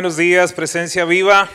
Buenos 0.00 0.16
días, 0.16 0.54
presencia 0.54 1.04
viva. 1.04 1.46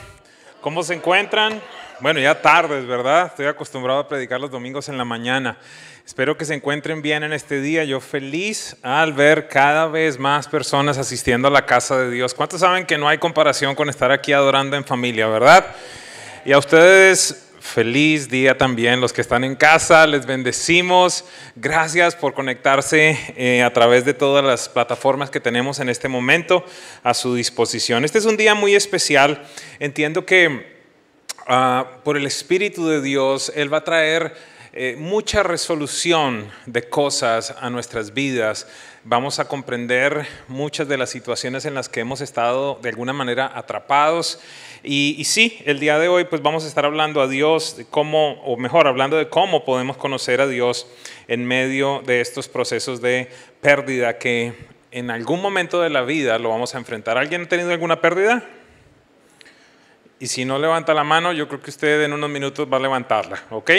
¿Cómo 0.61 0.83
se 0.83 0.93
encuentran? 0.93 1.59
Bueno, 1.99 2.19
ya 2.19 2.43
tardes, 2.43 2.85
¿verdad? 2.85 3.25
Estoy 3.25 3.47
acostumbrado 3.47 4.01
a 4.01 4.07
predicar 4.07 4.39
los 4.39 4.51
domingos 4.51 4.87
en 4.87 4.99
la 4.99 5.03
mañana. 5.03 5.57
Espero 6.05 6.37
que 6.37 6.45
se 6.45 6.53
encuentren 6.53 7.01
bien 7.01 7.23
en 7.23 7.33
este 7.33 7.59
día. 7.59 7.85
Yo 7.85 7.99
feliz 7.99 8.77
al 8.83 9.13
ver 9.13 9.47
cada 9.47 9.87
vez 9.87 10.19
más 10.19 10.47
personas 10.47 10.99
asistiendo 10.99 11.47
a 11.47 11.51
la 11.51 11.65
casa 11.65 11.97
de 11.97 12.11
Dios. 12.11 12.35
¿Cuántos 12.35 12.59
saben 12.59 12.85
que 12.85 12.99
no 12.99 13.09
hay 13.09 13.17
comparación 13.17 13.73
con 13.73 13.89
estar 13.89 14.11
aquí 14.11 14.31
adorando 14.31 14.77
en 14.77 14.85
familia, 14.85 15.25
verdad? 15.25 15.65
Y 16.45 16.51
a 16.51 16.59
ustedes 16.59 17.44
Feliz 17.65 18.29
día 18.29 18.57
también 18.57 19.01
los 19.01 19.11
que 19.11 19.21
están 19.21 19.43
en 19.43 19.55
casa, 19.55 20.05
les 20.05 20.27
bendecimos. 20.27 21.25
Gracias 21.55 22.15
por 22.15 22.35
conectarse 22.35 23.17
eh, 23.35 23.63
a 23.63 23.73
través 23.73 24.05
de 24.05 24.13
todas 24.13 24.45
las 24.45 24.69
plataformas 24.69 25.31
que 25.31 25.39
tenemos 25.39 25.79
en 25.79 25.89
este 25.89 26.07
momento 26.07 26.63
a 27.01 27.15
su 27.15 27.33
disposición. 27.33 28.05
Este 28.05 28.19
es 28.19 28.25
un 28.25 28.37
día 28.37 28.53
muy 28.53 28.75
especial. 28.75 29.45
Entiendo 29.79 30.27
que 30.27 30.83
ah, 31.47 31.99
por 32.03 32.17
el 32.17 32.27
Espíritu 32.27 32.87
de 32.87 33.01
Dios, 33.01 33.51
Él 33.55 33.73
va 33.73 33.79
a 33.79 33.83
traer 33.83 34.35
eh, 34.71 34.95
mucha 34.97 35.41
resolución 35.41 36.51
de 36.67 36.87
cosas 36.87 37.55
a 37.59 37.69
nuestras 37.71 38.13
vidas. 38.13 38.67
Vamos 39.07 39.37
a 39.37 39.47
comprender 39.47 40.25
muchas 40.47 40.87
de 40.87 40.97
las 40.97 41.11
situaciones 41.11 41.65
en 41.65 41.75
las 41.75 41.89
que 41.89 41.99
hemos 41.99 42.21
estado 42.21 42.79
de 42.81 42.89
alguna 42.89 43.13
manera 43.13 43.51
atrapados 43.53 44.39
y, 44.81 45.23
sí, 45.25 45.59
el 45.65 45.79
día 45.79 45.99
de 45.99 46.07
hoy 46.07 46.23
pues 46.23 46.41
vamos 46.41 46.65
a 46.65 46.67
estar 46.67 46.85
hablando 46.85 47.21
a 47.21 47.27
Dios, 47.27 47.77
de 47.77 47.85
cómo, 47.85 48.41
o 48.41 48.57
mejor, 48.57 48.87
hablando 48.87 49.15
de 49.15 49.29
cómo 49.29 49.63
podemos 49.63 49.95
conocer 49.95 50.41
a 50.41 50.47
Dios 50.47 50.87
en 51.27 51.45
medio 51.45 52.01
de 52.03 52.19
estos 52.19 52.47
procesos 52.47 52.99
de 52.99 53.29
pérdida 53.61 54.17
que 54.17 54.55
en 54.89 55.11
algún 55.11 55.39
momento 55.39 55.83
de 55.83 55.91
la 55.91 56.01
vida 56.01 56.39
lo 56.39 56.49
vamos 56.49 56.73
a 56.73 56.79
enfrentar. 56.79 57.19
¿Alguien 57.19 57.43
ha 57.43 57.47
tenido 57.47 57.69
alguna 57.69 58.01
pérdida? 58.01 58.43
Y 60.19 60.25
si 60.25 60.45
no 60.45 60.57
levanta 60.57 60.95
la 60.95 61.03
mano, 61.03 61.31
yo 61.31 61.47
creo 61.47 61.61
que 61.61 61.69
usted 61.69 62.01
en 62.01 62.13
unos 62.13 62.31
minutos 62.31 62.67
va 62.73 62.77
a 62.77 62.79
levantarla, 62.79 63.43
¿ok? 63.51 63.71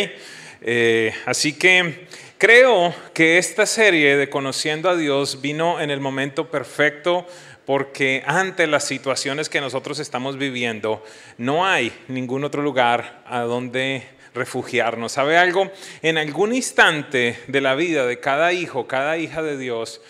Eh, 0.60 1.12
así 1.27 1.58
que 1.58 2.06
creo 2.39 2.95
que 3.15 3.39
esta 3.39 3.67
serie 3.67 4.17
de 4.17 4.29
Conociendo 4.29 4.89
a 4.91 4.97
Dios 4.97 5.41
vino 5.41 5.81
en 5.81 5.91
el 5.91 6.01
momento 6.01 6.51
perfecto 6.51 7.27
porque 7.65 8.23
ante 8.27 8.67
las 8.67 8.84
situaciones 8.84 9.48
que 9.48 9.61
nosotros 9.61 9.98
estamos 9.98 10.38
viviendo, 10.38 11.03
no 11.37 11.66
hay 11.66 11.93
ningún 12.09 12.44
otro 12.44 12.62
lugar 12.62 13.22
a 13.27 13.41
donde 13.41 14.06
refugiarnos. 14.34 15.12
¿Sabe 15.12 15.37
algo? 15.37 15.72
En 16.03 16.16
algún 16.16 16.55
instante 16.55 17.38
de 17.49 17.60
la 17.60 17.75
vida 17.75 18.06
de 18.06 18.21
cada 18.21 18.53
hijo, 18.53 18.87
cada 18.87 19.19
hija 19.19 19.43
de 19.43 19.59
Dios, 19.59 20.00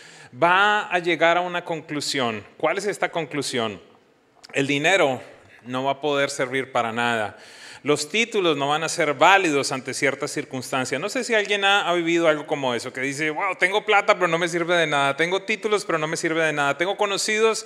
va 0.43 0.87
a 0.89 0.99
llegar 0.99 1.39
a 1.39 1.41
una 1.41 1.65
conclusión. 1.65 2.45
¿Cuál 2.59 2.77
es 2.77 2.87
esta 2.87 3.11
conclusión? 3.11 3.81
El 4.53 4.67
dinero 4.67 5.23
no 5.65 5.84
va 5.84 5.93
a 5.93 6.00
poder 6.00 6.29
servir 6.29 6.73
para 6.73 6.93
nada 6.93 7.39
los 7.87 8.09
títulos 8.09 8.57
no 8.57 8.67
van 8.67 8.83
a 8.83 8.89
ser 8.89 9.15
válidos 9.15 9.71
ante 9.71 9.95
ciertas 9.95 10.33
circunstancias. 10.33 11.01
No 11.01 11.09
sé 11.09 11.23
si 11.23 11.35
alguien 11.35 11.65
ha, 11.65 11.93
vivido 11.93 12.27
algo 12.27 12.45
como 12.45 12.75
eso, 12.75 12.93
que 12.93 13.01
dice, 13.01 13.31
wow, 13.31 13.55
tengo 13.61 13.85
plata 13.85 14.15
pero 14.15 14.27
no 14.27 14.39
me 14.39 14.49
sirve 14.49 14.75
de 14.75 14.89
nada, 14.89 15.17
tengo 15.17 15.43
títulos 15.43 15.85
pero 15.85 15.97
no 15.97 16.09
me 16.09 16.17
sirve 16.17 16.43
de 16.43 16.53
nada, 16.53 16.77
tengo 16.77 16.97
conocidos 16.97 17.65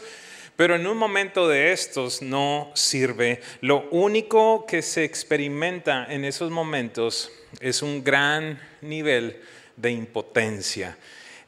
pero 0.57 0.75
en 0.75 0.87
un 0.87 0.99
momento 0.99 1.49
de 1.49 1.73
estos 1.73 2.21
no 2.21 2.71
sirve. 2.75 3.41
Lo 3.63 3.89
único 3.93 4.67
que 4.67 4.83
se 4.83 5.05
experimenta 5.05 6.05
en 6.11 6.27
esos 6.27 6.51
momentos 6.51 7.33
es 7.59 7.81
un 7.81 8.05
gran 8.05 8.61
nivel 8.83 9.41
de 9.77 9.91
impotencia. 9.91 10.99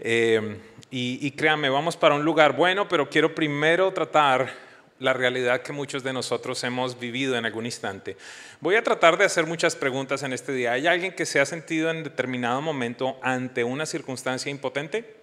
Eh, 0.00 0.56
y, 0.90 1.18
y 1.20 1.30
créanme, 1.32 1.68
vamos 1.68 1.98
para 1.98 2.14
un 2.14 2.24
lugar 2.24 2.56
bueno, 2.56 2.88
pero 2.88 3.10
quiero 3.10 3.34
primero 3.34 3.92
tratar 3.92 4.61
la 5.02 5.12
realidad 5.12 5.62
que 5.62 5.72
muchos 5.72 6.02
de 6.02 6.12
nosotros 6.12 6.62
hemos 6.64 6.98
vivido 6.98 7.36
en 7.36 7.44
algún 7.44 7.66
instante. 7.66 8.16
Voy 8.60 8.76
a 8.76 8.82
tratar 8.82 9.18
de 9.18 9.24
hacer 9.24 9.46
muchas 9.46 9.74
preguntas 9.74 10.22
en 10.22 10.32
este 10.32 10.52
día. 10.52 10.72
¿Hay 10.72 10.86
alguien 10.86 11.12
que 11.12 11.26
se 11.26 11.40
ha 11.40 11.46
sentido 11.46 11.90
en 11.90 12.04
determinado 12.04 12.60
momento 12.62 13.18
ante 13.20 13.64
una 13.64 13.84
circunstancia 13.84 14.50
impotente? 14.50 15.16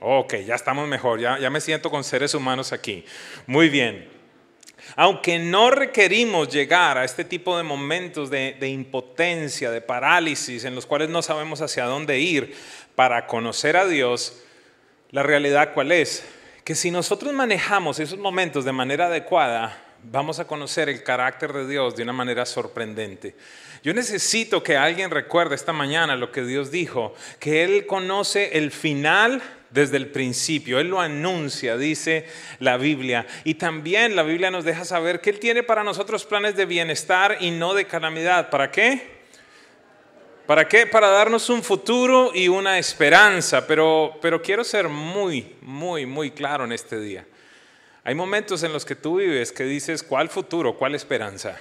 Ok, 0.00 0.34
ya 0.46 0.54
estamos 0.54 0.86
mejor, 0.86 1.20
ya, 1.20 1.38
ya 1.38 1.48
me 1.48 1.60
siento 1.60 1.90
con 1.90 2.04
seres 2.04 2.34
humanos 2.34 2.72
aquí. 2.72 3.04
Muy 3.46 3.68
bien. 3.68 4.08
Aunque 4.96 5.38
no 5.38 5.70
requerimos 5.70 6.48
llegar 6.48 6.98
a 6.98 7.04
este 7.04 7.24
tipo 7.24 7.56
de 7.56 7.62
momentos 7.62 8.28
de, 8.28 8.56
de, 8.58 8.68
impotencia, 8.68 9.70
de 9.70 9.80
parálisis, 9.80 10.64
en 10.64 10.74
los 10.74 10.86
cuales 10.86 11.08
no 11.08 11.22
sabemos 11.22 11.60
hacia 11.62 11.84
dónde 11.84 12.18
ir 12.18 12.54
para 12.96 13.26
conocer 13.26 13.76
a 13.76 13.86
Dios, 13.86 14.42
la 15.10 15.22
realidad 15.22 15.72
cuál 15.72 15.92
es? 15.92 16.24
Que 16.64 16.74
si 16.74 16.90
nosotros 16.90 17.32
manejamos 17.32 17.98
esos 17.98 18.18
momentos 18.18 18.64
de 18.64 18.72
manera 18.72 19.06
adecuada, 19.06 19.76
vamos 20.04 20.38
a 20.38 20.46
conocer 20.46 20.88
el 20.88 21.02
carácter 21.02 21.52
de 21.52 21.66
Dios 21.66 21.96
de 21.96 22.02
una 22.02 22.12
manera 22.12 22.46
sorprendente. 22.46 23.34
Yo 23.82 23.92
necesito 23.94 24.62
que 24.62 24.76
alguien 24.76 25.10
recuerde 25.10 25.56
esta 25.56 25.72
mañana 25.72 26.14
lo 26.14 26.30
que 26.30 26.44
Dios 26.44 26.70
dijo, 26.70 27.14
que 27.40 27.64
Él 27.64 27.86
conoce 27.86 28.56
el 28.58 28.70
final 28.70 29.42
desde 29.70 29.96
el 29.96 30.08
principio, 30.08 30.78
Él 30.78 30.88
lo 30.88 31.00
anuncia, 31.00 31.76
dice 31.76 32.26
la 32.60 32.76
Biblia. 32.76 33.26
Y 33.42 33.54
también 33.54 34.14
la 34.14 34.22
Biblia 34.22 34.50
nos 34.50 34.64
deja 34.64 34.84
saber 34.84 35.20
que 35.20 35.30
Él 35.30 35.40
tiene 35.40 35.64
para 35.64 35.82
nosotros 35.82 36.24
planes 36.24 36.54
de 36.54 36.66
bienestar 36.66 37.38
y 37.40 37.50
no 37.50 37.74
de 37.74 37.86
calamidad. 37.86 38.50
¿Para 38.50 38.70
qué? 38.70 39.21
¿Para 40.46 40.66
qué? 40.66 40.86
Para 40.86 41.08
darnos 41.08 41.48
un 41.50 41.62
futuro 41.62 42.32
y 42.34 42.48
una 42.48 42.78
esperanza, 42.78 43.66
pero, 43.66 44.18
pero 44.20 44.42
quiero 44.42 44.64
ser 44.64 44.88
muy, 44.88 45.54
muy, 45.60 46.04
muy 46.04 46.32
claro 46.32 46.64
en 46.64 46.72
este 46.72 46.98
día. 46.98 47.24
Hay 48.04 48.14
momentos 48.16 48.64
en 48.64 48.72
los 48.72 48.84
que 48.84 48.96
tú 48.96 49.18
vives 49.18 49.52
que 49.52 49.62
dices, 49.62 50.02
¿cuál 50.02 50.28
futuro? 50.28 50.76
¿Cuál 50.76 50.96
esperanza? 50.96 51.60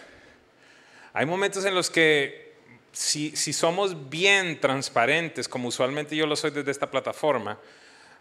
Hay 1.13 1.27
momentos 1.27 1.63
en 1.65 1.75
los 1.75 1.91
que 1.91 2.55
si, 2.91 3.35
si 3.35 3.53
somos 3.53 4.09
bien 4.09 4.59
transparentes, 4.59 5.47
como 5.47 5.67
usualmente 5.67 6.15
yo 6.15 6.25
lo 6.25 6.35
soy 6.35 6.49
desde 6.49 6.71
esta 6.71 6.89
plataforma, 6.89 7.59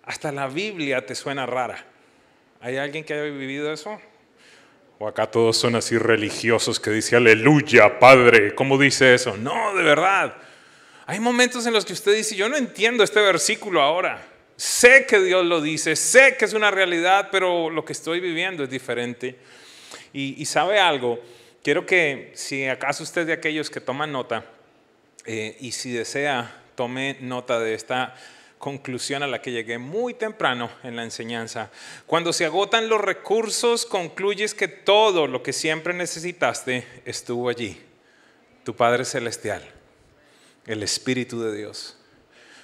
hasta 0.04 0.30
la 0.30 0.46
Biblia 0.46 1.06
te 1.06 1.14
suena 1.14 1.46
rara. 1.46 1.86
¿Hay 2.60 2.76
alguien 2.76 3.04
que 3.04 3.14
haya 3.14 3.22
vivido 3.22 3.72
eso? 3.72 3.98
O 4.98 5.08
acá 5.08 5.30
todos 5.30 5.56
son 5.56 5.76
así 5.76 5.96
religiosos 5.96 6.78
que 6.78 6.90
dicen, 6.90 7.16
aleluya, 7.16 7.98
Padre, 7.98 8.54
¿cómo 8.54 8.76
dice 8.76 9.14
eso? 9.14 9.38
No, 9.38 9.74
de 9.74 9.82
verdad. 9.82 10.36
Hay 11.10 11.18
momentos 11.18 11.66
en 11.66 11.72
los 11.72 11.84
que 11.84 11.92
usted 11.92 12.14
dice, 12.14 12.36
yo 12.36 12.48
no 12.48 12.56
entiendo 12.56 13.02
este 13.02 13.20
versículo 13.20 13.82
ahora. 13.82 14.24
Sé 14.54 15.06
que 15.06 15.18
Dios 15.18 15.44
lo 15.44 15.60
dice, 15.60 15.96
sé 15.96 16.36
que 16.36 16.44
es 16.44 16.52
una 16.52 16.70
realidad, 16.70 17.30
pero 17.32 17.68
lo 17.68 17.84
que 17.84 17.94
estoy 17.94 18.20
viviendo 18.20 18.62
es 18.62 18.70
diferente. 18.70 19.36
Y, 20.12 20.44
sabe 20.46 20.78
algo, 20.78 21.18
quiero 21.64 21.84
que 21.84 22.30
si 22.36 22.64
acaso 22.64 23.02
usted 23.02 23.26
de 23.26 23.32
aquellos 23.32 23.70
que 23.70 23.80
toman 23.80 24.12
nota, 24.12 24.44
eh, 25.26 25.56
y 25.58 25.72
si 25.72 25.90
desea, 25.90 26.62
tome 26.76 27.16
nota 27.20 27.58
de 27.58 27.74
esta 27.74 28.14
conclusión 28.58 29.24
a 29.24 29.26
la 29.26 29.42
que 29.42 29.50
llegué 29.50 29.78
muy 29.78 30.14
temprano 30.14 30.70
en 30.84 30.94
la 30.94 31.02
enseñanza. 31.02 31.72
Cuando 32.06 32.32
se 32.32 32.44
agotan 32.44 32.88
los 32.88 33.00
recursos, 33.00 33.84
concluyes 33.84 34.54
que 34.54 34.68
todo 34.68 35.26
lo 35.26 35.42
que 35.42 35.52
siempre 35.52 35.92
necesitaste 35.92 36.86
estuvo 37.04 37.48
allí, 37.48 37.82
tu 38.62 38.76
Padre 38.76 39.04
Celestial 39.04 39.79
el 40.72 40.82
Espíritu 40.82 41.40
de 41.40 41.56
Dios. 41.56 41.96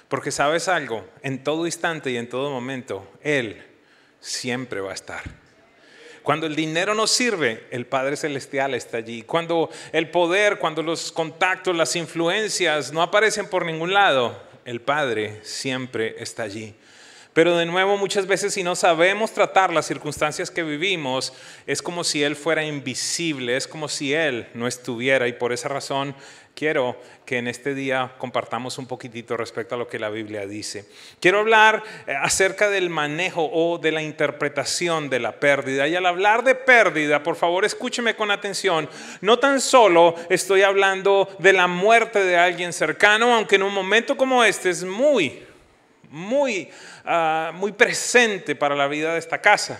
Porque 0.07 0.31
sabes 0.31 0.67
algo, 0.67 1.05
en 1.21 1.43
todo 1.43 1.65
instante 1.65 2.11
y 2.11 2.17
en 2.17 2.29
todo 2.29 2.49
momento, 2.49 3.05
Él 3.21 3.65
siempre 4.21 4.79
va 4.79 4.91
a 4.91 4.95
estar. 4.95 5.23
Cuando 6.23 6.45
el 6.45 6.55
dinero 6.55 6.93
no 6.93 7.07
sirve, 7.07 7.67
el 7.71 7.85
Padre 7.85 8.17
Celestial 8.17 8.73
está 8.73 8.97
allí. 8.97 9.21
Cuando 9.21 9.69
el 9.93 10.09
poder, 10.09 10.59
cuando 10.59 10.83
los 10.83 11.11
contactos, 11.11 11.75
las 11.75 11.95
influencias 11.95 12.91
no 12.91 13.01
aparecen 13.01 13.47
por 13.49 13.65
ningún 13.65 13.93
lado, 13.93 14.41
el 14.65 14.81
Padre 14.81 15.39
siempre 15.43 16.15
está 16.19 16.43
allí. 16.43 16.75
Pero 17.37 17.55
de 17.55 17.67
nuevo, 17.67 17.97
muchas 17.97 18.25
veces 18.25 18.53
si 18.55 18.63
no 18.63 18.75
sabemos 18.75 19.31
tratar 19.31 19.71
las 19.71 19.85
circunstancias 19.85 20.49
que 20.49 20.63
vivimos, 20.63 21.33
es 21.67 21.81
como 21.81 22.03
si 22.03 22.23
Él 22.23 22.35
fuera 22.35 22.65
invisible, 22.65 23.55
es 23.55 23.67
como 23.67 23.87
si 23.87 24.13
Él 24.13 24.47
no 24.53 24.67
estuviera. 24.67 25.27
Y 25.27 25.33
por 25.33 25.53
esa 25.53 25.69
razón 25.69 26.15
quiero 26.57 26.99
que 27.23 27.37
en 27.37 27.47
este 27.47 27.75
día 27.75 28.15
compartamos 28.17 28.79
un 28.79 28.87
poquitito 28.87 29.37
respecto 29.37 29.75
a 29.75 29.77
lo 29.77 29.87
que 29.87 29.99
la 29.99 30.09
Biblia 30.09 30.47
dice. 30.47 30.89
Quiero 31.19 31.39
hablar 31.39 31.83
eh, 32.07 32.15
acerca 32.19 32.67
del 32.67 32.89
manejo 32.89 33.47
o 33.53 33.77
de 33.77 33.91
la 33.91 34.01
interpretación 34.01 35.07
de 35.07 35.19
la 35.19 35.39
pérdida. 35.39 35.87
Y 35.87 35.95
al 35.95 36.07
hablar 36.07 36.43
de 36.43 36.55
pérdida, 36.55 37.21
por 37.21 37.35
favor 37.35 37.63
escúcheme 37.63 38.15
con 38.15 38.31
atención, 38.31 38.89
no 39.21 39.37
tan 39.37 39.61
solo 39.61 40.15
estoy 40.29 40.63
hablando 40.63 41.29
de 41.37 41.53
la 41.53 41.67
muerte 41.67 42.23
de 42.23 42.37
alguien 42.37 42.73
cercano, 42.73 43.35
aunque 43.35 43.57
en 43.57 43.63
un 43.63 43.73
momento 43.73 44.17
como 44.17 44.43
este 44.43 44.71
es 44.71 44.83
muy, 44.83 45.45
muy, 46.09 46.69
ah, 47.05 47.51
muy 47.53 47.71
presente 47.71 48.55
para 48.55 48.75
la 48.75 48.87
vida 48.87 49.13
de 49.13 49.19
esta 49.19 49.39
casa. 49.39 49.79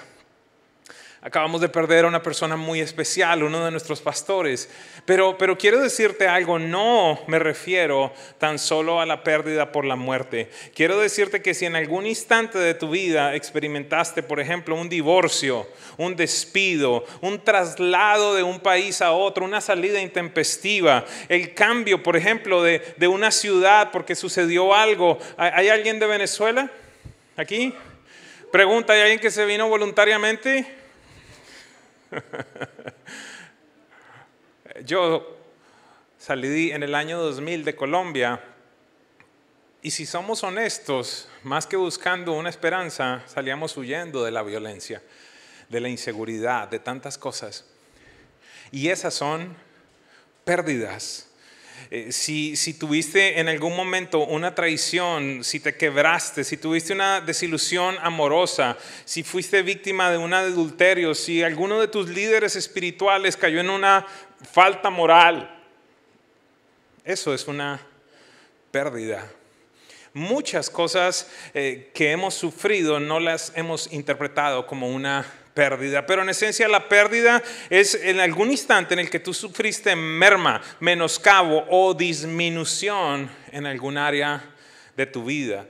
Acabamos 1.27 1.59
de 1.59 1.67
perder 1.67 2.05
a 2.05 2.07
una 2.07 2.23
persona 2.23 2.55
muy 2.55 2.79
especial, 2.79 3.43
uno 3.43 3.65
de 3.65 3.69
nuestros 3.69 3.99
pastores. 3.99 4.69
Pero, 5.03 5.37
pero 5.37 5.57
quiero 5.57 5.81
decirte 5.81 6.25
algo, 6.25 6.57
no 6.57 7.19
me 7.27 7.37
refiero 7.37 8.13
tan 8.37 8.57
solo 8.57 9.01
a 9.01 9.05
la 9.05 9.25
pérdida 9.25 9.73
por 9.73 9.83
la 9.83 9.97
muerte. 9.97 10.49
Quiero 10.73 10.97
decirte 10.97 11.41
que 11.41 11.53
si 11.53 11.65
en 11.65 11.75
algún 11.75 12.05
instante 12.05 12.57
de 12.59 12.73
tu 12.75 12.91
vida 12.91 13.35
experimentaste, 13.35 14.23
por 14.23 14.39
ejemplo, 14.39 14.75
un 14.75 14.87
divorcio, 14.87 15.67
un 15.97 16.15
despido, 16.15 17.03
un 17.19 17.43
traslado 17.43 18.33
de 18.33 18.43
un 18.43 18.61
país 18.61 19.01
a 19.01 19.11
otro, 19.11 19.43
una 19.43 19.59
salida 19.59 19.99
intempestiva, 19.99 21.03
el 21.27 21.53
cambio, 21.53 22.01
por 22.03 22.15
ejemplo, 22.15 22.63
de, 22.63 22.81
de 22.95 23.07
una 23.09 23.31
ciudad 23.31 23.91
porque 23.91 24.15
sucedió 24.15 24.73
algo. 24.73 25.19
¿Hay 25.35 25.67
alguien 25.67 25.99
de 25.99 26.07
Venezuela 26.07 26.71
aquí? 27.35 27.73
Pregunta, 28.49 28.93
¿hay 28.93 29.01
alguien 29.01 29.19
que 29.19 29.29
se 29.29 29.43
vino 29.43 29.67
voluntariamente? 29.67 30.86
Yo 34.85 35.37
salí 36.17 36.71
en 36.71 36.83
el 36.83 36.95
año 36.95 37.19
2000 37.19 37.65
de 37.65 37.75
Colombia 37.75 38.41
y 39.81 39.91
si 39.91 40.05
somos 40.05 40.43
honestos, 40.43 41.29
más 41.43 41.67
que 41.67 41.75
buscando 41.75 42.33
una 42.33 42.49
esperanza, 42.49 43.23
salíamos 43.27 43.77
huyendo 43.77 44.23
de 44.23 44.31
la 44.31 44.43
violencia, 44.43 45.01
de 45.69 45.79
la 45.79 45.89
inseguridad, 45.89 46.67
de 46.67 46.79
tantas 46.79 47.17
cosas. 47.17 47.65
Y 48.71 48.89
esas 48.89 49.13
son 49.13 49.55
pérdidas 50.43 51.26
eh, 51.89 52.11
si, 52.11 52.73
tuviste 52.73 53.39
en 53.39 53.47
algún 53.47 53.75
momento 53.75 54.19
una 54.19 54.53
traición, 54.53 55.43
si 55.43 55.59
te 55.59 55.75
quebraste, 55.75 56.43
si 56.43 56.57
tuviste 56.57 56.93
una 56.93 57.21
desilusión 57.21 57.95
amorosa, 58.01 58.77
si 59.05 59.23
fuiste 59.23 59.61
víctima 59.61 60.11
de 60.11 60.17
un 60.17 60.33
adulterio, 60.33 61.15
si 61.15 61.43
alguno 61.43 61.79
de 61.79 61.87
tus 61.87 62.09
líderes 62.09 62.55
espirituales 62.55 63.37
cayó 63.37 63.59
en 63.59 63.69
una 63.69 64.05
falta 64.51 64.89
moral, 64.89 65.53
eso 67.05 67.33
es 67.33 67.47
una 67.47 67.79
pérdida. 68.71 69.31
Muchas 70.13 70.69
cosas 70.69 71.29
eh, 71.53 71.91
que 71.93 72.11
hemos 72.11 72.33
sufrido 72.33 72.99
no 72.99 73.19
las 73.19 73.53
hemos 73.55 73.91
interpretado 73.93 74.67
como 74.67 74.89
una 74.89 75.25
pérdida. 75.57 76.05
Pero 76.05 76.21
en 76.21 76.29
esencia 76.29 76.67
la 76.67 76.87
pérdida 76.87 77.41
es 77.71 77.95
en 77.95 78.19
algún 78.19 78.51
instante 78.51 78.93
en 78.93 78.99
el 78.99 79.09
que 79.09 79.19
tú 79.19 79.33
sufriste 79.33 79.95
merma, 79.95 80.61
menoscabo 80.79 81.65
o 81.71 81.95
disminución 81.95 83.27
en 83.51 83.65
algún 83.65 83.97
área 83.97 84.43
de 84.95 85.07
tu 85.07 85.25
vida. 85.25 85.65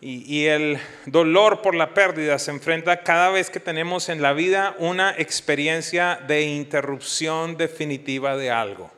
Y, 0.00 0.22
y, 0.32 0.46
el 0.46 0.78
dolor 1.06 1.60
por 1.60 1.74
la 1.74 1.92
pérdida 1.92 2.38
se 2.38 2.52
enfrenta 2.52 3.02
cada 3.02 3.30
vez 3.30 3.50
que 3.50 3.58
tenemos 3.58 4.08
en 4.08 4.22
la 4.22 4.32
vida 4.32 4.76
una 4.78 5.12
experiencia 5.18 6.20
de 6.28 6.42
interrupción 6.42 7.56
definitiva 7.56 8.36
de 8.36 8.52
algo. 8.52 8.92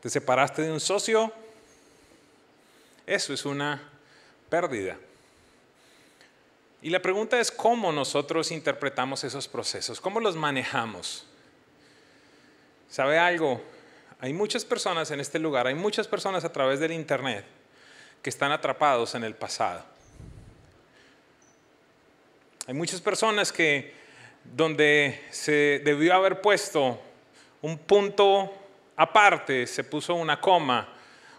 Te 0.00 0.08
separaste 0.08 0.62
de 0.62 0.70
un 0.70 0.80
socio, 0.80 1.32
eso 3.06 3.32
es 3.32 3.44
una 3.44 3.82
pérdida. 4.48 4.96
Y 6.82 6.90
la 6.90 7.00
pregunta 7.00 7.38
es 7.38 7.52
cómo 7.52 7.92
nosotros 7.92 8.50
interpretamos 8.50 9.22
esos 9.22 9.46
procesos, 9.46 10.00
cómo 10.00 10.18
los 10.18 10.34
manejamos. 10.34 11.24
¿Sabe 12.90 13.18
algo? 13.18 13.62
Hay 14.18 14.32
muchas 14.32 14.64
personas 14.64 15.10
en 15.12 15.20
este 15.20 15.38
lugar, 15.38 15.68
hay 15.68 15.76
muchas 15.76 16.08
personas 16.08 16.44
a 16.44 16.52
través 16.52 16.80
del 16.80 16.92
Internet 16.92 17.44
que 18.20 18.30
están 18.30 18.50
atrapados 18.50 19.14
en 19.14 19.22
el 19.22 19.34
pasado. 19.34 19.84
Hay 22.66 22.74
muchas 22.74 23.00
personas 23.00 23.52
que 23.52 23.94
donde 24.44 25.24
se 25.30 25.80
debió 25.84 26.14
haber 26.14 26.40
puesto 26.40 27.00
un 27.60 27.78
punto 27.78 28.52
aparte, 28.96 29.68
se 29.68 29.84
puso 29.84 30.14
una 30.14 30.40
coma, 30.40 30.88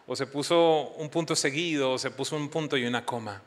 o 0.08 0.16
se 0.16 0.26
puso 0.26 0.94
un 0.98 1.10
punto 1.10 1.36
seguido, 1.36 1.92
o 1.92 1.98
se 1.98 2.12
puso 2.12 2.36
un 2.36 2.50
punto 2.50 2.78
y 2.78 2.86
una 2.86 3.06
coma. 3.06 3.42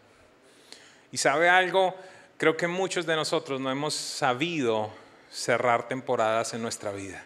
Y 1.12 1.19
sabe 1.19 1.49
algo, 1.49 1.94
creo 2.37 2.56
que 2.56 2.67
muchos 2.67 3.06
de 3.06 3.17
nosotros 3.17 3.61
no 3.61 3.70
hemos 3.70 3.94
sabido 3.94 4.91
cerrar 5.31 5.88
temporadas 5.88 6.55
en 6.55 6.62
nuestra 6.62 6.93
vida. 6.93 7.25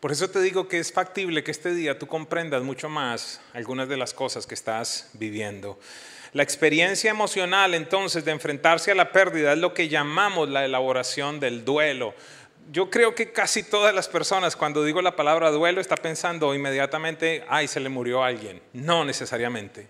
Por 0.00 0.12
eso 0.12 0.30
te 0.30 0.40
digo 0.40 0.66
que 0.66 0.78
es 0.78 0.92
factible 0.92 1.44
que 1.44 1.50
este 1.50 1.74
día 1.74 1.98
tú 1.98 2.06
comprendas 2.06 2.62
mucho 2.62 2.88
más 2.88 3.42
algunas 3.52 3.86
de 3.86 3.98
las 3.98 4.14
cosas 4.14 4.46
que 4.46 4.54
estás 4.54 5.10
viviendo. 5.12 5.78
La 6.32 6.42
experiencia 6.42 7.10
emocional 7.10 7.74
entonces 7.74 8.24
de 8.24 8.30
enfrentarse 8.30 8.90
a 8.90 8.94
la 8.94 9.12
pérdida 9.12 9.52
es 9.52 9.58
lo 9.58 9.74
que 9.74 9.88
llamamos 9.88 10.48
la 10.48 10.64
elaboración 10.64 11.38
del 11.38 11.66
duelo 11.66 12.14
yo 12.70 12.90
creo 12.90 13.14
que 13.14 13.32
casi 13.32 13.62
todas 13.62 13.94
las 13.94 14.08
personas 14.08 14.56
cuando 14.56 14.84
digo 14.84 15.02
la 15.02 15.16
palabra 15.16 15.50
duelo 15.50 15.80
está 15.80 15.96
pensando 15.96 16.54
inmediatamente, 16.54 17.44
ay, 17.48 17.66
se 17.68 17.80
le 17.80 17.88
murió 17.88 18.22
alguien. 18.22 18.62
No 18.72 19.04
necesariamente. 19.04 19.88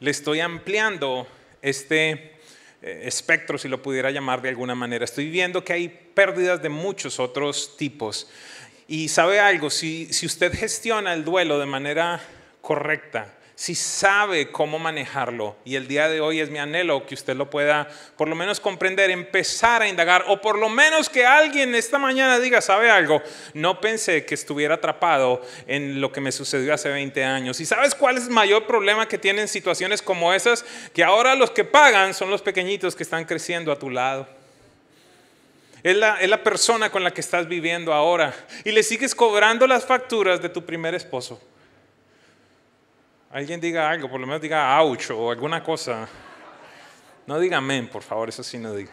Le 0.00 0.10
estoy 0.10 0.40
ampliando 0.40 1.26
este 1.60 2.38
eh, 2.82 3.02
espectro, 3.04 3.58
si 3.58 3.68
lo 3.68 3.82
pudiera 3.82 4.10
llamar 4.10 4.42
de 4.42 4.48
alguna 4.48 4.74
manera. 4.74 5.04
Estoy 5.04 5.30
viendo 5.30 5.64
que 5.64 5.72
hay 5.72 5.88
pérdidas 5.88 6.62
de 6.62 6.68
muchos 6.68 7.20
otros 7.20 7.76
tipos. 7.76 8.28
Y 8.88 9.08
sabe 9.08 9.40
algo, 9.40 9.70
si, 9.70 10.12
si 10.12 10.26
usted 10.26 10.52
gestiona 10.52 11.14
el 11.14 11.24
duelo 11.24 11.58
de 11.58 11.66
manera 11.66 12.20
correcta, 12.60 13.32
si 13.54 13.74
sabe 13.74 14.50
cómo 14.50 14.78
manejarlo. 14.78 15.56
Y 15.64 15.76
el 15.76 15.86
día 15.86 16.08
de 16.08 16.20
hoy 16.20 16.40
es 16.40 16.50
mi 16.50 16.58
anhelo 16.58 17.06
que 17.06 17.14
usted 17.14 17.36
lo 17.36 17.50
pueda 17.50 17.88
por 18.16 18.28
lo 18.28 18.34
menos 18.34 18.60
comprender, 18.60 19.10
empezar 19.10 19.82
a 19.82 19.88
indagar, 19.88 20.24
o 20.28 20.40
por 20.40 20.58
lo 20.58 20.68
menos 20.68 21.08
que 21.08 21.26
alguien 21.26 21.74
esta 21.74 21.98
mañana 21.98 22.38
diga, 22.38 22.60
¿sabe 22.60 22.90
algo? 22.90 23.22
No 23.54 23.80
pensé 23.80 24.24
que 24.24 24.34
estuviera 24.34 24.76
atrapado 24.76 25.42
en 25.66 26.00
lo 26.00 26.12
que 26.12 26.20
me 26.20 26.32
sucedió 26.32 26.74
hace 26.74 26.88
20 26.88 27.24
años. 27.24 27.60
¿Y 27.60 27.66
sabes 27.66 27.94
cuál 27.94 28.16
es 28.16 28.24
el 28.24 28.30
mayor 28.30 28.66
problema 28.66 29.06
que 29.06 29.18
tienen 29.18 29.48
situaciones 29.48 30.02
como 30.02 30.32
esas? 30.32 30.64
Que 30.94 31.04
ahora 31.04 31.34
los 31.34 31.50
que 31.50 31.64
pagan 31.64 32.14
son 32.14 32.30
los 32.30 32.42
pequeñitos 32.42 32.96
que 32.96 33.02
están 33.02 33.24
creciendo 33.24 33.70
a 33.70 33.78
tu 33.78 33.90
lado. 33.90 34.26
Es 35.82 35.96
la, 35.96 36.20
es 36.20 36.28
la 36.28 36.42
persona 36.44 36.90
con 36.90 37.02
la 37.02 37.10
que 37.10 37.20
estás 37.20 37.48
viviendo 37.48 37.92
ahora. 37.92 38.34
Y 38.64 38.70
le 38.70 38.82
sigues 38.82 39.14
cobrando 39.14 39.66
las 39.66 39.84
facturas 39.84 40.40
de 40.40 40.48
tu 40.48 40.64
primer 40.64 40.94
esposo. 40.94 41.40
Alguien 43.32 43.62
diga 43.62 43.88
algo, 43.88 44.10
por 44.10 44.20
lo 44.20 44.26
menos 44.26 44.42
diga 44.42 44.78
ouch 44.82 45.10
o 45.10 45.30
alguna 45.30 45.64
cosa. 45.64 46.06
No 47.26 47.40
diga 47.40 47.56
amén, 47.56 47.88
por 47.88 48.02
favor, 48.02 48.28
eso 48.28 48.42
sí 48.42 48.58
no 48.58 48.74
diga. 48.74 48.92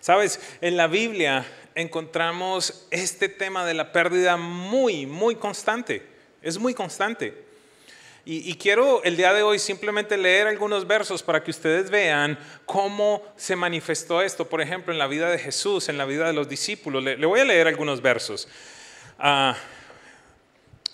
Sabes, 0.00 0.40
en 0.62 0.78
la 0.78 0.86
Biblia 0.86 1.44
encontramos 1.74 2.86
este 2.90 3.28
tema 3.28 3.66
de 3.66 3.74
la 3.74 3.92
pérdida 3.92 4.38
muy, 4.38 5.04
muy 5.04 5.36
constante. 5.36 6.08
Es 6.40 6.58
muy 6.58 6.72
constante. 6.72 7.51
Y, 8.24 8.54
quiero 8.54 9.02
el 9.02 9.16
día 9.16 9.32
de 9.32 9.42
hoy 9.42 9.58
simplemente 9.58 10.16
leer 10.16 10.46
algunos 10.46 10.86
versos 10.86 11.24
para 11.24 11.42
que 11.42 11.50
ustedes 11.50 11.90
vean 11.90 12.38
cómo 12.66 13.20
se 13.36 13.56
manifestó 13.56 14.22
esto, 14.22 14.48
por 14.48 14.60
ejemplo, 14.60 14.92
en 14.92 15.00
la 15.00 15.08
vida 15.08 15.28
de 15.28 15.38
Jesús, 15.38 15.88
en 15.88 15.98
la 15.98 16.04
vida 16.04 16.28
de 16.28 16.32
los 16.32 16.48
discípulos. 16.48 17.02
Le, 17.02 17.26
voy 17.26 17.40
a 17.40 17.44
leer 17.44 17.66
algunos 17.66 18.00
versos. 18.00 18.46
Ah, 19.18 19.56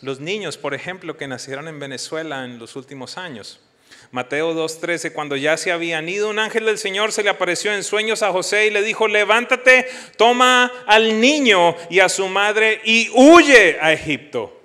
los 0.00 0.20
niños, 0.20 0.56
por 0.56 0.72
ejemplo, 0.72 1.18
que 1.18 1.28
nacieron 1.28 1.68
en 1.68 1.78
Venezuela 1.78 2.46
en 2.46 2.58
los 2.58 2.76
últimos 2.76 3.18
años. 3.18 3.60
Mateo 4.10 4.54
2.13, 4.54 5.12
cuando 5.12 5.36
ya 5.36 5.58
se 5.58 5.70
habían 5.70 6.08
ido, 6.08 6.30
un 6.30 6.38
ángel 6.38 6.64
del 6.64 6.78
Señor 6.78 7.12
se 7.12 7.22
le 7.22 7.28
apareció 7.28 7.74
en 7.74 7.84
sueños 7.84 8.22
a 8.22 8.32
José 8.32 8.68
y 8.68 8.70
le 8.70 8.80
dijo, 8.80 9.06
levántate, 9.06 9.86
toma 10.16 10.72
al 10.86 11.20
niño 11.20 11.76
y 11.90 12.00
a 12.00 12.08
su 12.08 12.26
madre 12.26 12.80
y 12.86 13.10
huye 13.12 13.76
a 13.82 13.92
Egipto 13.92 14.57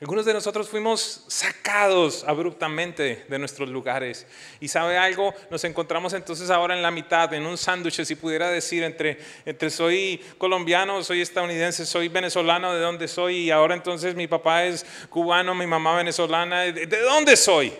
Algunos 0.00 0.24
de 0.24 0.32
nosotros 0.32 0.68
fuimos 0.68 1.24
sacados 1.26 2.22
abruptamente 2.22 3.24
de 3.28 3.38
nuestros 3.38 3.68
lugares. 3.68 4.28
Y 4.60 4.68
sabe 4.68 4.96
algo, 4.96 5.34
nos 5.50 5.64
encontramos 5.64 6.12
entonces 6.12 6.50
ahora 6.50 6.76
en 6.76 6.82
la 6.82 6.92
mitad, 6.92 7.34
en 7.34 7.44
un 7.44 7.58
sándwich, 7.58 8.04
si 8.04 8.14
pudiera 8.14 8.48
decir, 8.48 8.84
entre, 8.84 9.18
entre 9.44 9.70
soy 9.70 10.22
colombiano, 10.38 11.02
soy 11.02 11.20
estadounidense, 11.20 11.84
soy 11.84 12.06
venezolano, 12.06 12.72
de 12.72 12.80
dónde 12.80 13.08
soy, 13.08 13.38
y 13.38 13.50
ahora 13.50 13.74
entonces 13.74 14.14
mi 14.14 14.28
papá 14.28 14.66
es 14.66 14.86
cubano, 15.10 15.52
mi 15.56 15.66
mamá 15.66 15.96
venezolana, 15.96 16.60
¿de, 16.60 16.86
de 16.86 17.00
dónde 17.00 17.36
soy? 17.36 17.72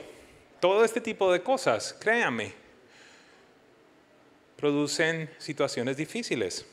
Todo 0.58 0.84
este 0.84 1.00
tipo 1.00 1.32
de 1.32 1.40
cosas, 1.40 1.94
créame, 2.00 2.52
producen 4.56 5.30
situaciones 5.38 5.96
difíciles. 5.96 6.66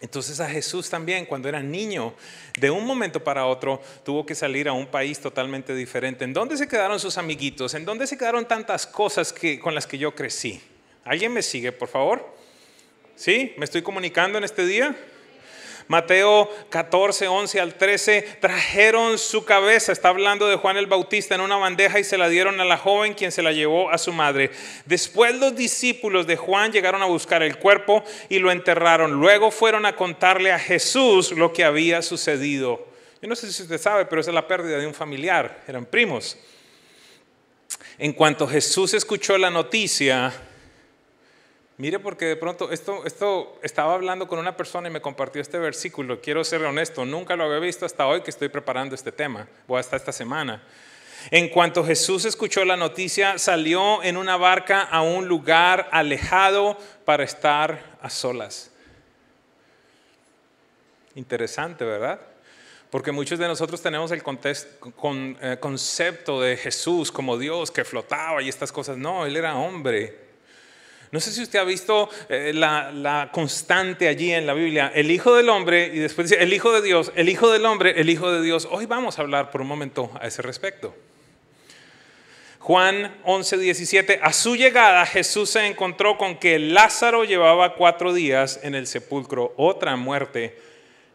Entonces 0.00 0.38
a 0.38 0.48
Jesús 0.48 0.88
también, 0.88 1.26
cuando 1.26 1.48
era 1.48 1.60
niño, 1.60 2.14
de 2.58 2.70
un 2.70 2.86
momento 2.86 3.22
para 3.22 3.46
otro 3.46 3.82
tuvo 4.04 4.24
que 4.24 4.34
salir 4.34 4.68
a 4.68 4.72
un 4.72 4.86
país 4.86 5.18
totalmente 5.18 5.74
diferente. 5.74 6.24
¿En 6.24 6.32
dónde 6.32 6.56
se 6.56 6.68
quedaron 6.68 7.00
sus 7.00 7.18
amiguitos? 7.18 7.74
¿En 7.74 7.84
dónde 7.84 8.06
se 8.06 8.16
quedaron 8.16 8.46
tantas 8.46 8.86
cosas 8.86 9.32
que, 9.32 9.58
con 9.58 9.74
las 9.74 9.86
que 9.86 9.98
yo 9.98 10.14
crecí? 10.14 10.60
¿Alguien 11.04 11.32
me 11.32 11.42
sigue, 11.42 11.72
por 11.72 11.88
favor? 11.88 12.32
¿Sí? 13.16 13.54
¿Me 13.56 13.64
estoy 13.64 13.82
comunicando 13.82 14.38
en 14.38 14.44
este 14.44 14.64
día? 14.64 14.96
Mateo 15.88 16.50
14, 16.68 17.28
11 17.28 17.60
al 17.60 17.74
13, 17.74 18.38
trajeron 18.40 19.18
su 19.18 19.44
cabeza, 19.46 19.90
está 19.90 20.10
hablando 20.10 20.46
de 20.46 20.56
Juan 20.56 20.76
el 20.76 20.86
Bautista, 20.86 21.34
en 21.34 21.40
una 21.40 21.56
bandeja 21.56 21.98
y 21.98 22.04
se 22.04 22.18
la 22.18 22.28
dieron 22.28 22.60
a 22.60 22.66
la 22.66 22.76
joven 22.76 23.14
quien 23.14 23.32
se 23.32 23.42
la 23.42 23.52
llevó 23.52 23.90
a 23.90 23.96
su 23.96 24.12
madre. 24.12 24.50
Después 24.84 25.34
los 25.34 25.56
discípulos 25.56 26.26
de 26.26 26.36
Juan 26.36 26.72
llegaron 26.72 27.02
a 27.02 27.06
buscar 27.06 27.42
el 27.42 27.58
cuerpo 27.58 28.04
y 28.28 28.38
lo 28.38 28.52
enterraron. 28.52 29.12
Luego 29.12 29.50
fueron 29.50 29.86
a 29.86 29.96
contarle 29.96 30.52
a 30.52 30.58
Jesús 30.58 31.32
lo 31.32 31.54
que 31.54 31.64
había 31.64 32.02
sucedido. 32.02 32.86
Yo 33.22 33.28
no 33.28 33.34
sé 33.34 33.50
si 33.50 33.62
usted 33.62 33.80
sabe, 33.80 34.04
pero 34.04 34.20
esa 34.20 34.30
es 34.30 34.34
la 34.34 34.46
pérdida 34.46 34.78
de 34.78 34.86
un 34.86 34.94
familiar, 34.94 35.62
eran 35.66 35.86
primos. 35.86 36.36
En 37.96 38.12
cuanto 38.12 38.46
Jesús 38.46 38.94
escuchó 38.94 39.38
la 39.38 39.50
noticia, 39.50 40.32
mire 41.78 41.98
porque 41.98 42.26
de 42.26 42.36
pronto 42.36 42.70
esto, 42.70 43.06
esto 43.06 43.58
estaba 43.62 43.94
hablando 43.94 44.28
con 44.28 44.38
una 44.38 44.56
persona 44.56 44.88
y 44.88 44.92
me 44.92 45.00
compartió 45.00 45.40
este 45.40 45.58
versículo, 45.58 46.20
quiero 46.20 46.44
ser 46.44 46.62
honesto, 46.64 47.06
nunca 47.06 47.34
lo 47.36 47.44
había 47.44 47.58
visto 47.58 47.86
hasta 47.86 48.06
hoy 48.06 48.20
que 48.20 48.30
estoy 48.30 48.48
preparando 48.48 48.94
este 48.94 49.12
tema, 49.12 49.48
o 49.66 49.76
hasta 49.76 49.96
esta 49.96 50.12
semana. 50.12 50.62
En 51.30 51.48
cuanto 51.48 51.84
Jesús 51.84 52.24
escuchó 52.24 52.64
la 52.64 52.76
noticia, 52.76 53.38
salió 53.38 54.02
en 54.02 54.16
una 54.16 54.36
barca 54.36 54.82
a 54.82 55.02
un 55.02 55.26
lugar 55.26 55.88
alejado 55.90 56.78
para 57.04 57.24
estar 57.24 57.96
a 58.00 58.08
solas. 58.08 58.70
Interesante, 61.14 61.84
¿verdad? 61.84 62.20
Porque 62.90 63.12
muchos 63.12 63.38
de 63.38 63.46
nosotros 63.46 63.82
tenemos 63.82 64.10
el 64.12 64.22
eh, 64.22 65.56
concepto 65.60 66.40
de 66.40 66.56
Jesús 66.56 67.12
como 67.12 67.36
Dios 67.36 67.70
que 67.70 67.84
flotaba 67.84 68.40
y 68.40 68.48
estas 68.48 68.72
cosas. 68.72 68.96
No, 68.96 69.26
Él 69.26 69.36
era 69.36 69.56
hombre. 69.56 70.27
No 71.10 71.20
sé 71.20 71.32
si 71.32 71.42
usted 71.42 71.58
ha 71.58 71.64
visto 71.64 72.10
eh, 72.28 72.52
la, 72.54 73.30
constante 73.32 74.08
allí 74.08 74.32
en 74.32 74.46
la 74.46 74.54
Biblia, 74.54 74.92
el 74.94 75.10
Hijo 75.10 75.34
del 75.34 75.48
Hombre 75.48 75.90
y 75.92 75.98
después 75.98 76.28
dice 76.28 76.42
el 76.42 76.52
Hijo 76.52 76.72
de 76.72 76.82
Dios, 76.82 77.12
el 77.14 77.28
Hijo 77.28 77.50
del 77.50 77.64
Hombre, 77.64 78.00
el 78.00 78.10
Hijo 78.10 78.30
de 78.30 78.42
Dios. 78.42 78.68
Hoy 78.70 78.86
vamos 78.86 79.18
a 79.18 79.22
hablar 79.22 79.50
por 79.50 79.62
un 79.62 79.68
momento 79.68 80.10
a 80.20 80.26
ese 80.26 80.42
respecto. 80.42 80.94
Juan 82.58 83.16
11, 83.24 83.56
17, 83.56 84.20
a 84.22 84.32
su 84.34 84.54
llegada 84.54 85.06
Jesús 85.06 85.50
se 85.50 85.66
encontró 85.66 86.18
con 86.18 86.38
que 86.38 86.58
Lázaro 86.58 87.24
llevaba 87.24 87.74
cuatro 87.74 88.12
días 88.12 88.60
en 88.62 88.74
el 88.74 88.86
sepulcro, 88.86 89.54
otra 89.56 89.96
muerte 89.96 90.60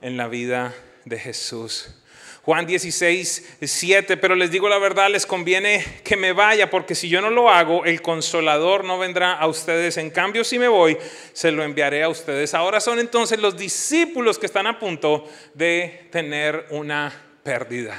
en 0.01 0.17
la 0.17 0.27
vida 0.27 0.73
de 1.05 1.19
Jesús. 1.19 2.02
Juan 2.45 2.65
16, 2.65 3.55
7, 3.61 4.17
pero 4.17 4.35
les 4.35 4.51
digo 4.51 4.67
la 4.67 4.77
verdad, 4.77 5.09
les 5.09 5.25
conviene 5.25 5.85
que 6.03 6.17
me 6.17 6.33
vaya, 6.33 6.69
porque 6.69 6.93
si 6.93 7.07
yo 7.07 7.21
no 7.21 7.29
lo 7.29 7.49
hago, 7.49 7.85
el 7.85 8.01
consolador 8.01 8.83
no 8.83 8.99
vendrá 8.99 9.31
a 9.31 9.47
ustedes. 9.47 9.95
En 9.95 10.09
cambio, 10.09 10.43
si 10.43 10.59
me 10.59 10.67
voy, 10.67 10.97
se 11.31 11.53
lo 11.53 11.63
enviaré 11.63 12.03
a 12.03 12.09
ustedes. 12.09 12.53
Ahora 12.53 12.81
son 12.81 12.99
entonces 12.99 13.39
los 13.39 13.55
discípulos 13.55 14.37
que 14.37 14.45
están 14.45 14.67
a 14.67 14.77
punto 14.77 15.25
de 15.53 16.09
tener 16.11 16.67
una 16.71 17.13
pérdida. 17.43 17.97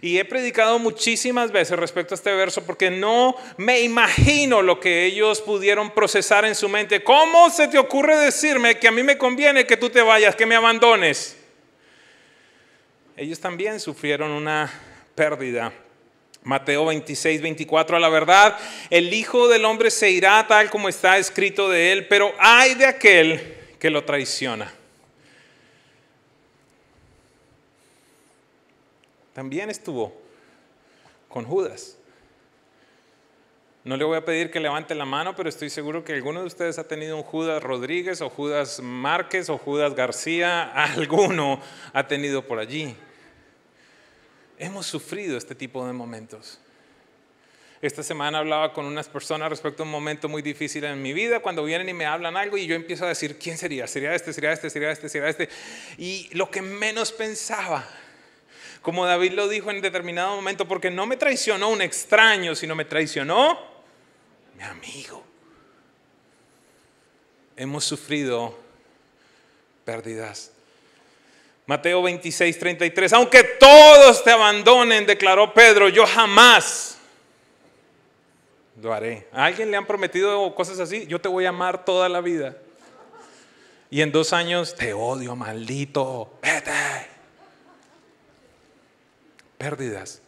Y 0.00 0.16
he 0.16 0.24
predicado 0.24 0.78
muchísimas 0.78 1.52
veces 1.52 1.78
respecto 1.78 2.14
a 2.14 2.16
este 2.16 2.32
verso 2.32 2.64
porque 2.64 2.90
no 2.90 3.36
me 3.58 3.80
imagino 3.80 4.62
lo 4.62 4.80
que 4.80 5.04
ellos 5.04 5.42
pudieron 5.42 5.90
procesar 5.90 6.46
en 6.46 6.54
su 6.54 6.70
mente. 6.70 7.02
¿Cómo 7.04 7.50
se 7.50 7.68
te 7.68 7.76
ocurre 7.76 8.16
decirme 8.16 8.78
que 8.78 8.88
a 8.88 8.92
mí 8.92 9.02
me 9.02 9.18
conviene 9.18 9.66
que 9.66 9.76
tú 9.76 9.90
te 9.90 10.00
vayas, 10.00 10.36
que 10.36 10.46
me 10.46 10.54
abandones? 10.54 11.37
Ellos 13.18 13.40
también 13.40 13.80
sufrieron 13.80 14.30
una 14.30 14.70
pérdida. 15.16 15.72
Mateo 16.44 16.86
26, 16.86 17.42
24, 17.42 17.96
a 17.96 18.00
la 18.00 18.08
verdad, 18.08 18.56
el 18.90 19.12
Hijo 19.12 19.48
del 19.48 19.64
Hombre 19.64 19.90
se 19.90 20.10
irá 20.10 20.46
tal 20.46 20.70
como 20.70 20.88
está 20.88 21.18
escrito 21.18 21.68
de 21.68 21.92
él, 21.92 22.06
pero 22.06 22.32
hay 22.38 22.74
de 22.74 22.86
aquel 22.86 23.56
que 23.80 23.90
lo 23.90 24.04
traiciona. 24.04 24.72
También 29.34 29.68
estuvo 29.68 30.12
con 31.28 31.44
Judas. 31.44 31.96
No 33.82 33.96
le 33.96 34.04
voy 34.04 34.16
a 34.16 34.24
pedir 34.24 34.50
que 34.50 34.60
levante 34.60 34.94
la 34.94 35.04
mano, 35.04 35.34
pero 35.34 35.48
estoy 35.48 35.70
seguro 35.70 36.04
que 36.04 36.12
alguno 36.12 36.40
de 36.40 36.46
ustedes 36.46 36.78
ha 36.78 36.86
tenido 36.86 37.16
un 37.16 37.22
Judas 37.22 37.62
Rodríguez 37.62 38.20
o 38.20 38.30
Judas 38.30 38.80
Márquez 38.80 39.50
o 39.50 39.58
Judas 39.58 39.94
García. 39.94 40.62
Alguno 40.74 41.60
ha 41.92 42.06
tenido 42.06 42.46
por 42.46 42.60
allí. 42.60 42.94
Hemos 44.58 44.86
sufrido 44.86 45.38
este 45.38 45.54
tipo 45.54 45.86
de 45.86 45.92
momentos. 45.92 46.58
Esta 47.80 48.02
semana 48.02 48.38
hablaba 48.38 48.72
con 48.72 48.86
unas 48.86 49.08
personas 49.08 49.50
respecto 49.50 49.84
a 49.84 49.86
un 49.86 49.92
momento 49.92 50.28
muy 50.28 50.42
difícil 50.42 50.82
en 50.82 51.00
mi 51.00 51.12
vida, 51.12 51.38
cuando 51.38 51.62
vienen 51.62 51.88
y 51.88 51.92
me 51.92 52.06
hablan 52.06 52.36
algo 52.36 52.56
y 52.56 52.66
yo 52.66 52.74
empiezo 52.74 53.04
a 53.04 53.08
decir, 53.08 53.38
¿quién 53.38 53.56
sería? 53.56 53.86
¿Sería 53.86 54.14
este? 54.16 54.32
¿Sería 54.32 54.52
este? 54.52 54.68
¿Sería 54.68 54.90
este? 54.90 55.08
¿Sería 55.08 55.28
este? 55.28 55.48
Y 55.96 56.28
lo 56.32 56.50
que 56.50 56.60
menos 56.60 57.12
pensaba, 57.12 57.88
como 58.82 59.06
David 59.06 59.32
lo 59.32 59.46
dijo 59.46 59.70
en 59.70 59.80
determinado 59.80 60.34
momento, 60.34 60.66
porque 60.66 60.90
no 60.90 61.06
me 61.06 61.16
traicionó 61.16 61.68
un 61.68 61.80
extraño, 61.80 62.56
sino 62.56 62.74
me 62.74 62.84
traicionó 62.84 63.60
mi 64.56 64.64
amigo. 64.64 65.24
Hemos 67.56 67.84
sufrido 67.84 68.58
pérdidas 69.84 70.50
Mateo 71.68 72.02
26, 72.02 72.58
33. 72.58 73.12
Aunque 73.12 73.44
todos 73.44 74.24
te 74.24 74.30
abandonen, 74.30 75.04
declaró 75.04 75.52
Pedro, 75.52 75.90
yo 75.90 76.06
jamás 76.06 76.96
lo 78.80 78.90
haré. 78.90 79.28
¿A 79.32 79.44
alguien 79.44 79.70
le 79.70 79.76
han 79.76 79.86
prometido 79.86 80.54
cosas 80.54 80.80
así? 80.80 81.06
Yo 81.08 81.20
te 81.20 81.28
voy 81.28 81.44
a 81.44 81.50
amar 81.50 81.84
toda 81.84 82.08
la 82.08 82.22
vida. 82.22 82.56
Y 83.90 84.00
en 84.00 84.10
dos 84.12 84.32
años, 84.32 84.74
te 84.76 84.94
odio, 84.94 85.36
maldito, 85.36 86.38
vete. 86.40 86.70
Pérdidas. 89.58 90.22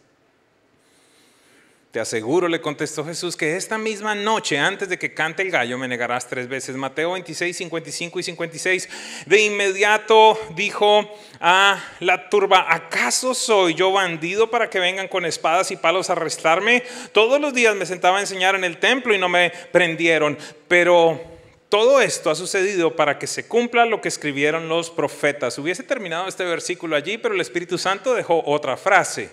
Te 1.91 1.99
aseguro, 1.99 2.47
le 2.47 2.61
contestó 2.61 3.03
Jesús, 3.03 3.35
que 3.35 3.57
esta 3.57 3.77
misma 3.77 4.15
noche, 4.15 4.57
antes 4.57 4.87
de 4.87 4.97
que 4.97 5.13
cante 5.13 5.43
el 5.43 5.51
gallo, 5.51 5.77
me 5.77 5.89
negarás 5.89 6.25
tres 6.25 6.47
veces. 6.47 6.77
Mateo 6.77 7.11
26, 7.11 7.57
55 7.57 8.17
y 8.17 8.23
56. 8.23 8.89
De 9.25 9.41
inmediato 9.41 10.39
dijo 10.55 11.05
a 11.41 11.83
la 11.99 12.29
turba, 12.29 12.65
¿acaso 12.69 13.33
soy 13.33 13.73
yo 13.73 13.91
bandido 13.91 14.49
para 14.49 14.69
que 14.69 14.79
vengan 14.79 15.09
con 15.09 15.25
espadas 15.25 15.69
y 15.71 15.75
palos 15.75 16.09
a 16.09 16.13
arrestarme? 16.13 16.81
Todos 17.11 17.41
los 17.41 17.53
días 17.53 17.75
me 17.75 17.85
sentaba 17.85 18.19
a 18.19 18.21
enseñar 18.21 18.55
en 18.55 18.63
el 18.63 18.77
templo 18.77 19.13
y 19.13 19.17
no 19.17 19.27
me 19.27 19.51
prendieron. 19.73 20.37
Pero 20.69 21.21
todo 21.67 21.99
esto 21.99 22.29
ha 22.29 22.35
sucedido 22.35 22.95
para 22.95 23.19
que 23.19 23.27
se 23.27 23.49
cumpla 23.49 23.85
lo 23.85 23.99
que 23.99 24.07
escribieron 24.07 24.69
los 24.69 24.89
profetas. 24.89 25.57
Hubiese 25.57 25.83
terminado 25.83 26.29
este 26.29 26.45
versículo 26.45 26.95
allí, 26.95 27.17
pero 27.17 27.35
el 27.35 27.41
Espíritu 27.41 27.77
Santo 27.77 28.13
dejó 28.13 28.41
otra 28.45 28.77
frase. 28.77 29.29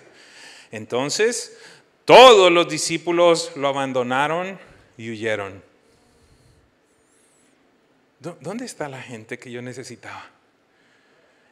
Entonces 0.72 1.56
todos 2.08 2.50
los 2.50 2.66
discípulos 2.66 3.52
lo 3.54 3.68
abandonaron 3.68 4.58
y 4.96 5.10
huyeron. 5.10 5.62
¿Dónde 8.18 8.64
está 8.64 8.88
la 8.88 9.02
gente 9.02 9.38
que 9.38 9.50
yo 9.50 9.60
necesitaba? 9.60 10.24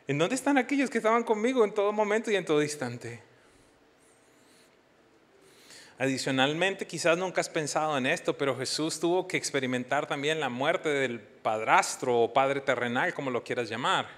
¿En 0.06 0.16
dónde 0.16 0.34
están 0.34 0.56
aquellos 0.56 0.88
que 0.88 0.96
estaban 0.96 1.24
conmigo 1.24 1.62
en 1.62 1.74
todo 1.74 1.92
momento 1.92 2.30
y 2.30 2.36
en 2.36 2.46
todo 2.46 2.62
instante? 2.62 3.20
Adicionalmente, 5.98 6.86
quizás 6.86 7.18
nunca 7.18 7.42
has 7.42 7.50
pensado 7.50 7.98
en 7.98 8.06
esto, 8.06 8.38
pero 8.38 8.56
Jesús 8.56 8.98
tuvo 8.98 9.28
que 9.28 9.36
experimentar 9.36 10.06
también 10.06 10.40
la 10.40 10.48
muerte 10.48 10.88
del 10.88 11.20
padrastro 11.20 12.18
o 12.18 12.32
padre 12.32 12.62
terrenal, 12.62 13.12
como 13.12 13.30
lo 13.30 13.44
quieras 13.44 13.68
llamar. 13.68 14.08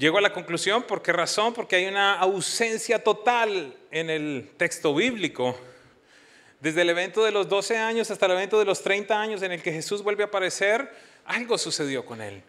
Llego 0.00 0.16
a 0.16 0.22
la 0.22 0.32
conclusión, 0.32 0.84
¿por 0.84 1.02
qué 1.02 1.12
razón? 1.12 1.52
Porque 1.52 1.76
hay 1.76 1.84
una 1.84 2.14
ausencia 2.14 3.04
total 3.04 3.76
en 3.90 4.08
el 4.08 4.50
texto 4.56 4.94
bíblico. 4.94 5.60
Desde 6.58 6.80
el 6.80 6.88
evento 6.88 7.22
de 7.22 7.30
los 7.30 7.50
12 7.50 7.76
años 7.76 8.10
hasta 8.10 8.24
el 8.24 8.32
evento 8.32 8.58
de 8.58 8.64
los 8.64 8.82
30 8.82 9.20
años 9.20 9.42
en 9.42 9.52
el 9.52 9.62
que 9.62 9.70
Jesús 9.70 10.02
vuelve 10.02 10.22
a 10.22 10.28
aparecer, 10.28 10.90
algo 11.26 11.58
sucedió 11.58 12.06
con 12.06 12.22
él. 12.22 12.42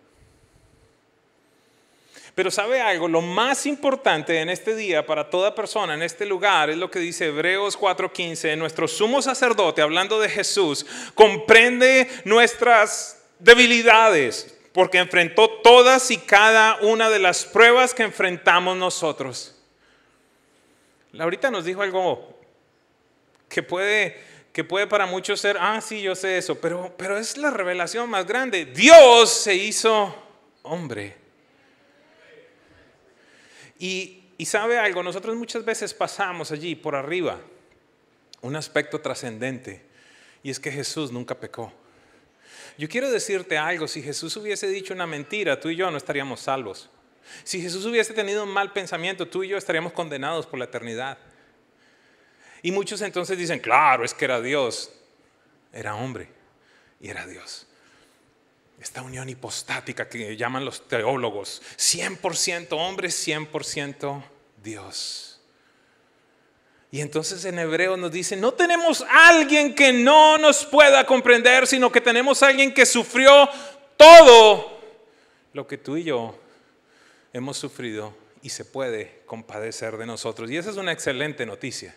Pero 2.35 2.49
sabe 2.51 2.79
algo, 2.79 3.09
lo 3.09 3.19
más 3.19 3.65
importante 3.65 4.39
en 4.39 4.49
este 4.49 4.73
día 4.73 5.05
para 5.05 5.29
toda 5.29 5.53
persona 5.53 5.93
en 5.93 6.03
este 6.03 6.25
lugar 6.25 6.69
es 6.69 6.77
lo 6.77 6.89
que 6.89 6.99
dice 6.99 7.25
Hebreos 7.25 7.77
4:15, 7.77 8.55
nuestro 8.55 8.87
sumo 8.87 9.21
sacerdote, 9.21 9.81
hablando 9.81 10.21
de 10.21 10.29
Jesús, 10.29 10.85
comprende 11.15 12.07
nuestras 12.23 13.21
debilidades, 13.39 14.57
porque 14.73 14.99
enfrentó 14.99 15.49
todas 15.49 16.11
y 16.11 16.17
cada 16.17 16.77
una 16.81 17.09
de 17.09 17.19
las 17.19 17.45
pruebas 17.45 17.93
que 17.93 18.03
enfrentamos 18.03 18.77
nosotros. 18.77 19.55
Laurita 21.11 21.51
nos 21.51 21.65
dijo 21.65 21.81
algo 21.81 22.39
que 23.49 23.61
puede, 23.61 24.17
que 24.53 24.63
puede 24.63 24.87
para 24.87 25.05
muchos 25.05 25.41
ser, 25.41 25.57
ah, 25.59 25.81
sí, 25.81 26.01
yo 26.01 26.15
sé 26.15 26.37
eso, 26.37 26.59
pero, 26.59 26.93
pero 26.97 27.17
es 27.17 27.37
la 27.37 27.49
revelación 27.51 28.09
más 28.09 28.25
grande. 28.25 28.65
Dios 28.65 29.29
se 29.29 29.55
hizo 29.55 30.15
hombre. 30.63 31.15
Y, 33.77 34.23
y 34.37 34.45
sabe 34.45 34.77
algo, 34.77 35.03
nosotros 35.03 35.35
muchas 35.35 35.65
veces 35.65 35.93
pasamos 35.93 36.51
allí 36.51 36.75
por 36.75 36.95
arriba 36.95 37.39
un 38.41 38.55
aspecto 38.55 38.99
trascendente, 38.99 39.83
y 40.43 40.49
es 40.49 40.59
que 40.59 40.71
Jesús 40.71 41.11
nunca 41.11 41.39
pecó. 41.39 41.71
Yo 42.81 42.89
quiero 42.89 43.11
decirte 43.11 43.59
algo, 43.59 43.87
si 43.87 44.01
Jesús 44.01 44.35
hubiese 44.37 44.65
dicho 44.65 44.91
una 44.91 45.05
mentira, 45.05 45.59
tú 45.59 45.69
y 45.69 45.75
yo 45.75 45.91
no 45.91 45.97
estaríamos 45.97 46.39
salvos. 46.39 46.89
Si 47.43 47.61
Jesús 47.61 47.85
hubiese 47.85 48.11
tenido 48.11 48.43
un 48.43 48.49
mal 48.49 48.73
pensamiento, 48.73 49.27
tú 49.27 49.43
y 49.43 49.49
yo 49.49 49.57
estaríamos 49.59 49.93
condenados 49.93 50.47
por 50.47 50.57
la 50.57 50.65
eternidad. 50.65 51.19
Y 52.63 52.71
muchos 52.71 53.03
entonces 53.03 53.37
dicen, 53.37 53.59
claro, 53.59 54.03
es 54.03 54.15
que 54.15 54.25
era 54.25 54.41
Dios. 54.41 54.91
Era 55.71 55.93
hombre 55.93 56.29
y 56.99 57.09
era 57.09 57.27
Dios. 57.27 57.67
Esta 58.79 59.03
unión 59.03 59.29
hipostática 59.29 60.09
que 60.09 60.35
llaman 60.35 60.65
los 60.65 60.87
teólogos, 60.87 61.61
100% 61.77 62.69
hombre, 62.71 63.09
100% 63.09 64.23
Dios. 64.63 65.30
Y 66.93 66.99
entonces 66.99 67.45
en 67.45 67.57
hebreo 67.57 67.95
nos 67.95 68.11
dice, 68.11 68.35
no 68.35 68.53
tenemos 68.53 69.05
alguien 69.09 69.73
que 69.73 69.93
no 69.93 70.37
nos 70.37 70.65
pueda 70.65 71.05
comprender, 71.05 71.65
sino 71.65 71.89
que 71.89 72.01
tenemos 72.01 72.43
alguien 72.43 72.73
que 72.73 72.85
sufrió 72.85 73.49
todo 73.95 74.77
lo 75.53 75.65
que 75.65 75.77
tú 75.77 75.95
y 75.95 76.03
yo 76.03 76.37
hemos 77.31 77.57
sufrido 77.57 78.13
y 78.41 78.49
se 78.49 78.65
puede 78.65 79.21
compadecer 79.25 79.95
de 79.95 80.05
nosotros. 80.05 80.51
Y 80.51 80.57
esa 80.57 80.69
es 80.69 80.75
una 80.75 80.91
excelente 80.91 81.45
noticia. 81.45 81.95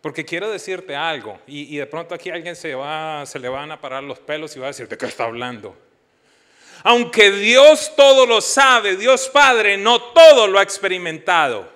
Porque 0.00 0.24
quiero 0.24 0.50
decirte 0.50 0.96
algo, 0.96 1.38
y, 1.46 1.76
de 1.76 1.86
pronto 1.86 2.16
aquí 2.16 2.30
alguien 2.30 2.56
se, 2.56 2.74
va, 2.74 3.24
se 3.24 3.38
le 3.38 3.48
van 3.48 3.70
a 3.70 3.80
parar 3.80 4.02
los 4.02 4.18
pelos 4.18 4.56
y 4.56 4.58
va 4.58 4.66
a 4.66 4.70
decir, 4.70 4.88
¿de 4.88 4.98
qué 4.98 5.06
está 5.06 5.24
hablando? 5.24 5.76
Aunque 6.82 7.30
Dios 7.30 7.94
todo 7.94 8.26
lo 8.26 8.40
sabe, 8.40 8.96
Dios 8.96 9.28
Padre 9.28 9.76
no 9.76 10.02
todo 10.02 10.48
lo 10.48 10.58
ha 10.58 10.62
experimentado. 10.64 11.70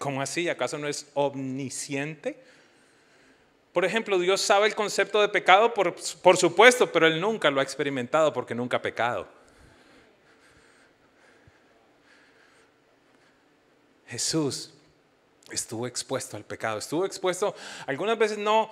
¿Cómo 0.00 0.22
así? 0.22 0.48
¿Acaso 0.48 0.78
no 0.78 0.88
es 0.88 1.06
omnisciente? 1.12 2.42
Por 3.70 3.84
ejemplo, 3.84 4.18
Dios 4.18 4.40
sabe 4.40 4.66
el 4.66 4.74
concepto 4.74 5.20
de 5.20 5.28
pecado, 5.28 5.74
por, 5.74 5.94
por, 6.22 6.38
supuesto, 6.38 6.90
pero 6.90 7.06
Él 7.06 7.20
nunca 7.20 7.50
lo 7.50 7.60
ha 7.60 7.62
experimentado 7.62 8.32
porque 8.32 8.54
nunca 8.54 8.78
ha 8.78 8.82
pecado. 8.82 9.28
Jesús 14.06 14.72
estuvo 15.50 15.86
expuesto 15.86 16.38
al 16.38 16.44
pecado, 16.44 16.78
estuvo 16.78 17.04
expuesto, 17.04 17.54
algunas 17.86 18.16
veces 18.16 18.38
no, 18.38 18.70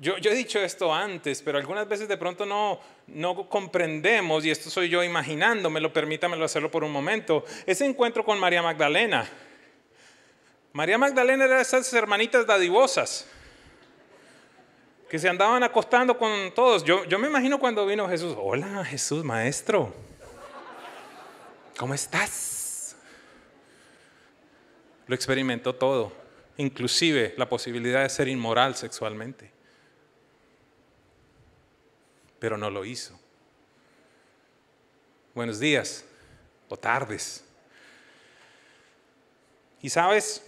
yo, 0.00 0.16
yo, 0.16 0.30
he 0.30 0.34
dicho 0.34 0.58
esto 0.60 0.94
antes, 0.94 1.42
pero 1.42 1.58
algunas 1.58 1.86
veces 1.86 2.08
de 2.08 2.16
pronto 2.16 2.46
no, 2.46 2.80
no 3.08 3.50
comprendemos, 3.50 4.46
y 4.46 4.50
esto 4.50 4.70
soy 4.70 4.88
yo 4.88 5.04
imaginándomelo, 5.04 5.92
permítamelo 5.92 6.42
hacerlo 6.42 6.70
por 6.70 6.84
un 6.84 6.90
momento, 6.90 7.44
ese 7.66 7.84
encuentro 7.84 8.24
con 8.24 8.40
María 8.40 8.62
Magdalena. 8.62 9.28
María 10.74 10.98
Magdalena 10.98 11.44
era 11.44 11.60
esas 11.60 11.90
hermanitas 11.92 12.44
dadivosas 12.44 13.28
que 15.08 15.20
se 15.20 15.28
andaban 15.28 15.62
acostando 15.62 16.18
con 16.18 16.52
todos. 16.52 16.82
Yo, 16.82 17.04
yo 17.04 17.16
me 17.16 17.28
imagino 17.28 17.60
cuando 17.60 17.86
vino 17.86 18.08
Jesús, 18.08 18.34
hola 18.36 18.84
Jesús, 18.84 19.22
maestro, 19.22 19.94
¿cómo 21.78 21.94
estás? 21.94 22.96
Lo 25.06 25.14
experimentó 25.14 25.76
todo, 25.76 26.12
inclusive 26.56 27.34
la 27.36 27.48
posibilidad 27.48 28.02
de 28.02 28.08
ser 28.08 28.26
inmoral 28.26 28.74
sexualmente, 28.74 29.52
pero 32.40 32.58
no 32.58 32.68
lo 32.68 32.84
hizo. 32.84 33.16
Buenos 35.36 35.60
días 35.60 36.04
o 36.68 36.76
tardes. 36.76 37.44
Y 39.80 39.88
sabes, 39.88 40.42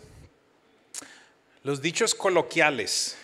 los 1.66 1.82
dichos 1.82 2.14
coloquiales 2.14 3.18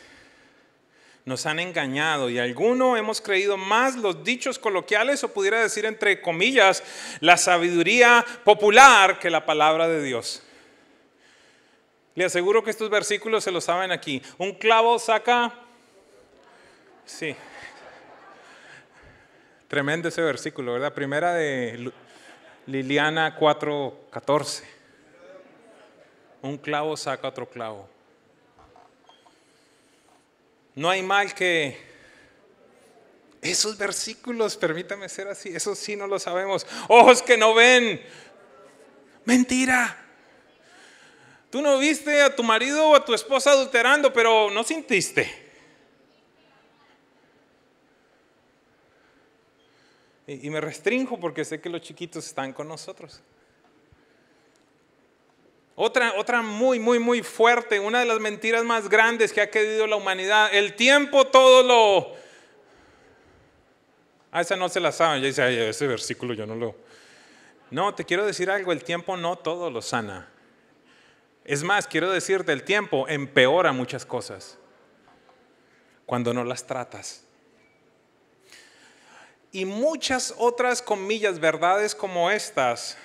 nos 1.24 1.46
han 1.46 1.60
engañado 1.60 2.28
y 2.28 2.40
algunos 2.40 2.98
hemos 2.98 3.20
creído 3.20 3.56
más 3.56 3.94
los 3.94 4.24
dichos 4.24 4.58
coloquiales 4.58 5.22
o 5.22 5.32
pudiera 5.32 5.62
decir 5.62 5.86
entre 5.86 6.20
comillas 6.20 6.82
la 7.20 7.36
sabiduría 7.36 8.26
popular 8.42 9.20
que 9.20 9.30
la 9.30 9.46
palabra 9.46 9.86
de 9.86 10.02
Dios. 10.02 10.42
Le 12.16 12.24
aseguro 12.24 12.64
que 12.64 12.70
estos 12.70 12.90
versículos 12.90 13.44
se 13.44 13.52
los 13.52 13.62
saben 13.62 13.92
aquí. 13.92 14.20
Un 14.38 14.54
clavo 14.54 14.98
saca... 14.98 15.54
Sí. 17.04 17.36
Tremendo 19.68 20.08
ese 20.08 20.20
versículo, 20.20 20.72
¿verdad? 20.72 20.92
Primera 20.92 21.32
de 21.32 21.92
Liliana 22.66 23.38
4:14. 23.38 24.64
Un 26.42 26.58
clavo 26.58 26.96
saca 26.96 27.28
otro 27.28 27.48
clavo. 27.48 28.01
No 30.74 30.88
hay 30.88 31.02
mal 31.02 31.34
que 31.34 31.76
esos 33.42 33.76
versículos, 33.76 34.56
permítame 34.56 35.08
ser 35.08 35.28
así, 35.28 35.50
eso 35.50 35.74
sí 35.74 35.96
no 35.96 36.06
lo 36.06 36.18
sabemos. 36.18 36.66
Ojos 36.88 37.22
que 37.22 37.36
no 37.36 37.54
ven. 37.54 38.00
Mentira. 39.24 39.98
Tú 41.50 41.60
no 41.60 41.78
viste 41.78 42.22
a 42.22 42.34
tu 42.34 42.42
marido 42.42 42.88
o 42.88 42.96
a 42.96 43.04
tu 43.04 43.12
esposa 43.12 43.50
adulterando, 43.50 44.12
pero 44.12 44.50
no 44.50 44.64
sintiste. 44.64 45.42
Y, 50.26 50.48
me 50.50 50.60
restringo 50.60 51.18
porque 51.18 51.44
sé 51.44 51.60
que 51.60 51.68
los 51.68 51.82
chiquitos 51.82 52.24
están 52.24 52.52
con 52.52 52.68
nosotros. 52.68 53.20
Otra, 55.74 56.14
otra 56.16 56.42
muy, 56.42 56.78
muy, 56.78 56.98
muy 56.98 57.22
fuerte, 57.22 57.80
una 57.80 58.00
de 58.00 58.04
las 58.04 58.20
mentiras 58.20 58.64
más 58.64 58.88
grandes 58.88 59.32
que 59.32 59.40
ha 59.40 59.50
querido 59.50 59.86
la 59.86 59.96
humanidad. 59.96 60.52
El 60.52 60.74
tiempo 60.74 61.26
todo 61.26 61.62
lo... 61.62 62.22
A 64.30 64.40
esa 64.40 64.56
no 64.56 64.68
se 64.68 64.80
la 64.80 64.92
saben, 64.92 65.22
ya 65.22 65.28
dice, 65.28 65.68
ese 65.68 65.86
versículo 65.86 66.34
yo 66.34 66.46
no 66.46 66.54
lo... 66.54 66.74
No, 67.70 67.94
te 67.94 68.04
quiero 68.04 68.26
decir 68.26 68.50
algo, 68.50 68.72
el 68.72 68.84
tiempo 68.84 69.16
no 69.16 69.36
todo 69.36 69.70
lo 69.70 69.80
sana. 69.80 70.28
Es 71.44 71.62
más, 71.62 71.86
quiero 71.86 72.10
decirte, 72.10 72.52
el 72.52 72.64
tiempo 72.64 73.08
empeora 73.08 73.72
muchas 73.72 74.04
cosas 74.04 74.58
cuando 76.04 76.34
no 76.34 76.44
las 76.44 76.66
tratas. 76.66 77.24
Y 79.50 79.64
muchas 79.64 80.34
otras 80.36 80.82
comillas, 80.82 81.38
verdades 81.38 81.94
como 81.94 82.30
estas, 82.30 82.96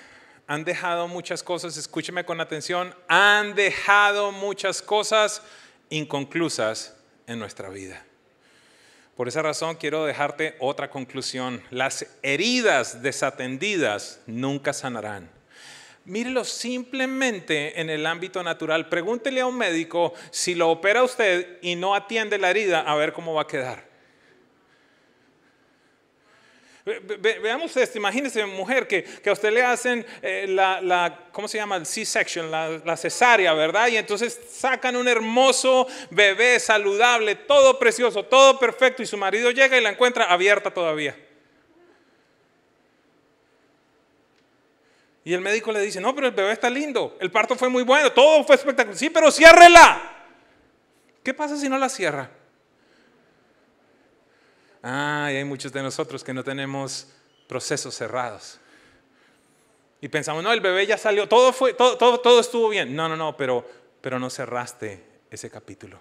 han 0.48 0.64
dejado 0.64 1.06
muchas 1.08 1.42
cosas, 1.42 1.76
escúcheme 1.76 2.24
con 2.24 2.40
atención, 2.40 2.94
han 3.06 3.54
dejado 3.54 4.32
muchas 4.32 4.80
cosas 4.80 5.42
inconclusas 5.90 6.96
en 7.26 7.38
nuestra 7.38 7.68
vida. 7.68 8.02
Por 9.14 9.28
esa 9.28 9.42
razón 9.42 9.76
quiero 9.76 10.06
dejarte 10.06 10.56
otra 10.58 10.88
conclusión. 10.88 11.62
Las 11.70 12.06
heridas 12.22 13.02
desatendidas 13.02 14.20
nunca 14.26 14.72
sanarán. 14.72 15.30
Mírelo 16.06 16.44
simplemente 16.44 17.78
en 17.78 17.90
el 17.90 18.06
ámbito 18.06 18.42
natural. 18.42 18.88
Pregúntele 18.88 19.42
a 19.42 19.46
un 19.46 19.58
médico 19.58 20.14
si 20.30 20.54
lo 20.54 20.70
opera 20.70 21.02
usted 21.02 21.58
y 21.60 21.76
no 21.76 21.94
atiende 21.94 22.38
la 22.38 22.48
herida, 22.48 22.80
a 22.80 22.94
ver 22.94 23.12
cómo 23.12 23.34
va 23.34 23.42
a 23.42 23.46
quedar. 23.46 23.87
Veamos 27.42 27.76
esto, 27.76 27.98
imagínese 27.98 28.44
mujer 28.46 28.86
que, 28.86 29.04
a 29.26 29.32
usted 29.32 29.52
le 29.52 29.62
hacen 29.62 30.04
eh, 30.22 30.46
la, 30.48 31.26
¿cómo 31.32 31.48
se 31.48 31.58
llama? 31.58 31.76
El 31.76 31.86
C-section, 31.86 32.50
la, 32.50 32.96
cesárea, 32.96 33.52
¿verdad? 33.52 33.88
Y 33.88 33.96
entonces 33.96 34.40
sacan 34.50 34.96
un 34.96 35.08
hermoso 35.08 35.86
bebé 36.10 36.58
saludable, 36.60 37.34
todo 37.34 37.78
precioso, 37.78 38.24
todo 38.24 38.58
perfecto, 38.58 39.02
y 39.02 39.06
su 39.06 39.16
marido 39.16 39.50
llega 39.50 39.76
y 39.76 39.80
la 39.80 39.90
encuentra 39.90 40.24
abierta 40.24 40.70
todavía. 40.72 41.16
Y 45.24 45.34
el 45.34 45.40
médico 45.40 45.72
le 45.72 45.80
dice, 45.80 46.00
no, 46.00 46.14
pero 46.14 46.28
el 46.28 46.32
bebé 46.32 46.52
está 46.52 46.70
lindo, 46.70 47.16
el 47.20 47.30
parto 47.30 47.54
fue 47.54 47.68
muy 47.68 47.82
bueno, 47.82 48.10
todo 48.12 48.44
fue 48.44 48.56
espectacular. 48.56 48.96
Sí, 48.96 49.10
pero 49.10 49.30
ciérrela. 49.30 50.16
¿Qué 51.22 51.34
pasa 51.34 51.56
si 51.56 51.68
no 51.68 51.76
la 51.76 51.88
cierra? 51.90 52.30
Ah, 54.90 55.26
hay 55.26 55.44
muchos 55.44 55.70
de 55.70 55.82
nosotros 55.82 56.24
que 56.24 56.32
no 56.32 56.42
tenemos 56.42 57.08
procesos 57.46 57.94
cerrados. 57.94 58.58
Y 60.00 60.08
pensamos, 60.08 60.42
no, 60.42 60.50
el 60.50 60.62
bebé 60.62 60.86
ya 60.86 60.96
salió, 60.96 61.28
todo, 61.28 61.52
fue, 61.52 61.74
todo, 61.74 62.18
todo 62.20 62.40
estuvo 62.40 62.70
bien. 62.70 62.96
No, 62.96 63.06
no, 63.06 63.14
no, 63.14 63.36
pero, 63.36 63.68
pero 64.00 64.18
no 64.18 64.30
cerraste 64.30 65.04
ese 65.30 65.50
capítulo. 65.50 66.00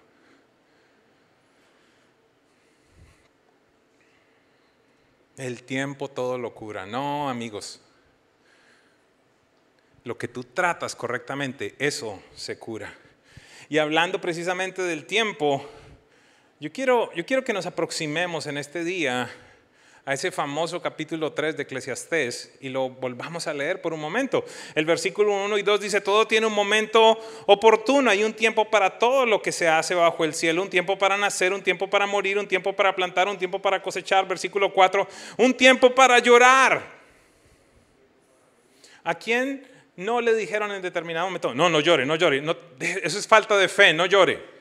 El 5.35 5.63
tiempo 5.63 6.07
todo 6.07 6.37
lo 6.37 6.53
cura. 6.53 6.85
No, 6.85 7.29
amigos. 7.29 7.81
Lo 10.05 10.17
que 10.17 10.29
tú 10.29 10.45
tratas 10.45 10.95
correctamente, 10.95 11.75
eso 11.77 12.23
se 12.37 12.57
cura. 12.57 12.95
Y 13.67 13.79
hablando 13.79 14.21
precisamente 14.21 14.81
del 14.81 15.05
tiempo, 15.05 15.69
yo 16.59 16.71
quiero, 16.71 17.13
yo 17.13 17.25
quiero 17.25 17.43
que 17.43 17.53
nos 17.53 17.65
aproximemos 17.65 18.47
en 18.47 18.57
este 18.57 18.83
día 18.83 19.29
a 20.05 20.13
ese 20.13 20.31
famoso 20.31 20.81
capítulo 20.81 21.33
3 21.33 21.57
de 21.57 21.63
Eclesiastés 21.63 22.57
y 22.61 22.69
lo 22.69 22.89
volvamos 22.89 23.45
a 23.45 23.53
leer 23.53 23.81
por 23.81 23.93
un 23.93 23.99
momento. 23.99 24.43
El 24.73 24.85
versículo 24.85 25.33
1 25.45 25.57
y 25.57 25.61
2 25.61 25.81
dice, 25.81 26.01
todo 26.01 26.25
tiene 26.25 26.47
un 26.47 26.53
momento 26.53 27.19
oportuno, 27.45 28.09
hay 28.09 28.23
un 28.23 28.33
tiempo 28.33 28.69
para 28.71 28.97
todo 28.97 29.25
lo 29.25 29.41
que 29.41 29.51
se 29.51 29.67
hace 29.67 29.93
bajo 29.93 30.23
el 30.23 30.33
cielo, 30.33 30.61
un 30.61 30.69
tiempo 30.69 30.97
para 30.97 31.17
nacer, 31.17 31.53
un 31.53 31.61
tiempo 31.61 31.89
para 31.89 32.07
morir, 32.07 32.39
un 32.39 32.47
tiempo 32.47 32.73
para 32.73 32.95
plantar, 32.95 33.27
un 33.27 33.37
tiempo 33.37 33.61
para 33.61 33.81
cosechar. 33.81 34.27
Versículo 34.27 34.73
4, 34.73 35.07
un 35.37 35.53
tiempo 35.53 35.93
para 35.93 36.17
llorar. 36.19 36.81
¿A 39.03 39.13
quién 39.13 39.67
no 39.97 40.21
le 40.21 40.33
dijeron 40.33 40.71
en 40.71 40.81
determinado 40.81 41.27
momento, 41.27 41.53
no, 41.53 41.69
no 41.69 41.81
llore, 41.81 42.05
no 42.05 42.15
llore, 42.15 42.41
no, 42.41 42.55
eso 42.79 43.19
es 43.19 43.27
falta 43.27 43.57
de 43.57 43.67
fe, 43.67 43.93
no 43.93 44.05
llore? 44.05 44.56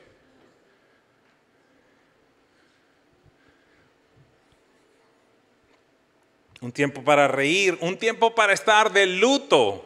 Un 6.61 6.71
tiempo 6.71 7.03
para 7.03 7.27
reír, 7.27 7.77
un 7.81 7.97
tiempo 7.97 8.33
para 8.33 8.53
estar 8.53 8.91
de 8.91 9.05
luto, 9.05 9.85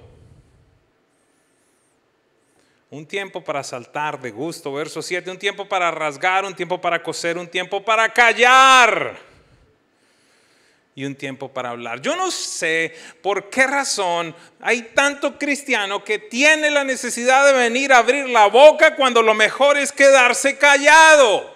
un 2.89 3.05
tiempo 3.05 3.43
para 3.43 3.63
saltar 3.63 4.21
de 4.21 4.31
gusto, 4.31 4.73
verso 4.73 5.01
7, 5.01 5.31
un 5.31 5.39
tiempo 5.39 5.67
para 5.67 5.91
rasgar, 5.91 6.45
un 6.45 6.55
tiempo 6.55 6.79
para 6.79 7.01
coser, 7.01 7.37
un 7.37 7.47
tiempo 7.47 7.83
para 7.83 8.11
callar 8.11 9.17
y 10.93 11.05
un 11.05 11.15
tiempo 11.15 11.49
para 11.49 11.69
hablar. 11.69 12.01
Yo 12.01 12.15
no 12.15 12.31
sé 12.31 12.93
por 13.21 13.49
qué 13.49 13.65
razón 13.65 14.35
hay 14.59 14.81
tanto 14.93 15.37
cristiano 15.37 16.03
que 16.03 16.19
tiene 16.19 16.69
la 16.69 16.83
necesidad 16.83 17.45
de 17.45 17.53
venir 17.53 17.93
a 17.93 17.99
abrir 17.99 18.27
la 18.27 18.47
boca 18.47 18.95
cuando 18.95 19.21
lo 19.21 19.33
mejor 19.33 19.77
es 19.77 19.91
quedarse 19.91 20.57
callado. 20.57 21.50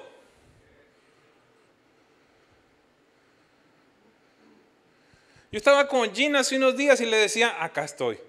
Yo 5.55 5.59
estaba 5.59 5.87
con 5.87 6.13
Gina 6.13 6.39
hace 6.39 6.57
unos 6.57 6.75
días 6.75 6.99
y 6.99 7.05
le 7.05 7.15
decía, 7.15 7.63
acá 7.63 7.85
estoy. 7.85 8.19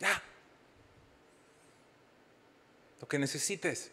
Ya. 0.00 0.22
Lo 3.02 3.06
que 3.06 3.18
necesites. 3.18 3.90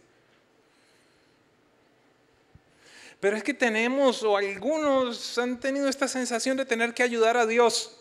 Pero 3.19 3.35
es 3.35 3.43
que 3.43 3.53
tenemos, 3.53 4.23
o 4.23 4.37
algunos 4.37 5.37
han 5.37 5.59
tenido 5.59 5.89
esta 5.89 6.07
sensación 6.07 6.55
de 6.55 6.63
tener 6.63 6.93
que 6.93 7.03
ayudar 7.03 7.35
a 7.35 7.45
Dios. 7.45 7.99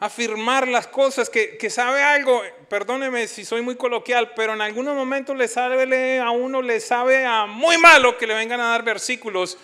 Afirmar 0.00 0.66
las 0.66 0.88
cosas, 0.88 1.30
que, 1.30 1.56
que 1.56 1.70
sabe 1.70 2.02
algo, 2.02 2.42
perdóneme 2.68 3.28
si 3.28 3.44
soy 3.44 3.62
muy 3.62 3.76
coloquial, 3.76 4.32
pero 4.34 4.54
en 4.54 4.60
algunos 4.60 4.96
momentos 4.96 5.36
le 5.36 5.46
sabe 5.46 6.18
a 6.18 6.30
uno, 6.32 6.62
le 6.62 6.80
sabe 6.80 7.24
a 7.24 7.46
muy 7.46 7.78
malo 7.78 8.18
que 8.18 8.26
le 8.26 8.34
vengan 8.34 8.60
a 8.60 8.70
dar 8.70 8.82
versículos 8.82 9.56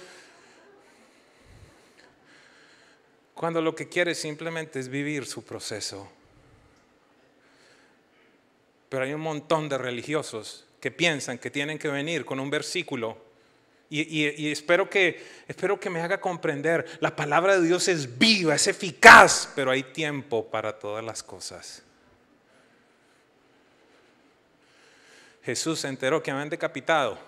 Cuando 3.42 3.60
lo 3.60 3.74
que 3.74 3.88
quiere 3.88 4.14
simplemente 4.14 4.78
es 4.78 4.86
vivir 4.86 5.26
su 5.26 5.42
proceso. 5.44 6.08
Pero 8.88 9.02
hay 9.02 9.12
un 9.12 9.20
montón 9.20 9.68
de 9.68 9.78
religiosos 9.78 10.64
que 10.78 10.92
piensan 10.92 11.38
que 11.38 11.50
tienen 11.50 11.76
que 11.76 11.88
venir 11.88 12.24
con 12.24 12.38
un 12.38 12.50
versículo. 12.50 13.18
Y, 13.90 14.46
espero, 14.48 14.88
que, 14.88 15.26
espero 15.48 15.80
que 15.80 15.90
me 15.90 16.00
haga 16.00 16.20
comprender, 16.20 16.86
la 17.00 17.16
palabra 17.16 17.58
de 17.58 17.66
Dios 17.66 17.88
es 17.88 18.16
viva, 18.16 18.54
es 18.54 18.68
eficaz, 18.68 19.50
pero 19.56 19.72
hay 19.72 19.82
tiempo 19.82 20.46
para 20.46 20.78
todas 20.78 21.04
las 21.04 21.24
cosas. 21.24 21.82
Jesús 25.42 25.80
se 25.80 25.88
enteró 25.88 26.22
que 26.22 26.30
habían 26.30 26.48
decapitado 26.48 27.18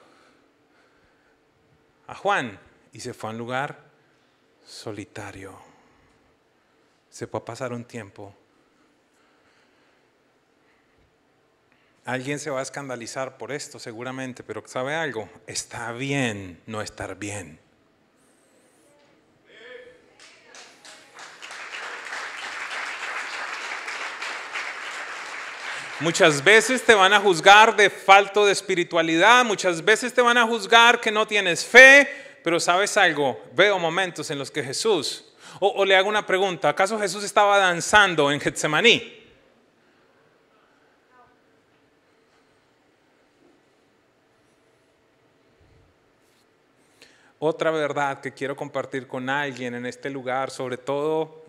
a 2.07 2.15
Juan 2.15 2.57
y 2.93 3.01
se 3.01 3.13
fue 3.13 3.31
a 3.31 3.33
un 3.33 3.39
lugar 3.39 3.81
solitario 4.65 5.74
se 7.15 7.29
puede 7.29 7.45
pasar 7.45 7.73
un 7.73 7.85
tiempo. 7.85 8.35
Alguien 12.05 12.41
se 12.41 12.51
va 12.51 12.59
a 12.59 12.63
escandalizar 12.63 13.39
por 13.39 13.53
esto 13.53 13.79
seguramente, 13.79 14.43
pero 14.43 14.65
¿sabe 14.67 14.97
algo? 14.97 15.29
Está 15.47 15.93
bien 15.93 16.61
no 16.67 16.83
estar 16.83 17.17
bien. 17.17 17.61
Muchas 26.01 26.43
veces 26.43 26.83
te 26.83 26.95
van 26.95 27.13
a 27.13 27.21
juzgar 27.21 27.77
de 27.77 27.91
falto 27.91 28.45
de 28.45 28.51
espiritualidad, 28.51 29.45
muchas 29.45 29.85
veces 29.85 30.13
te 30.13 30.21
van 30.21 30.37
a 30.37 30.49
juzgar 30.49 31.01
que 31.01 31.13
no 31.13 31.29
tienes 31.29 31.65
fe, 31.65 32.41
pero 32.43 32.59
sabes 32.59 32.97
algo, 32.97 33.41
veo 33.55 33.79
momentos 33.79 34.33
en 34.33 34.39
los 34.41 34.51
que 34.51 34.65
Jesús 34.65 35.31
o, 35.61 35.85
le 35.85 35.97
hago 35.97 36.09
una 36.09 36.27
pregunta, 36.27 36.69
¿acaso 36.69 36.99
Jesús 36.99 37.25
estaba 37.25 37.59
danzando 37.59 38.31
en 38.31 38.41
Getsemaní? 38.41 39.23
Otra 47.39 47.71
verdad 47.71 48.21
que 48.21 48.33
quiero 48.33 48.57
compartir 48.57 49.07
con 49.07 49.29
alguien 49.29 49.75
en 49.75 49.85
este 49.85 50.09
lugar, 50.09 50.51
sobre 50.51 50.79
todo 50.79 51.45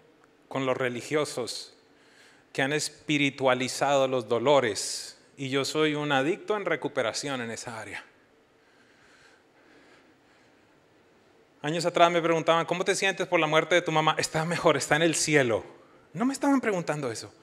con 0.49 0.65
los 0.65 0.75
religiosos 0.75 1.73
que 2.51 2.61
han 2.61 2.73
espiritualizado 2.73 4.07
los 4.07 4.27
dolores, 4.27 5.17
y 5.37 5.49
yo 5.49 5.63
soy 5.65 5.95
un 5.95 6.11
adicto 6.11 6.55
en 6.57 6.65
recuperación 6.65 7.41
en 7.41 7.51
esa 7.51 7.79
área. 7.79 8.03
Años 11.65 11.83
atrás 11.83 12.11
me 12.11 12.21
preguntaban, 12.21 12.63
¿cómo 12.67 12.85
te 12.85 12.93
sientes 12.93 13.25
por 13.25 13.39
la 13.39 13.47
muerte 13.47 13.73
de 13.73 13.81
tu 13.81 13.91
mamá? 13.91 14.15
Está 14.19 14.45
mejor, 14.45 14.77
está 14.77 14.97
en 14.97 15.01
el 15.01 15.15
cielo. 15.15 15.63
No 16.13 16.23
me 16.23 16.31
estaban 16.31 16.61
preguntando 16.61 17.11
eso. 17.11 17.33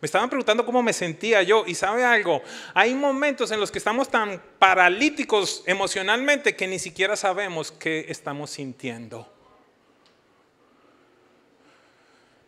Me 0.00 0.06
estaban 0.06 0.30
preguntando 0.30 0.64
cómo 0.64 0.80
me 0.80 0.92
sentía 0.92 1.42
yo. 1.42 1.64
Y 1.66 1.74
sabe 1.74 2.04
algo, 2.04 2.40
hay 2.72 2.94
momentos 2.94 3.50
en 3.50 3.58
los 3.58 3.72
que 3.72 3.78
estamos 3.78 4.08
tan 4.08 4.40
paralíticos 4.60 5.64
emocionalmente 5.66 6.54
que 6.54 6.68
ni 6.68 6.78
siquiera 6.78 7.16
sabemos 7.16 7.72
qué 7.72 8.06
estamos 8.08 8.50
sintiendo. 8.50 9.28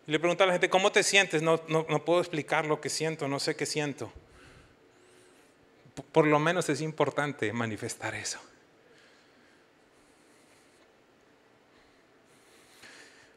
Le 0.07 0.21
pregunto 0.21 0.45
a 0.45 0.47
la 0.47 0.53
gente, 0.53 0.71
¿cómo 0.71 0.93
te 0.93 1.03
sientes? 1.03 1.43
No, 1.43 1.61
no, 1.67 1.87
no 1.89 2.05
puedo 2.05 2.21
explicar 2.21 2.67
lo 2.67 2.81
que 2.81 2.89
siento, 2.89 3.27
no 3.27 3.41
sé 3.41 3.57
qué 3.57 3.67
siento. 3.67 4.13
Por 6.13 6.29
lo 6.29 6.39
menos 6.39 6.69
es 6.69 6.81
importante 6.81 7.53
manifestar 7.53 8.15
eso. 8.15 8.39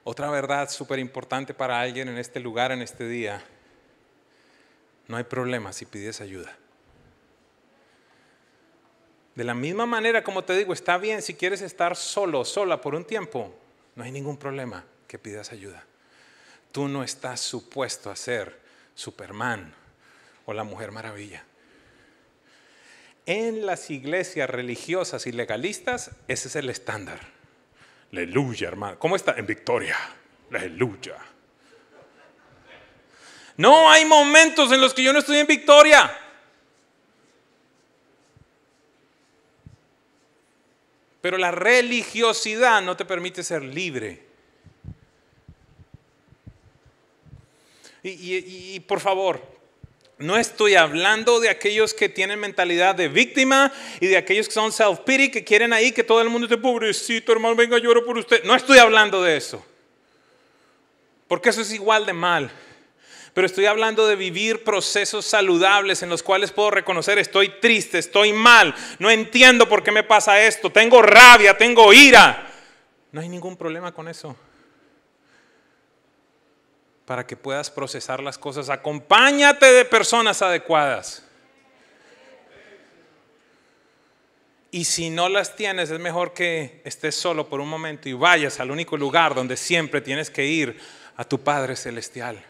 Otra 0.03 0.29
verdad 0.29 0.69
súper 0.69 0.99
importante 0.99 1.53
para 1.53 1.79
alguien 1.79 2.09
en 2.09 2.17
este 2.17 2.39
lugar, 2.39 2.71
en 2.71 2.81
este 2.81 3.07
día, 3.07 3.43
no 5.07 5.17
hay 5.17 5.23
problema 5.23 5.71
si 5.71 5.85
pides 5.85 6.19
ayuda. 6.21 6.57
De 9.35 9.43
la 9.43 9.53
misma 9.53 9.85
manera, 9.85 10.23
como 10.23 10.43
te 10.43 10.55
digo, 10.55 10.73
está 10.73 10.97
bien 10.97 11.21
si 11.21 11.33
quieres 11.33 11.61
estar 11.61 11.95
solo, 11.95 12.45
sola 12.45 12.81
por 12.81 12.95
un 12.95 13.05
tiempo, 13.05 13.53
no 13.95 14.03
hay 14.03 14.11
ningún 14.11 14.37
problema 14.37 14.85
que 15.07 15.17
pidas 15.17 15.51
ayuda. 15.51 15.83
Tú 16.71 16.87
no 16.87 17.03
estás 17.03 17.39
supuesto 17.39 18.11
a 18.11 18.15
ser 18.15 18.59
Superman 18.95 19.73
o 20.45 20.53
la 20.53 20.63
Mujer 20.63 20.91
Maravilla. 20.91 21.43
En 23.25 23.65
las 23.65 23.89
iglesias 23.89 24.49
religiosas 24.49 25.25
y 25.27 25.31
legalistas, 25.31 26.11
ese 26.27 26.49
es 26.49 26.55
el 26.55 26.69
estándar. 26.69 27.32
Aleluya, 28.13 28.67
hermano. 28.67 28.99
¿Cómo 28.99 29.15
está? 29.15 29.33
En 29.37 29.47
victoria. 29.47 29.97
Aleluya. 30.51 31.17
No 33.57 33.89
hay 33.89 34.05
momentos 34.05 34.71
en 34.71 34.79
los 34.79 34.93
que 34.93 35.01
yo 35.01 35.11
no 35.11 35.17
estoy 35.17 35.39
en 35.39 35.47
victoria. 35.47 36.15
Pero 41.21 41.39
la 41.39 41.49
religiosidad 41.49 42.83
no 42.83 42.95
te 42.95 43.03
permite 43.03 43.43
ser 43.43 43.63
libre. 43.63 44.23
Y, 48.03 48.75
y 48.75 48.79
por 48.81 48.99
favor, 48.99 49.41
no 50.23 50.37
estoy 50.37 50.75
hablando 50.75 51.41
de 51.41 51.49
aquellos 51.49 51.93
que 51.93 52.07
tienen 52.07 52.39
mentalidad 52.39 52.95
de 52.95 53.09
víctima 53.09 53.73
y 53.99 54.07
de 54.07 54.15
aquellos 54.15 54.47
que 54.47 54.53
son 54.53 54.71
self-pity, 54.71 55.29
que 55.29 55.43
quieren 55.43 55.73
ahí 55.73 55.91
que 55.91 56.01
todo 56.01 56.21
el 56.21 56.29
mundo 56.29 56.45
esté 56.45 56.57
pobrecito, 56.57 57.33
hermano, 57.33 57.57
venga, 57.57 57.77
lloro 57.77 58.05
por 58.05 58.17
usted. 58.17 58.41
No 58.45 58.55
estoy 58.55 58.77
hablando 58.77 59.21
de 59.21 59.35
eso. 59.35 59.65
Porque 61.27 61.49
eso 61.49 61.59
es 61.59 61.73
igual 61.73 62.05
de 62.05 62.13
mal. 62.13 62.49
Pero 63.33 63.45
estoy 63.45 63.65
hablando 63.65 64.07
de 64.07 64.15
vivir 64.15 64.63
procesos 64.63 65.25
saludables 65.25 66.03
en 66.03 66.09
los 66.09 66.23
cuales 66.23 66.53
puedo 66.53 66.71
reconocer 66.71 67.19
estoy 67.19 67.59
triste, 67.59 67.99
estoy 67.99 68.31
mal, 68.31 68.73
no 68.99 69.11
entiendo 69.11 69.67
por 69.67 69.83
qué 69.83 69.91
me 69.91 70.03
pasa 70.03 70.41
esto, 70.41 70.69
tengo 70.69 71.01
rabia, 71.01 71.57
tengo 71.57 71.91
ira. 71.91 72.49
No 73.11 73.19
hay 73.19 73.27
ningún 73.27 73.57
problema 73.57 73.91
con 73.91 74.07
eso 74.07 74.37
para 77.05 77.25
que 77.25 77.35
puedas 77.35 77.69
procesar 77.69 78.21
las 78.21 78.37
cosas. 78.37 78.69
Acompáñate 78.69 79.71
de 79.71 79.85
personas 79.85 80.41
adecuadas. 80.41 81.23
Y 84.71 84.85
si 84.85 85.11
no 85.11 85.29
las 85.29 85.55
tienes, 85.55 85.91
es 85.91 85.99
mejor 85.99 86.33
que 86.33 86.81
estés 86.83 87.15
solo 87.15 87.47
por 87.47 87.59
un 87.59 87.69
momento 87.69 88.09
y 88.09 88.13
vayas 88.13 88.59
al 88.59 88.71
único 88.71 88.97
lugar 88.97 89.35
donde 89.35 89.55
siempre 89.55 90.01
tienes 90.01 90.31
que 90.31 90.45
ir, 90.45 90.79
a 91.15 91.23
tu 91.23 91.39
Padre 91.39 91.75
Celestial. 91.75 92.43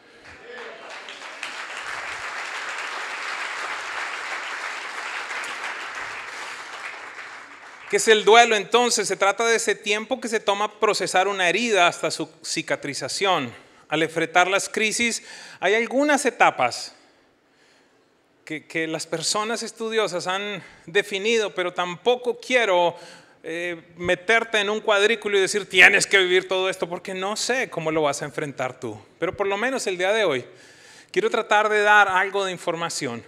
¿Qué 7.89 7.97
es 7.97 8.07
el 8.07 8.25
duelo 8.25 8.55
entonces? 8.55 9.07
Se 9.07 9.17
trata 9.17 9.45
de 9.45 9.57
ese 9.57 9.75
tiempo 9.75 10.19
que 10.19 10.27
se 10.27 10.39
toma 10.39 10.79
procesar 10.79 11.27
una 11.27 11.47
herida 11.47 11.87
hasta 11.87 12.09
su 12.09 12.27
cicatrización. 12.43 13.53
Al 13.87 14.03
enfrentar 14.03 14.47
las 14.47 14.69
crisis, 14.69 15.23
hay 15.59 15.75
algunas 15.75 16.25
etapas 16.25 16.95
que, 18.45 18.87
las 18.87 19.07
personas 19.07 19.63
estudiosas 19.63 20.27
han 20.27 20.63
definido, 20.85 21.53
pero 21.53 21.73
tampoco 21.73 22.39
quiero 22.39 22.95
eh, 23.43 23.81
meterte 23.97 24.59
en 24.59 24.69
un 24.69 24.81
cuadrículo 24.81 25.37
y 25.37 25.41
decir 25.41 25.67
tienes 25.67 26.05
que 26.05 26.17
vivir 26.17 26.47
todo 26.47 26.69
esto, 26.69 26.89
porque 26.89 27.13
no 27.13 27.35
sé 27.35 27.69
cómo 27.69 27.91
lo 27.91 28.03
vas 28.03 28.21
a 28.21 28.25
enfrentar 28.25 28.79
tú. 28.79 28.99
Pero 29.19 29.35
por 29.35 29.47
lo 29.47 29.57
menos 29.57 29.87
el 29.87 29.97
día 29.97 30.11
de 30.11 30.25
hoy 30.25 30.45
quiero 31.11 31.29
tratar 31.29 31.69
de 31.69 31.81
dar 31.81 32.07
algo 32.07 32.45
de 32.45 32.51
información, 32.51 33.23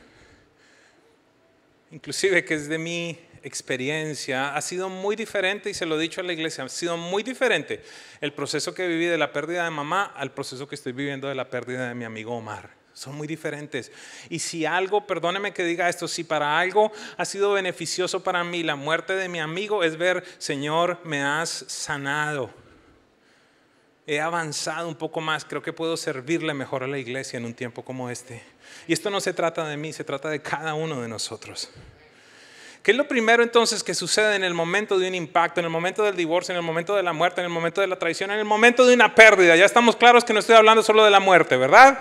inclusive 1.92 2.44
que 2.44 2.56
es 2.56 2.68
de 2.68 2.78
mi 2.78 3.20
experiencia 3.46 4.56
ha 4.56 4.62
sido 4.62 4.90
muy 4.90 5.16
diferente, 5.16 5.70
y 5.70 5.74
se 5.74 5.86
lo 5.86 5.98
he 5.98 6.02
dicho 6.02 6.20
a 6.20 6.24
la 6.24 6.34
iglesia, 6.34 6.64
ha 6.64 6.70
sido 6.70 6.98
muy 6.98 7.24
diferente 7.24 7.84
el 8.20 8.34
proceso 8.34 8.74
que 8.74 8.88
viví 8.88 9.06
de 9.06 9.18
la 9.18 9.32
pérdida 9.32 9.64
de 9.64 9.70
mamá 9.70 10.12
al 10.16 10.34
proceso 10.34 10.68
que 10.68 10.76
estoy 10.76 10.94
viviendo 10.94 11.28
de 11.28 11.36
la 11.36 11.50
pérdida 11.50 11.88
de 11.88 11.96
mi 11.96 12.06
amigo 12.06 12.36
Omar. 12.36 12.72
Son 12.94 13.14
muy 13.14 13.28
diferentes. 13.28 13.92
Y 14.30 14.40
si 14.40 14.66
algo, 14.66 15.06
perdóneme 15.06 15.54
que 15.54 15.66
diga 15.66 15.90
esto, 15.90 16.08
si 16.08 16.24
para 16.24 16.58
algo 16.58 16.92
ha 17.18 17.26
sido 17.26 17.52
beneficioso 17.52 18.24
para 18.24 18.44
mí 18.44 18.64
la 18.64 18.76
muerte 18.76 19.14
de 19.14 19.28
mi 19.28 19.40
amigo, 19.40 19.84
es 19.84 19.98
ver, 19.98 20.24
Señor, 20.38 21.00
me 21.04 21.22
has 21.22 21.66
sanado. 21.68 22.50
He 24.08 24.22
avanzado 24.22 24.88
un 24.88 24.96
poco 24.96 25.20
más, 25.20 25.46
creo 25.46 25.62
que 25.62 25.74
puedo 25.74 25.98
servirle 25.98 26.54
mejor 26.54 26.84
a 26.84 26.88
la 26.88 26.98
iglesia 26.98 27.38
en 27.38 27.46
un 27.46 27.54
tiempo 27.54 27.84
como 27.84 28.10
este. 28.10 28.42
Y 28.88 28.94
esto 28.94 29.10
no 29.10 29.20
se 29.20 29.34
trata 29.34 29.68
de 29.68 29.78
mí, 29.78 29.92
se 29.94 30.04
trata 30.04 30.30
de 30.30 30.42
cada 30.42 30.74
uno 30.74 31.02
de 31.02 31.10
nosotros. 31.10 31.70
¿Qué 32.86 32.92
es 32.92 32.98
lo 32.98 33.08
primero 33.08 33.42
entonces 33.42 33.84
que 33.84 33.96
sucede 33.96 34.36
en 34.36 34.44
el 34.44 34.54
momento 34.54 35.00
de 35.00 35.08
un 35.08 35.16
impacto, 35.16 35.60
en 35.60 35.66
el 35.66 35.72
momento 35.72 36.04
del 36.04 36.16
divorcio, 36.16 36.52
en 36.52 36.58
el 36.58 36.64
momento 36.64 36.96
de 36.96 37.02
la 37.02 37.14
muerte, 37.14 37.42
en 37.42 37.46
el 37.46 37.52
momento 37.52 37.82
de 37.82 37.88
la 37.88 37.96
traición, 37.96 38.30
en 38.30 38.38
el 38.38 38.46
momento 38.46 38.86
de 38.86 38.94
una 38.94 39.16
pérdida? 39.16 39.56
Ya 39.56 39.66
estamos 39.66 39.96
claros 39.96 40.24
que 40.24 40.34
no 40.34 40.40
estoy 40.40 40.56
hablando 40.56 40.84
solo 40.84 41.04
de 41.04 41.10
la 41.10 41.20
muerte, 41.20 41.58
¿verdad? 41.58 41.98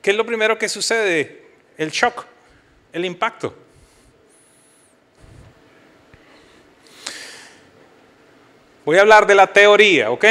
¿Qué 0.00 0.12
es 0.12 0.16
lo 0.16 0.24
primero 0.24 0.56
que 0.58 0.68
sucede? 0.68 1.44
El 1.76 1.90
shock, 1.90 2.24
el 2.92 3.04
impacto. 3.04 3.52
Voy 8.84 8.96
a 8.96 9.00
hablar 9.00 9.26
de 9.26 9.34
la 9.34 9.48
teoría, 9.48 10.12
¿ok? 10.12 10.24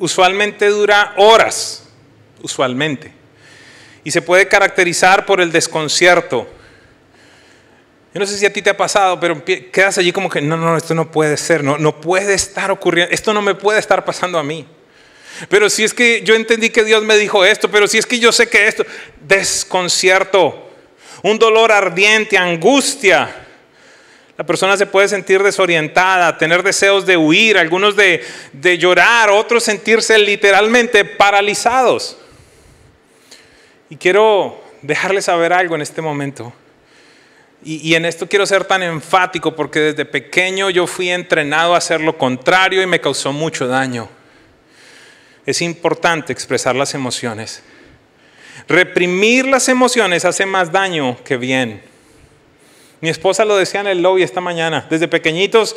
Usualmente 0.00 0.66
dura 0.66 1.14
horas, 1.18 1.88
usualmente 2.42 3.17
y 4.08 4.10
se 4.10 4.22
puede 4.22 4.48
caracterizar 4.48 5.26
por 5.26 5.38
el 5.38 5.52
desconcierto. 5.52 6.48
Yo 8.14 8.18
no 8.20 8.26
sé 8.26 8.38
si 8.38 8.46
a 8.46 8.50
ti 8.50 8.62
te 8.62 8.70
ha 8.70 8.76
pasado, 8.76 9.20
pero 9.20 9.44
quedas 9.44 9.98
allí 9.98 10.12
como 10.12 10.30
que, 10.30 10.40
no, 10.40 10.56
no, 10.56 10.78
esto 10.78 10.94
no 10.94 11.10
puede 11.10 11.36
ser, 11.36 11.62
no, 11.62 11.76
no 11.76 12.00
puede 12.00 12.32
estar 12.32 12.70
ocurriendo, 12.70 13.12
esto 13.12 13.34
no 13.34 13.42
me 13.42 13.54
puede 13.54 13.78
estar 13.78 14.06
pasando 14.06 14.38
a 14.38 14.42
mí. 14.42 14.66
Pero 15.50 15.68
si 15.68 15.84
es 15.84 15.92
que 15.92 16.22
yo 16.22 16.34
entendí 16.34 16.70
que 16.70 16.84
Dios 16.84 17.04
me 17.04 17.18
dijo 17.18 17.44
esto, 17.44 17.70
pero 17.70 17.86
si 17.86 17.98
es 17.98 18.06
que 18.06 18.18
yo 18.18 18.32
sé 18.32 18.48
que 18.48 18.66
esto, 18.66 18.86
desconcierto, 19.20 20.70
un 21.22 21.38
dolor 21.38 21.70
ardiente, 21.70 22.38
angustia. 22.38 23.44
La 24.38 24.46
persona 24.46 24.78
se 24.78 24.86
puede 24.86 25.08
sentir 25.08 25.42
desorientada, 25.42 26.38
tener 26.38 26.62
deseos 26.62 27.04
de 27.04 27.18
huir, 27.18 27.58
algunos 27.58 27.94
de, 27.94 28.24
de 28.54 28.78
llorar, 28.78 29.28
otros 29.28 29.64
sentirse 29.64 30.18
literalmente 30.18 31.04
paralizados. 31.04 32.16
Y 33.90 33.96
quiero 33.96 34.62
dejarles 34.82 35.26
saber 35.26 35.52
algo 35.52 35.74
en 35.74 35.82
este 35.82 36.02
momento. 36.02 36.52
Y, 37.64 37.94
en 37.96 38.04
esto 38.04 38.28
quiero 38.28 38.46
ser 38.46 38.64
tan 38.64 38.84
enfático 38.84 39.56
porque 39.56 39.80
desde 39.80 40.04
pequeño 40.04 40.70
yo 40.70 40.86
fui 40.86 41.10
entrenado 41.10 41.74
a 41.74 41.78
hacer 41.78 42.00
lo 42.00 42.16
contrario 42.16 42.80
y 42.80 42.86
me 42.86 43.00
causó 43.00 43.32
mucho 43.32 43.66
daño. 43.66 44.08
Es 45.44 45.60
importante 45.60 46.32
expresar 46.32 46.76
las 46.76 46.94
emociones. 46.94 47.62
Reprimir 48.68 49.46
las 49.46 49.68
emociones 49.68 50.24
hace 50.24 50.46
más 50.46 50.70
daño 50.70 51.16
que 51.24 51.36
bien. 51.36 51.82
Mi 53.00 53.08
esposa 53.08 53.44
lo 53.44 53.56
decía 53.56 53.80
en 53.80 53.88
el 53.88 54.02
lobby 54.02 54.22
esta 54.22 54.40
mañana. 54.40 54.86
Desde 54.88 55.08
pequeñitos, 55.08 55.74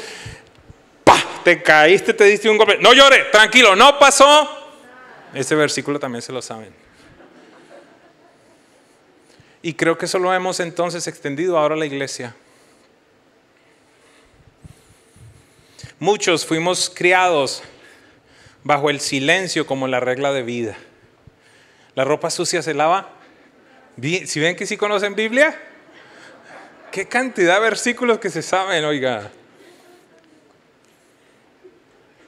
¡pah! 1.04 1.24
Te 1.44 1.64
caíste, 1.64 2.14
te 2.14 2.26
diste 2.26 2.48
un 2.48 2.58
golpe. 2.58 2.78
No 2.80 2.94
llore, 2.94 3.26
tranquilo, 3.32 3.76
no 3.76 3.98
pasó. 3.98 4.48
Ese 5.34 5.56
versículo 5.56 6.00
también 6.00 6.22
se 6.22 6.32
lo 6.32 6.44
saben. 6.44 6.81
Y 9.62 9.74
creo 9.74 9.98
que 9.98 10.06
eso 10.06 10.18
lo 10.18 10.34
hemos 10.34 10.60
entonces 10.60 11.08
extendido 11.08 11.58
ahora 11.58 11.76
a 11.76 11.78
la 11.78 11.86
iglesia. 11.86 12.36
Muchos 16.00 16.48
fuimos 16.48 16.90
criados 16.90 17.62
bajo 18.64 18.90
el 18.90 19.00
silencio 19.00 19.68
como 19.68 19.88
la 19.88 20.00
regla 20.00 20.34
de 20.34 20.42
vida. 20.42 20.78
La 21.94 22.04
ropa 22.04 22.32
sucia 22.32 22.64
se 22.64 22.74
lava. 22.74 23.10
Si 24.26 24.40
ven 24.40 24.56
que 24.56 24.66
sí 24.66 24.78
conocen 24.78 25.14
Biblia, 25.14 25.60
qué 26.92 27.08
cantidad 27.08 27.56
de 27.56 27.62
versículos 27.62 28.18
que 28.18 28.32
se 28.32 28.42
saben, 28.42 28.84
oiga. 28.84 29.30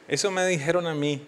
Eso 0.08 0.30
me 0.30 0.46
dijeron 0.46 0.86
a 0.86 0.94
mí. 0.94 1.26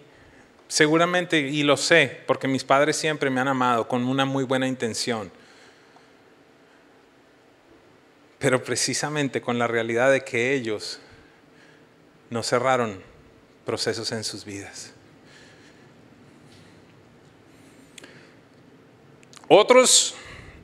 Seguramente, 0.68 1.38
y 1.38 1.64
lo 1.64 1.76
sé, 1.76 2.20
porque 2.26 2.46
mis 2.46 2.62
padres 2.62 2.96
siempre 2.96 3.30
me 3.30 3.40
han 3.40 3.48
amado 3.48 3.88
con 3.88 4.04
una 4.04 4.24
muy 4.24 4.44
buena 4.44 4.68
intención 4.68 5.32
pero 8.38 8.62
precisamente 8.62 9.40
con 9.40 9.58
la 9.58 9.66
realidad 9.66 10.10
de 10.10 10.22
que 10.22 10.52
ellos 10.52 11.00
no 12.30 12.42
cerraron 12.42 13.02
procesos 13.64 14.12
en 14.12 14.24
sus 14.24 14.44
vidas. 14.44 14.92
Otros 19.48 20.14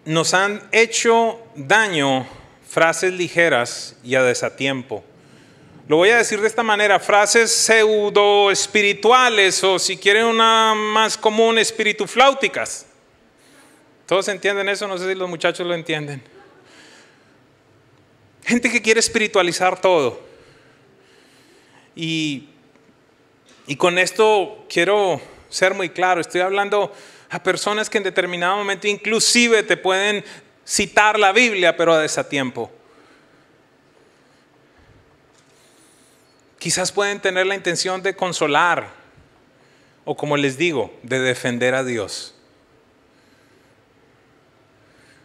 nos 0.04 0.35
han 0.35 0.68
hecho 0.72 1.40
daño 1.54 2.26
frases 2.68 3.12
ligeras 3.12 3.96
y 4.02 4.14
a 4.16 4.22
desatiempo. 4.22 5.04
Lo 5.88 5.96
voy 5.96 6.11
a 6.11 6.16
decir 6.16 6.40
de 6.40 6.46
esta 6.46 6.62
manera, 6.62 6.98
frases 6.98 7.52
pseudo 7.52 8.50
espirituales 8.50 9.62
o 9.62 9.78
si 9.78 9.96
quieren 9.96 10.26
una 10.26 10.74
más 10.74 11.16
común, 11.16 11.58
espiritufláuticas. 11.58 12.87
¿Todos 14.06 14.28
entienden 14.28 14.68
eso? 14.68 14.88
No 14.88 14.98
sé 14.98 15.08
si 15.08 15.14
los 15.14 15.28
muchachos 15.28 15.66
lo 15.66 15.74
entienden. 15.74 16.22
Gente 18.44 18.70
que 18.70 18.83
quiere 18.83 19.00
espiritualizar 19.00 19.81
todo. 19.81 20.20
Y, 21.94 22.48
y 23.66 23.76
con 23.76 23.98
esto 23.98 24.64
quiero 24.68 25.20
ser 25.48 25.74
muy 25.74 25.90
claro, 25.90 26.20
estoy 26.20 26.40
hablando 26.40 26.92
a 27.28 27.42
personas 27.42 27.88
que 27.88 27.98
en 27.98 28.05
determinado 28.05 28.57
momento 28.57 28.88
inclusive 28.88 29.62
te 29.62 29.76
pueden 29.76 30.24
citar 30.64 31.18
la 31.18 31.33
Biblia, 31.33 31.76
pero 31.76 31.94
a 31.94 32.00
desatiempo. 32.00 32.70
Quizás 36.59 36.92
pueden 36.92 37.20
tener 37.20 37.46
la 37.46 37.55
intención 37.55 38.02
de 38.02 38.14
consolar 38.14 39.02
o 40.05 40.16
como 40.16 40.37
les 40.37 40.57
digo, 40.57 40.92
de 41.02 41.20
defender 41.20 41.74
a 41.74 41.85
Dios. 41.85 42.32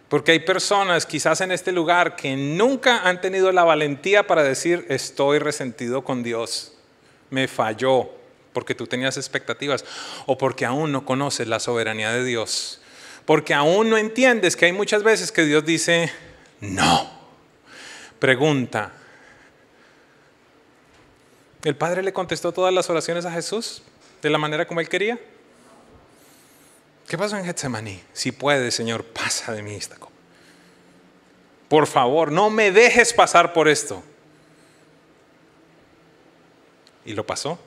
Porque 0.09 0.31
hay 0.31 0.39
personas 0.39 1.05
quizás 1.05 1.41
en 1.41 1.51
este 1.51 1.71
lugar 1.71 2.15
que 2.15 2.35
nunca 2.35 3.01
han 3.07 3.19
tenido 3.19 3.51
la 3.51 3.65
valentía 3.65 4.25
para 4.25 4.43
decir 4.43 4.85
estoy 4.89 5.39
resentido 5.39 6.03
con 6.03 6.23
Dios, 6.23 6.73
me 7.29 7.47
falló 7.47 8.09
porque 8.53 8.73
tú 8.73 8.87
tenías 8.87 9.17
expectativas 9.17 9.83
o 10.25 10.37
porque 10.37 10.65
aún 10.65 10.91
no 10.91 11.05
conoces 11.05 11.47
la 11.47 11.59
soberanía 11.59 12.11
de 12.11 12.23
Dios, 12.23 12.81
porque 13.25 13.53
aún 13.53 13.89
no 13.89 13.97
entiendes 13.97 14.55
que 14.55 14.65
hay 14.65 14.71
muchas 14.71 15.03
veces 15.03 15.31
que 15.31 15.43
Dios 15.45 15.65
dice 15.65 16.11
no. 16.61 17.17
Pregunta, 18.19 18.93
¿el 21.63 21.75
Padre 21.75 22.01
le 22.01 22.13
contestó 22.13 22.51
todas 22.51 22.73
las 22.73 22.89
oraciones 22.89 23.25
a 23.25 23.31
Jesús 23.31 23.83
de 24.21 24.29
la 24.29 24.37
manera 24.37 24.65
como 24.65 24.79
él 24.79 24.89
quería? 24.89 25.19
¿Qué 27.07 27.17
pasó 27.17 27.37
en 27.37 27.45
Getsemaní? 27.45 28.01
Si 28.11 28.31
puedes, 28.31 28.75
Señor, 28.75 29.05
pasa 29.05 29.53
de 29.53 29.63
mí 29.63 29.75
esta. 29.75 29.95
Por 31.69 31.87
favor, 31.87 32.31
no 32.31 32.49
me 32.49 32.71
dejes 32.71 33.13
pasar 33.13 33.53
por 33.53 33.67
esto. 33.67 34.03
Y 37.05 37.13
lo 37.13 37.25
pasó. 37.25 37.57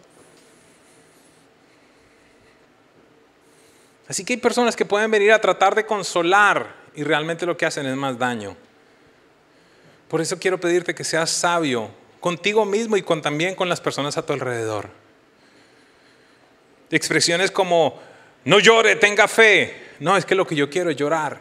Así 4.08 4.24
que 4.24 4.34
hay 4.34 4.38
personas 4.38 4.76
que 4.76 4.84
pueden 4.84 5.10
venir 5.10 5.32
a 5.32 5.40
tratar 5.40 5.74
de 5.74 5.86
consolar 5.86 6.74
y 6.94 7.04
realmente 7.04 7.46
lo 7.46 7.56
que 7.56 7.64
hacen 7.64 7.86
es 7.86 7.96
más 7.96 8.18
daño. 8.18 8.56
Por 10.08 10.20
eso 10.20 10.38
quiero 10.38 10.60
pedirte 10.60 10.94
que 10.94 11.04
seas 11.04 11.30
sabio 11.30 11.90
contigo 12.18 12.64
mismo 12.64 12.96
y 12.96 13.02
también 13.02 13.54
con 13.54 13.68
las 13.68 13.80
personas 13.80 14.18
a 14.18 14.26
tu 14.26 14.32
alrededor. 14.32 14.90
Expresiones 16.90 17.52
como, 17.52 18.00
no 18.44 18.58
llore, 18.58 18.96
tenga 18.96 19.28
fe. 19.28 19.88
No, 20.00 20.16
es 20.16 20.24
que 20.24 20.34
lo 20.34 20.46
que 20.46 20.56
yo 20.56 20.70
quiero 20.70 20.90
es 20.90 20.96
llorar. 20.96 21.40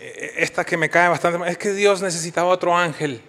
E, 0.00 0.34
esta 0.38 0.64
que 0.64 0.76
me 0.76 0.88
cae 0.88 1.08
bastante 1.08 1.38
mal, 1.38 1.48
es 1.48 1.58
que 1.58 1.72
Dios 1.72 2.00
necesitaba 2.00 2.48
otro 2.48 2.76
ángel. 2.76 3.22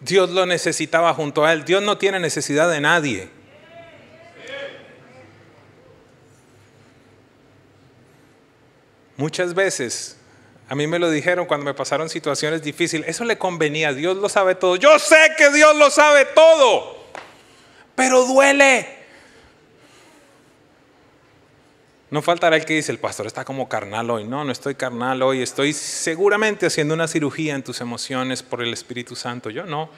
Dios 0.00 0.30
lo 0.30 0.46
necesitaba 0.46 1.14
junto 1.14 1.44
a 1.44 1.52
él. 1.52 1.64
Dios 1.64 1.82
no 1.82 1.96
tiene 1.96 2.18
necesidad 2.18 2.68
de 2.70 2.80
nadie. 2.80 3.28
Muchas 9.16 9.54
veces, 9.54 10.16
a 10.72 10.74
mí 10.74 10.86
me 10.86 10.98
lo 10.98 11.10
dijeron 11.10 11.44
cuando 11.44 11.66
me 11.66 11.74
pasaron 11.74 12.08
situaciones 12.08 12.62
difíciles, 12.62 13.06
eso 13.06 13.24
le 13.24 13.36
convenía, 13.36 13.92
Dios 13.92 14.16
lo 14.16 14.30
sabe 14.30 14.54
todo. 14.54 14.76
Yo 14.76 14.98
sé 14.98 15.18
que 15.36 15.50
Dios 15.50 15.76
lo 15.76 15.90
sabe 15.90 16.24
todo, 16.24 16.96
pero 17.94 18.24
duele. 18.24 18.88
No 22.08 22.22
faltará 22.22 22.56
el 22.56 22.64
que 22.64 22.72
dice, 22.72 22.90
el 22.90 22.98
pastor 22.98 23.26
está 23.26 23.44
como 23.44 23.68
carnal 23.68 24.08
hoy. 24.08 24.24
No, 24.24 24.46
no 24.46 24.50
estoy 24.50 24.74
carnal 24.74 25.20
hoy. 25.20 25.42
Estoy 25.42 25.74
seguramente 25.74 26.64
haciendo 26.64 26.94
una 26.94 27.06
cirugía 27.06 27.54
en 27.54 27.62
tus 27.62 27.82
emociones 27.82 28.42
por 28.42 28.62
el 28.62 28.72
Espíritu 28.72 29.14
Santo. 29.14 29.50
Yo 29.50 29.64
no. 29.64 29.90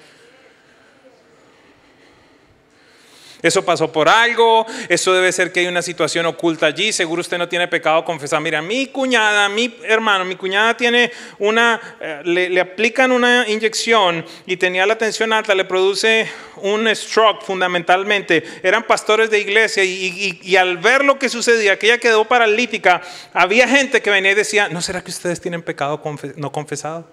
Eso 3.45 3.63
pasó 3.63 3.93
por 3.93 4.09
algo, 4.09 4.65
eso 4.89 5.13
debe 5.13 5.31
ser 5.31 5.53
que 5.53 5.61
hay 5.61 5.67
una 5.67 5.83
situación 5.83 6.25
oculta 6.25 6.65
allí, 6.65 6.95
seguro 6.95 7.21
usted 7.21 7.37
no 7.37 7.47
tiene 7.47 7.69
pecado 7.69 8.03
confesado. 8.03 8.41
Mira, 8.41 8.63
mi 8.63 8.87
cuñada, 8.87 9.51
mi 9.51 9.77
hermano, 9.85 10.25
mi 10.25 10.35
cuñada 10.35 10.75
tiene 10.79 11.13
una, 11.39 11.79
eh, 12.01 12.23
le, 12.25 12.59
aplican 12.59 13.13
una 13.13 13.47
inyección 13.47 14.25
y 14.47 14.57
tenía 14.57 14.87
la 14.87 14.97
tensión 14.97 15.31
alta, 15.35 15.55
le 15.55 15.67
produce 15.67 16.27
un 16.63 16.89
stroke 16.97 17.45
fundamentalmente. 17.45 18.43
Eran 18.63 18.85
pastores 18.85 19.29
de 19.29 19.41
iglesia 19.41 19.85
y 19.85 20.57
al 20.57 20.79
ver 20.79 21.05
lo 21.05 21.19
que 21.19 21.29
sucedía, 21.29 21.79
que 21.79 21.89
ella 21.89 21.99
quedó 21.99 22.25
paralítica, 22.25 23.03
había 23.35 23.69
gente 23.69 24.01
que 24.01 24.09
venía 24.09 24.33
y 24.33 24.37
decía, 24.37 24.71
¿no 24.71 24.81
será 24.81 25.05
que 25.05 25.11
ustedes 25.11 25.39
tienen 25.43 25.61
pecado 25.61 26.01
no 26.37 26.51
confesado? 26.51 27.07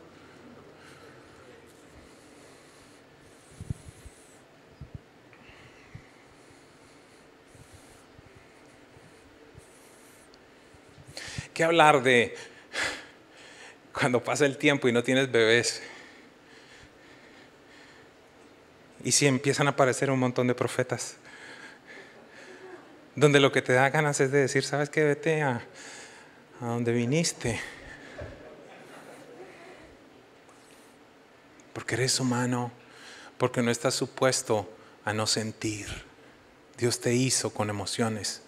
¿Qué 11.53 11.63
hablar 11.63 12.01
de 12.01 12.35
cuando 13.93 14.23
pasa 14.23 14.45
el 14.45 14.57
tiempo 14.57 14.87
y 14.87 14.93
no 14.93 15.03
tienes 15.03 15.31
bebés? 15.31 15.81
Y 19.03 19.11
si 19.11 19.27
empiezan 19.27 19.67
a 19.67 19.71
aparecer 19.71 20.11
un 20.11 20.19
montón 20.19 20.47
de 20.47 20.55
profetas, 20.55 21.17
donde 23.15 23.39
lo 23.39 23.51
que 23.51 23.61
te 23.61 23.73
da 23.73 23.89
ganas 23.89 24.19
es 24.21 24.31
de 24.31 24.39
decir, 24.39 24.63
¿sabes 24.63 24.89
qué? 24.89 25.03
Vete 25.03 25.41
a, 25.41 25.65
a 26.61 26.65
donde 26.65 26.93
viniste. 26.93 27.59
Porque 31.73 31.95
eres 31.95 32.19
humano, 32.19 32.71
porque 33.37 33.61
no 33.61 33.71
estás 33.71 33.95
supuesto 33.95 34.71
a 35.03 35.13
no 35.13 35.27
sentir. 35.27 35.87
Dios 36.77 37.01
te 37.01 37.13
hizo 37.13 37.53
con 37.53 37.69
emociones. 37.69 38.41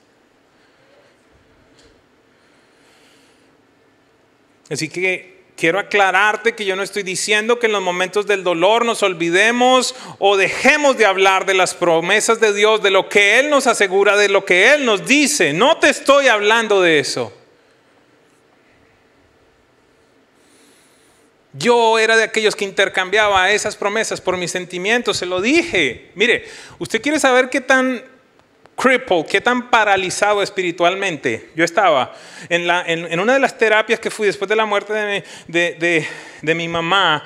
Así 4.69 4.89
que 4.89 5.34
quiero 5.56 5.80
aclararte 5.80 6.56
que 6.56 6.65
yo 6.65 6.76
no 6.76 6.84
estoy 6.84 7.04
diciendo 7.04 7.60
que 7.60 7.67
en 7.67 7.73
los 7.73 7.82
momentos 7.82 8.26
del 8.26 8.43
dolor 8.43 8.86
nos 8.86 9.04
olvidemos 9.04 9.95
o 10.19 10.38
dejemos 10.38 10.97
de 10.97 11.06
hablar 11.06 11.45
de 11.45 11.54
las 11.54 11.73
promesas 11.73 12.39
de 12.39 12.54
Dios, 12.54 12.82
de 12.82 12.91
lo 12.91 13.10
que 13.10 13.39
Él 13.39 13.49
nos 13.49 13.67
asegura, 13.67 14.17
de 14.17 14.30
lo 14.30 14.45
que 14.45 14.73
Él 14.73 14.86
nos 14.86 15.06
dice. 15.06 15.54
No 15.54 15.78
te 15.78 15.89
estoy 15.89 16.28
hablando 16.28 16.82
de 16.82 16.99
eso. 16.99 17.34
Yo 21.56 21.99
era 21.99 22.17
de 22.17 22.23
aquellos 22.23 22.56
que 22.56 22.65
intercambiaba 22.65 23.52
esas 23.52 23.76
promesas 23.76 24.19
por 24.19 24.38
mis 24.38 24.49
sentimientos, 24.49 25.17
se 25.17 25.28
lo 25.28 25.39
dije. 25.39 26.12
Mire, 26.15 26.45
usted 26.80 26.99
quiere 26.99 27.19
saber 27.19 27.52
qué 27.52 27.62
tan 27.62 28.04
crippled, 28.75 29.25
qué 29.25 29.41
tan 29.41 29.69
paralizado 29.69 30.41
espiritualmente 30.41 31.51
yo 31.55 31.63
estaba. 31.63 32.13
En, 32.49 33.19
una 33.19 33.33
de 33.33 33.39
las 33.39 33.57
terapias 33.57 33.99
que 33.99 34.09
fui 34.09 34.27
después 34.27 34.49
de 34.49 34.55
la 34.55 34.65
muerte 34.65 35.23
de, 35.47 36.55
mi 36.55 36.67
mamá, 36.67 37.23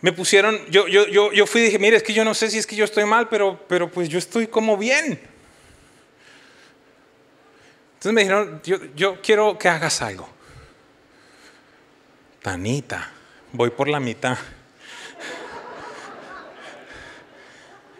me 0.00 0.12
pusieron, 0.12 0.58
yo, 0.70 1.46
fui 1.46 1.62
y 1.62 1.64
dije, 1.64 1.78
mire, 1.78 1.96
es 1.96 2.02
que 2.02 2.12
yo 2.12 2.24
no 2.24 2.34
sé 2.34 2.50
si 2.50 2.58
es 2.58 2.66
que 2.66 2.76
yo 2.76 2.84
estoy 2.84 3.04
mal, 3.04 3.28
pero, 3.28 3.60
pero 3.68 3.90
pues 3.90 4.08
yo 4.08 4.18
estoy 4.18 4.46
como 4.46 4.76
bien. 4.76 5.20
Entonces 7.94 8.12
me 8.12 8.20
dijeron, 8.20 8.60
yo 8.94 9.22
quiero 9.22 9.58
que 9.58 9.68
hagas 9.68 10.02
algo. 10.02 10.28
Tanita, 12.42 13.10
voy 13.52 13.70
por 13.70 13.88
la 13.88 14.00
mitad. 14.00 14.36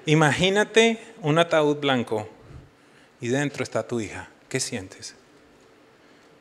Imagínate 0.06 1.02
un 1.22 1.38
ataúd 1.38 1.76
blanco 1.78 2.28
y 3.20 3.28
dentro 3.28 3.62
está 3.62 3.86
tu 3.86 4.00
hija. 4.00 4.28
¿Qué 4.48 4.60
sientes? 4.60 5.14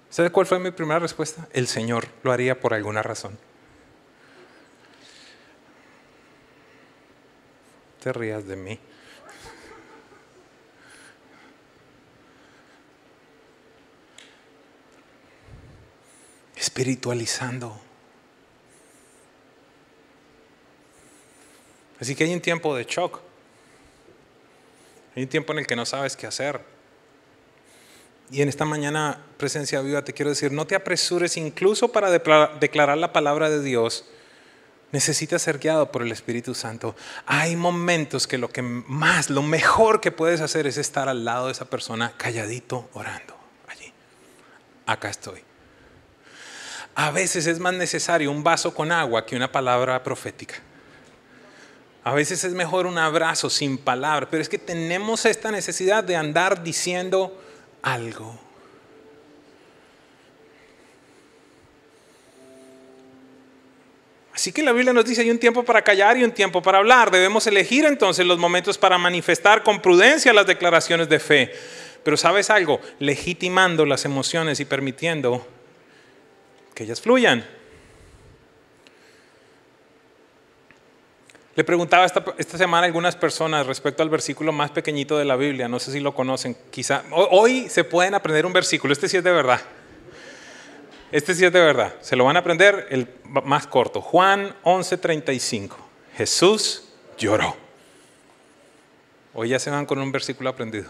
¿Sabes 0.09 0.31
cuál 0.31 0.45
fue 0.45 0.59
mi 0.59 0.69
primera 0.71 0.99
respuesta? 0.99 1.47
El 1.53 1.67
Señor 1.67 2.07
lo 2.23 2.31
haría 2.31 2.59
por 2.59 2.73
alguna 2.73 3.01
razón. 3.01 3.37
Te 8.03 8.11
rías 8.11 8.45
de 8.45 8.55
mí. 8.55 8.79
Espiritualizando. 16.57 17.79
Así 21.99 22.13
que 22.13 22.25
hay 22.25 22.33
un 22.33 22.41
tiempo 22.41 22.75
de 22.75 22.83
shock. 22.83 23.22
Hay 25.15 25.23
un 25.23 25.29
tiempo 25.29 25.53
en 25.53 25.59
el 25.59 25.67
que 25.67 25.75
no 25.75 25.85
sabes 25.85 26.15
qué 26.15 26.27
hacer. 26.27 26.61
Y 28.31 28.41
en 28.41 28.49
esta 28.49 28.65
mañana, 28.65 29.19
presencia 29.37 29.81
viva, 29.81 30.03
te 30.03 30.13
quiero 30.13 30.29
decir, 30.29 30.51
no 30.51 30.65
te 30.65 30.75
apresures 30.75 31.37
incluso 31.37 31.91
para 31.91 32.09
declarar 32.09 32.97
la 32.97 33.13
palabra 33.13 33.49
de 33.49 33.61
Dios. 33.61 34.05
Necesitas 34.91 35.41
ser 35.41 35.59
guiado 35.59 35.91
por 35.91 36.01
el 36.01 36.11
Espíritu 36.11 36.55
Santo. 36.55 36.95
Hay 37.25 37.55
momentos 37.55 38.27
que 38.27 38.37
lo 38.37 38.49
que 38.49 38.61
más, 38.61 39.29
lo 39.29 39.41
mejor 39.43 40.01
que 40.01 40.11
puedes 40.11 40.41
hacer 40.41 40.67
es 40.67 40.77
estar 40.77 41.09
al 41.09 41.25
lado 41.25 41.47
de 41.47 41.51
esa 41.51 41.65
persona 41.65 42.13
calladito, 42.17 42.89
orando 42.93 43.35
allí. 43.67 43.91
Acá 44.85 45.09
estoy. 45.09 45.41
A 46.95 47.11
veces 47.11 47.47
es 47.47 47.59
más 47.59 47.73
necesario 47.73 48.31
un 48.31 48.43
vaso 48.43 48.73
con 48.73 48.91
agua 48.91 49.25
que 49.25 49.35
una 49.35 49.51
palabra 49.51 50.01
profética. 50.03 50.55
A 52.03 52.13
veces 52.13 52.43
es 52.43 52.53
mejor 52.53 52.85
un 52.85 52.97
abrazo 52.97 53.49
sin 53.49 53.77
palabras, 53.77 54.27
pero 54.29 54.41
es 54.41 54.49
que 54.49 54.57
tenemos 54.57 55.25
esta 55.25 55.51
necesidad 55.51 56.03
de 56.03 56.17
andar 56.17 56.61
diciendo 56.61 57.41
algo. 57.81 58.37
Así 64.33 64.51
que 64.51 64.63
la 64.63 64.73
Biblia 64.73 64.91
nos 64.91 65.05
dice 65.05 65.21
hay 65.21 65.29
un 65.29 65.39
tiempo 65.39 65.63
para 65.63 65.81
callar 65.83 66.17
y 66.17 66.23
un 66.23 66.31
tiempo 66.31 66.61
para 66.61 66.79
hablar. 66.79 67.11
Debemos 67.11 67.47
elegir 67.47 67.85
entonces 67.85 68.25
los 68.25 68.37
momentos 68.37 68.77
para 68.77 68.97
manifestar 68.97 69.63
con 69.63 69.81
prudencia 69.81 70.33
las 70.33 70.47
declaraciones 70.47 71.07
de 71.07 71.19
fe. 71.19 71.53
Pero 72.03 72.17
sabes 72.17 72.49
algo, 72.49 72.81
legitimando 72.99 73.85
las 73.85 74.03
emociones 74.03 74.59
y 74.59 74.65
permitiendo 74.65 75.47
que 76.73 76.83
ellas 76.83 76.99
fluyan. 76.99 77.45
Le 81.55 81.63
preguntaba 81.63 82.05
esta, 82.05 82.57
semana 82.57 82.85
a 82.85 82.87
algunas 82.87 83.15
personas 83.15 83.67
respecto 83.67 84.01
al 84.01 84.09
versículo 84.09 84.51
más 84.51 84.71
pequeñito 84.71 85.19
de 85.19 85.25
la 85.25 85.35
Biblia, 85.35 85.67
no 85.67 85.79
sé 85.79 85.91
si 85.91 85.99
lo 85.99 86.15
conocen, 86.15 86.57
quizá. 86.71 87.03
Hoy 87.11 87.69
se 87.69 87.83
pueden 87.83 88.15
aprender 88.15 88.47
un 88.47 88.53
versículo, 88.53 88.91
este 88.91 89.07
sí 89.07 89.17
es 89.17 89.23
de 89.23 89.31
verdad. 89.31 89.61
Este 91.11 91.35
sí 91.35 91.45
es 91.45 91.53
de 91.53 91.59
verdad, 91.59 91.93
se 92.01 92.15
lo 92.15 92.25
van 92.25 92.37
a 92.37 92.39
aprender 92.39 92.87
el 92.89 93.07
más 93.43 93.67
corto. 93.67 94.01
Juan 94.01 94.55
11:35. 94.63 95.75
Jesús 96.17 96.89
lloró. 97.19 97.55
Hoy 99.35 99.49
ya 99.49 99.59
se 99.59 99.69
van 99.69 99.85
con 99.85 99.99
un 99.99 100.11
versículo 100.11 100.49
aprendido. 100.49 100.89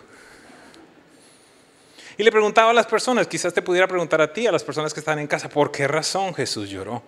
Y 2.18 2.24
le 2.24 2.32
preguntaba 2.32 2.72
a 2.72 2.74
las 2.74 2.86
personas, 2.86 3.28
quizás 3.28 3.54
te 3.54 3.62
pudiera 3.62 3.88
preguntar 3.88 4.22
a 4.22 4.32
ti, 4.32 4.48
a 4.48 4.52
las 4.52 4.64
personas 4.64 4.94
que 4.94 5.02
están 5.02 5.20
en 5.20 5.28
casa, 5.28 5.50
¿por 5.50 5.72
qué 5.72 5.90
razón 5.90 6.34
Jesús 6.34 6.70
lloró? 6.70 7.02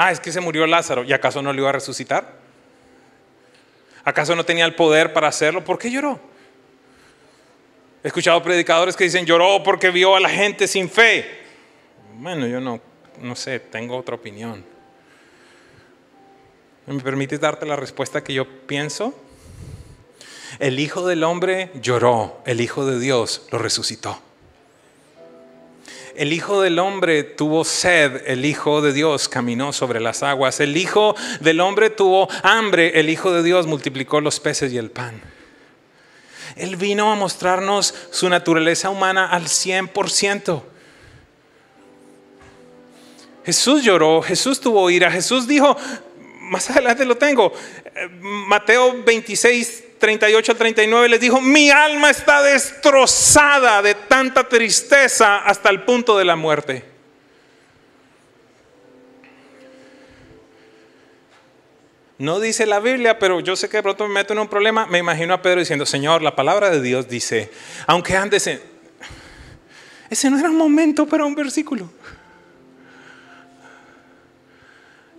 Ah, 0.00 0.12
es 0.12 0.20
que 0.20 0.30
se 0.30 0.40
murió 0.40 0.64
Lázaro. 0.64 1.02
¿Y 1.02 1.12
acaso 1.12 1.42
no 1.42 1.52
lo 1.52 1.58
iba 1.58 1.70
a 1.70 1.72
resucitar? 1.72 2.32
¿Acaso 4.04 4.36
no 4.36 4.44
tenía 4.44 4.64
el 4.64 4.76
poder 4.76 5.12
para 5.12 5.26
hacerlo? 5.26 5.64
¿Por 5.64 5.76
qué 5.76 5.90
lloró? 5.90 6.20
He 8.04 8.06
escuchado 8.06 8.40
predicadores 8.40 8.94
que 8.94 9.02
dicen 9.02 9.26
lloró 9.26 9.60
porque 9.64 9.90
vio 9.90 10.14
a 10.14 10.20
la 10.20 10.28
gente 10.28 10.68
sin 10.68 10.88
fe. 10.88 11.42
Bueno, 12.14 12.46
yo 12.46 12.60
no, 12.60 12.80
no 13.20 13.34
sé, 13.34 13.58
tengo 13.58 13.96
otra 13.96 14.14
opinión. 14.14 14.64
¿Me 16.86 17.00
permites 17.00 17.40
darte 17.40 17.66
la 17.66 17.74
respuesta 17.74 18.22
que 18.22 18.34
yo 18.34 18.46
pienso? 18.68 19.20
El 20.60 20.78
Hijo 20.78 21.08
del 21.08 21.24
Hombre 21.24 21.72
lloró, 21.82 22.40
el 22.46 22.60
Hijo 22.60 22.86
de 22.86 23.00
Dios 23.00 23.48
lo 23.50 23.58
resucitó. 23.58 24.22
El 26.18 26.32
Hijo 26.32 26.62
del 26.62 26.80
Hombre 26.80 27.22
tuvo 27.22 27.64
sed, 27.64 28.24
el 28.26 28.44
Hijo 28.44 28.82
de 28.82 28.92
Dios 28.92 29.28
caminó 29.28 29.72
sobre 29.72 30.00
las 30.00 30.24
aguas. 30.24 30.58
El 30.58 30.76
Hijo 30.76 31.14
del 31.38 31.60
Hombre 31.60 31.90
tuvo 31.90 32.28
hambre, 32.42 32.98
el 32.98 33.08
Hijo 33.08 33.30
de 33.30 33.44
Dios 33.44 33.68
multiplicó 33.68 34.20
los 34.20 34.40
peces 34.40 34.72
y 34.72 34.78
el 34.78 34.90
pan. 34.90 35.22
Él 36.56 36.74
vino 36.74 37.12
a 37.12 37.14
mostrarnos 37.14 37.94
su 38.10 38.28
naturaleza 38.28 38.90
humana 38.90 39.30
al 39.30 39.44
100%. 39.44 40.60
Jesús 43.44 43.84
lloró, 43.84 44.20
Jesús 44.20 44.60
tuvo 44.60 44.90
ira, 44.90 45.12
Jesús 45.12 45.46
dijo, 45.46 45.76
más 46.40 46.68
adelante 46.68 47.04
lo 47.04 47.16
tengo, 47.16 47.52
Mateo 48.20 49.04
26, 49.04 49.84
38 49.98 50.52
al 50.52 50.58
39 50.58 51.08
les 51.08 51.20
dijo, 51.20 51.40
mi 51.40 51.70
alma 51.70 52.10
está 52.10 52.42
destrozada 52.42 53.82
de 53.82 53.94
tanta 53.94 54.48
tristeza 54.48 55.38
hasta 55.38 55.70
el 55.70 55.82
punto 55.82 56.16
de 56.16 56.24
la 56.24 56.36
muerte. 56.36 56.84
No 62.18 62.40
dice 62.40 62.66
la 62.66 62.80
Biblia, 62.80 63.18
pero 63.18 63.38
yo 63.38 63.54
sé 63.54 63.68
que 63.68 63.76
de 63.76 63.82
pronto 63.84 64.06
me 64.08 64.14
meto 64.14 64.32
en 64.32 64.40
un 64.40 64.48
problema. 64.48 64.86
Me 64.86 64.98
imagino 64.98 65.34
a 65.34 65.40
Pedro 65.40 65.60
diciendo, 65.60 65.86
Señor, 65.86 66.20
la 66.20 66.34
palabra 66.34 66.68
de 66.68 66.82
Dios 66.82 67.08
dice, 67.08 67.50
aunque 67.86 68.16
andes 68.16 68.46
en... 68.48 68.60
Ese 70.10 70.28
no 70.28 70.38
era 70.38 70.50
un 70.50 70.56
momento 70.56 71.06
para 71.06 71.24
un 71.24 71.34
versículo. 71.34 71.88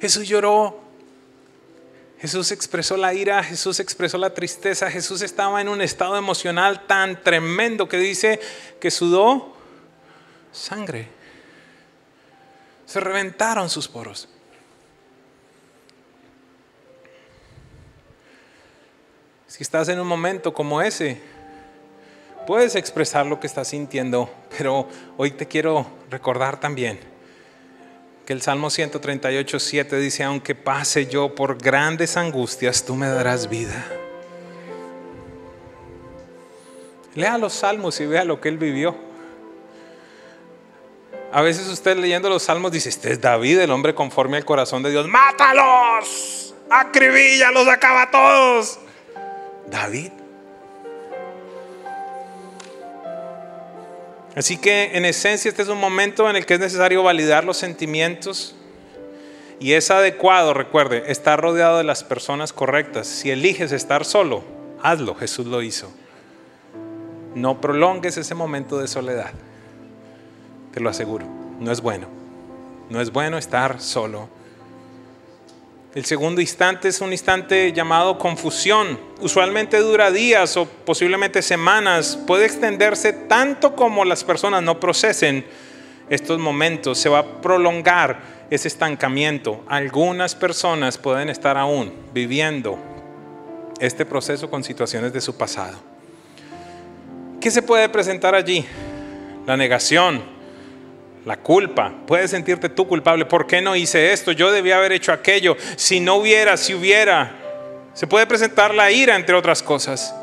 Jesús 0.01 0.27
lloró. 0.27 0.88
Jesús 2.19 2.51
expresó 2.51 2.97
la 2.97 3.13
ira, 3.13 3.41
Jesús 3.43 3.79
expresó 3.79 4.17
la 4.17 4.33
tristeza, 4.33 4.91
Jesús 4.91 5.21
estaba 5.21 5.61
en 5.61 5.69
un 5.69 5.81
estado 5.81 6.17
emocional 6.17 6.85
tan 6.85 7.23
tremendo 7.23 7.87
que 7.87 7.97
dice 7.97 8.41
que 8.81 8.91
sudó 8.91 9.53
sangre. 10.51 11.07
Se 12.85 12.99
reventaron 12.99 13.69
sus 13.69 13.87
poros. 13.87 14.27
Si 19.47 19.63
estás 19.63 19.87
en 19.87 19.99
un 19.99 20.07
momento 20.07 20.53
como 20.53 20.81
ese, 20.81 21.21
puedes 22.45 22.75
expresar 22.75 23.25
lo 23.25 23.39
que 23.39 23.47
estás 23.47 23.69
sintiendo, 23.69 24.29
pero 24.57 24.89
hoy 25.15 25.31
te 25.31 25.47
quiero 25.47 25.87
recordar 26.09 26.59
también 26.59 27.18
que 28.29 28.33
el 28.33 28.43
Salmo 28.43 28.69
138, 28.69 29.59
7 29.59 29.97
dice, 29.97 30.23
aunque 30.23 30.53
pase 30.53 31.07
yo 31.07 31.33
por 31.33 31.57
grandes 31.57 32.15
angustias, 32.15 32.85
tú 32.85 32.93
me 32.93 33.07
darás 33.07 33.49
vida. 33.49 33.83
Lea 37.15 37.39
los 37.39 37.53
salmos 37.53 37.99
y 37.99 38.05
vea 38.05 38.23
lo 38.25 38.39
que 38.39 38.49
él 38.49 38.59
vivió. 38.59 38.95
A 41.33 41.41
veces 41.41 41.67
usted 41.69 41.97
leyendo 41.97 42.29
los 42.29 42.43
salmos 42.43 42.71
dice, 42.71 42.89
este 42.89 43.13
es 43.13 43.19
David, 43.19 43.61
el 43.61 43.71
hombre 43.71 43.95
conforme 43.95 44.37
al 44.37 44.45
corazón 44.45 44.83
de 44.83 44.91
Dios. 44.91 45.07
Mátalos, 45.07 46.53
acribíllalos, 46.69 47.67
acaba 47.67 48.11
todos. 48.11 48.79
David. 49.71 50.18
Así 54.39 54.55
que 54.55 54.95
en 54.95 55.03
esencia 55.03 55.49
este 55.49 55.63
es 55.63 55.67
un 55.67 55.81
momento 55.81 56.29
en 56.29 56.37
el 56.37 56.45
que 56.45 56.53
es 56.53 56.61
necesario 56.61 57.03
validar 57.03 57.43
los 57.43 57.57
sentimientos 57.57 58.55
y 59.59 59.73
es 59.73 59.91
adecuado, 59.91 60.53
recuerde, 60.53 61.11
estar 61.11 61.41
rodeado 61.41 61.77
de 61.77 61.83
las 61.83 62.05
personas 62.05 62.53
correctas. 62.53 63.05
Si 63.05 63.31
eliges 63.31 63.73
estar 63.73 64.05
solo, 64.05 64.45
hazlo, 64.81 65.13
Jesús 65.13 65.45
lo 65.45 65.61
hizo. 65.61 65.91
No 67.35 67.59
prolongues 67.59 68.15
ese 68.15 68.33
momento 68.33 68.79
de 68.79 68.87
soledad, 68.87 69.31
te 70.73 70.79
lo 70.79 70.89
aseguro, 70.89 71.25
no 71.59 71.73
es 71.73 71.81
bueno. 71.81 72.07
No 72.89 73.01
es 73.01 73.11
bueno 73.11 73.37
estar 73.37 73.81
solo. 73.81 74.29
El 75.95 76.05
segundo 76.05 76.39
instante 76.39 76.87
es 76.87 77.01
un 77.01 77.11
instante 77.11 77.73
llamado 77.73 78.19
confusión. 78.19 78.99
Usualmente 79.21 79.79
dura 79.79 80.11
días 80.11 80.55
o 80.55 80.67
posiblemente 80.67 81.41
semanas. 81.41 82.15
Puede 82.27 82.45
extenderse 82.45 83.11
tanto 83.11 83.75
como 83.75 84.05
las 84.05 84.23
personas 84.23 84.61
no 84.61 84.79
procesen 84.79 85.43
estos 86.07 86.37
momentos. 86.37 86.99
Se 86.99 87.09
va 87.09 87.19
a 87.19 87.41
prolongar 87.41 88.19
ese 88.51 88.67
estancamiento. 88.67 89.63
Algunas 89.67 90.35
personas 90.35 90.99
pueden 90.99 91.27
estar 91.27 91.57
aún 91.57 91.91
viviendo 92.13 92.77
este 93.79 94.05
proceso 94.05 94.47
con 94.47 94.63
situaciones 94.63 95.11
de 95.11 95.21
su 95.21 95.37
pasado. 95.37 95.79
¿Qué 97.41 97.49
se 97.49 97.63
puede 97.63 97.89
presentar 97.89 98.35
allí? 98.35 98.63
La 99.47 99.57
negación, 99.57 100.21
la 101.25 101.37
culpa. 101.37 101.93
Puedes 102.07 102.31
sentirte 102.31 102.69
tú 102.69 102.87
culpable. 102.87 103.25
¿Por 103.25 103.47
qué 103.47 103.61
no 103.61 103.75
hice 103.75 104.11
esto? 104.13 104.31
Yo 104.31 104.51
debía 104.51 104.77
haber 104.77 104.91
hecho 104.91 105.11
aquello. 105.11 105.57
Si 105.75 105.99
no 105.99 106.15
hubiera, 106.15 106.57
si 106.57 106.73
hubiera. 106.73 107.35
Se 107.93 108.07
puede 108.07 108.25
presentar 108.25 108.73
la 108.73 108.91
ira, 108.91 109.15
entre 109.15 109.35
otras 109.35 109.61
cosas. 109.61 110.13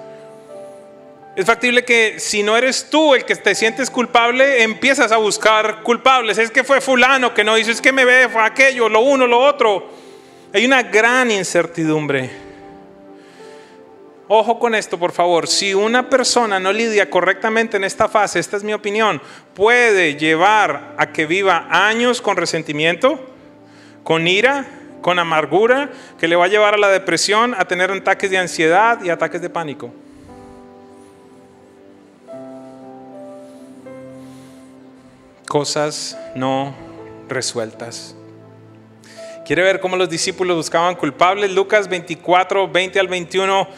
Es 1.36 1.44
factible 1.44 1.84
que 1.84 2.18
si 2.18 2.42
no 2.42 2.56
eres 2.56 2.88
tú 2.88 3.14
el 3.14 3.26
que 3.26 3.36
te 3.36 3.54
sientes 3.54 3.90
culpable, 3.90 4.62
empiezas 4.62 5.12
a 5.12 5.18
buscar 5.18 5.82
culpables. 5.82 6.38
Es 6.38 6.50
que 6.50 6.64
fue 6.64 6.80
fulano 6.80 7.34
que 7.34 7.44
no 7.44 7.58
hizo, 7.58 7.70
es 7.70 7.82
que 7.82 7.92
me 7.92 8.06
ve, 8.06 8.28
fue 8.30 8.42
aquello, 8.42 8.88
lo 8.88 9.00
uno, 9.00 9.26
lo 9.26 9.38
otro. 9.38 9.86
Hay 10.54 10.64
una 10.64 10.82
gran 10.82 11.30
incertidumbre. 11.30 12.45
Ojo 14.28 14.58
con 14.58 14.74
esto, 14.74 14.98
por 14.98 15.12
favor. 15.12 15.46
Si 15.46 15.72
una 15.72 16.10
persona 16.10 16.58
no 16.58 16.72
lidia 16.72 17.08
correctamente 17.08 17.76
en 17.76 17.84
esta 17.84 18.08
fase, 18.08 18.40
esta 18.40 18.56
es 18.56 18.64
mi 18.64 18.72
opinión, 18.72 19.22
puede 19.54 20.16
llevar 20.16 20.94
a 20.98 21.12
que 21.12 21.26
viva 21.26 21.66
años 21.70 22.20
con 22.20 22.36
resentimiento, 22.36 23.20
con 24.02 24.26
ira, 24.26 24.66
con 25.00 25.20
amargura, 25.20 25.90
que 26.18 26.26
le 26.26 26.34
va 26.34 26.46
a 26.46 26.48
llevar 26.48 26.74
a 26.74 26.78
la 26.78 26.88
depresión, 26.88 27.54
a 27.54 27.66
tener 27.66 27.92
ataques 27.92 28.28
de 28.28 28.38
ansiedad 28.38 29.00
y 29.04 29.10
ataques 29.10 29.40
de 29.40 29.48
pánico. 29.48 29.92
Cosas 35.46 36.18
no 36.34 36.74
resueltas. 37.28 38.16
¿Quiere 39.46 39.62
ver 39.62 39.78
cómo 39.78 39.94
los 39.94 40.10
discípulos 40.10 40.56
buscaban 40.56 40.96
culpables? 40.96 41.52
Lucas 41.52 41.86
24, 41.86 42.66
20 42.66 42.98
al 42.98 43.06
21 43.06 43.68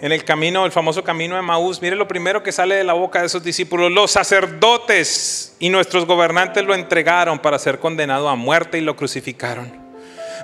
en 0.00 0.12
el 0.12 0.24
camino, 0.24 0.64
el 0.64 0.72
famoso 0.72 1.04
camino 1.04 1.36
de 1.36 1.42
Maús, 1.42 1.82
mire 1.82 1.94
lo 1.94 2.08
primero 2.08 2.42
que 2.42 2.52
sale 2.52 2.74
de 2.76 2.84
la 2.84 2.94
boca 2.94 3.20
de 3.20 3.26
esos 3.26 3.42
discípulos, 3.42 3.92
los 3.92 4.10
sacerdotes 4.10 5.54
y 5.58 5.68
nuestros 5.68 6.06
gobernantes 6.06 6.64
lo 6.64 6.74
entregaron 6.74 7.38
para 7.38 7.58
ser 7.58 7.78
condenado 7.78 8.28
a 8.30 8.34
muerte 8.34 8.78
y 8.78 8.80
lo 8.80 8.96
crucificaron. 8.96 9.70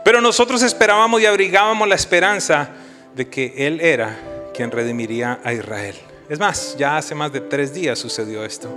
Pero 0.05 0.21
nosotros 0.21 0.63
esperábamos 0.63 1.23
y 1.23 1.27
abrigábamos 1.27 1.89
la 1.89 1.95
esperanza 1.95 2.71
de 3.15 3.29
que 3.29 3.55
Él 3.57 3.81
era 3.81 4.19
quien 4.53 4.71
redimiría 4.71 5.41
a 5.43 5.55
Israel. 5.55 5.97
Es 6.29 6.39
más, 6.39 6.77
ya 6.79 6.99
hace 6.99 7.15
más 7.15 7.33
de 7.33 7.41
tres 7.41 7.73
días 7.73 7.99
sucedió 7.99 8.45
esto. 8.45 8.69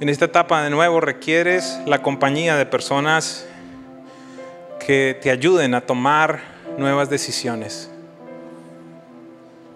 En 0.00 0.08
esta 0.08 0.26
etapa 0.26 0.62
de 0.62 0.70
nuevo 0.70 1.00
requieres 1.00 1.78
la 1.86 2.02
compañía 2.02 2.56
de 2.56 2.66
personas 2.66 3.46
que 4.86 5.18
te 5.20 5.30
ayuden 5.30 5.74
a 5.74 5.80
tomar 5.80 6.40
nuevas 6.76 7.08
decisiones 7.08 7.89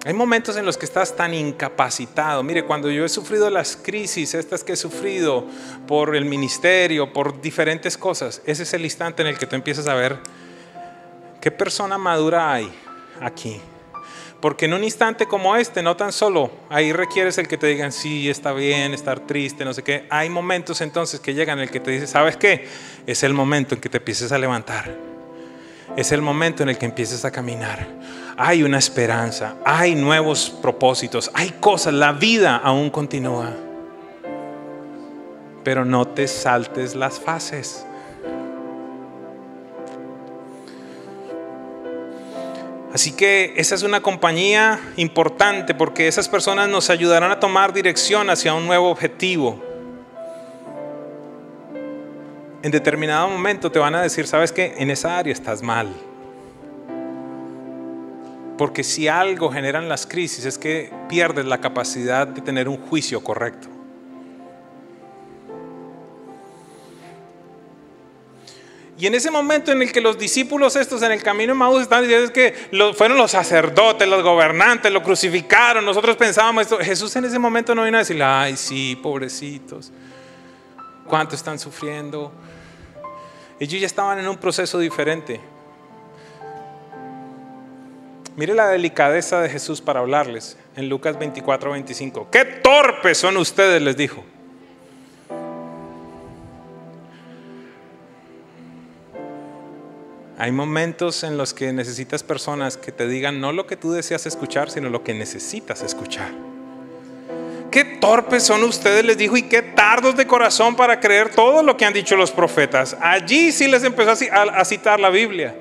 hay 0.05 0.13
momentos 0.13 0.57
en 0.59 0.67
los 0.67 0.77
que 0.77 0.85
estás 0.85 1.17
tan 1.17 1.33
incapacitado. 1.33 2.43
Mire, 2.43 2.65
cuando 2.65 2.91
yo 2.91 3.07
he 3.07 3.09
sufrido 3.09 3.49
las 3.49 3.75
crisis, 3.75 4.35
estas 4.35 4.63
que 4.63 4.75
he 4.75 4.77
sufrido 4.77 5.47
por 5.87 6.15
el 6.15 6.27
ministerio, 6.27 7.11
por 7.11 7.41
diferentes 7.41 7.97
cosas, 7.97 8.43
ese 8.45 8.65
es 8.65 8.75
el 8.75 8.85
instante 8.85 9.23
en 9.23 9.29
el 9.29 9.39
que 9.39 9.47
tú 9.47 9.57
empiezas 9.57 9.87
a 9.87 9.95
ver 9.95 10.19
qué 11.41 11.51
persona 11.51 11.97
madura 11.97 12.53
hay 12.53 12.71
aquí. 13.19 13.63
Porque 14.43 14.67
en 14.67 14.75
un 14.75 14.85
instante 14.85 15.25
como 15.25 15.57
este, 15.57 15.83
no 15.83 15.97
tan 15.97 16.13
solo, 16.13 16.51
ahí 16.69 16.93
requieres 16.93 17.39
el 17.39 17.49
que 17.49 17.57
te 17.57 17.67
digan, 17.67 17.91
sí, 17.91 18.29
está 18.29 18.53
bien, 18.53 18.93
estar 18.93 19.21
triste, 19.21 19.65
no 19.65 19.73
sé 19.73 19.83
qué. 19.83 20.07
Hay 20.11 20.29
momentos 20.29 20.83
entonces 20.83 21.19
que 21.19 21.33
llegan 21.33 21.59
en 21.61 21.63
el 21.63 21.71
que 21.71 21.81
te 21.81 21.93
dice, 21.93 22.07
¿sabes 22.07 22.37
qué? 22.37 22.69
Es 23.07 23.23
el 23.23 23.33
momento 23.33 23.75
en 23.75 23.81
que 23.81 23.89
te 23.89 23.97
empieces 23.97 24.33
a 24.33 24.39
levantar. 24.39 24.95
Es 25.97 26.13
el 26.13 26.21
momento 26.21 26.63
en 26.63 26.69
el 26.69 26.77
que 26.77 26.85
empieces 26.85 27.25
a 27.25 27.31
caminar 27.31 27.87
hay 28.37 28.63
una 28.63 28.79
esperanza, 28.79 29.55
hay 29.65 29.95
nuevos 29.95 30.51
propósitos, 30.51 31.31
hay 31.35 31.51
cosas, 31.61 31.95
la 31.95 32.13
vida 32.13 32.57
aún 32.57 32.91
continúa. 32.91 33.51
Pero 35.63 35.85
no 35.85 36.07
te 36.09 36.27
saltes 36.29 36.95
las 36.95 37.19
fases. 37.19 37.87
Así 42.93 43.13
que 43.13 43.55
esa 43.57 43.75
es 43.75 43.83
una 43.83 44.01
compañía 44.01 44.79
importante 44.97 45.75
porque 45.75 46.07
esas 46.07 46.29
personas 46.29 46.69
nos 46.69 46.91
ayudarán 46.91 47.33
a 47.33 47.41
tomar 47.41 47.73
dirección 47.73 48.31
hacia 48.31 48.55
un 48.55 48.67
nuevo 48.67 48.89
objetivo. 48.91 49.61
En 52.63 52.71
determinado 52.71 53.29
momento 53.29 53.71
te 53.71 53.79
van 53.79 53.95
a 53.97 54.03
decir, 54.03 54.27
sabes 54.27 54.53
que 54.53 54.75
en 54.79 54.91
esa 54.91 55.19
área 55.19 55.33
estás 55.33 55.61
mal. 55.61 55.89
Porque 58.57 58.85
si 58.85 59.09
algo 59.09 59.51
generan 59.51 59.89
las 59.89 60.07
crisis 60.07 60.45
es 60.45 60.59
que 60.59 60.93
pierdes 61.09 61.45
la 61.45 61.61
capacidad 61.61 62.27
de 62.27 62.41
tener 62.41 62.69
un 62.69 62.77
juicio 62.77 63.23
correcto. 63.23 63.69
Y 68.97 69.07
en 69.07 69.15
ese 69.15 69.29
momento 69.31 69.73
en 69.73 69.83
el 69.83 69.91
que 69.91 70.01
los 70.01 70.17
discípulos 70.17 70.77
estos 70.77 71.03
en 71.03 71.11
el 71.11 71.21
camino 71.21 71.53
de 71.53 71.59
Maús 71.59 71.83
están 71.83 72.03
diciendo 72.03 72.33
que 72.33 72.55
fueron 72.97 73.19
los 73.19 73.33
sacerdotes, 73.33 74.07
los 74.07 74.23
gobernantes, 74.23 74.93
lo 74.93 75.03
crucificaron, 75.03 75.85
nosotros 75.85 76.17
pensábamos 76.17 76.63
esto, 76.63 76.79
Jesús 76.79 77.15
en 77.17 77.25
ese 77.25 77.41
momento 77.41 77.75
no 77.75 77.83
vino 77.83 77.97
a 77.97 78.01
decir, 78.01 78.23
ay 78.23 78.57
sí, 78.57 78.97
pobrecitos, 79.03 79.91
cuánto 81.09 81.35
están 81.35 81.59
sufriendo. 81.59 82.33
Ellos 83.59 83.81
ya 83.81 83.87
estaban 83.87 84.21
en 84.21 84.29
un 84.29 84.37
proceso 84.37 84.79
diferente. 84.79 85.41
Mire 88.37 88.55
la 88.55 88.67
delicadeza 88.67 89.41
de 89.41 89.49
Jesús 89.49 89.81
para 89.81 90.01
hablarles 90.01 90.57
en 90.77 90.89
Lucas 90.89 91.17
24, 91.19 91.71
25. 91.71 92.29
Qué 92.33 92.45
torpes 92.45 93.19
son 93.19 93.37
ustedes, 93.37 93.81
les 93.81 93.97
dijo. 93.97 94.25
Hay 100.37 100.51
momentos 100.51 101.23
en 101.23 101.39
los 101.39 101.55
que 101.55 101.73
necesitas 101.73 102.25
personas 102.25 102.77
que 102.77 102.91
te 102.91 103.07
digan 103.07 103.41
no 103.41 103.53
lo 103.53 103.69
que 103.69 103.77
tú 103.77 103.93
deseas 103.93 104.27
escuchar, 104.27 104.69
sino 104.69 104.91
lo 104.91 105.05
que 105.05 105.15
necesitas 105.15 105.83
escuchar. 105.83 106.33
Qué 107.71 107.85
torpes 107.85 108.43
son 108.43 108.65
ustedes, 108.65 109.05
les 109.05 109.17
dijo, 109.17 109.37
y 109.37 109.43
qué 109.43 109.63
tardos 109.63 110.17
de 110.17 110.27
corazón 110.27 110.75
para 110.75 110.99
creer 110.99 111.31
todo 111.31 111.63
lo 111.63 111.77
que 111.77 111.85
han 111.85 111.93
dicho 111.93 112.17
los 112.17 112.33
profetas. 112.33 112.97
Allí 113.01 113.53
sí 113.53 113.69
les 113.69 113.85
empezó 113.85 114.11
a 114.11 114.65
citar 114.65 114.99
la 114.99 115.11
Biblia. 115.11 115.55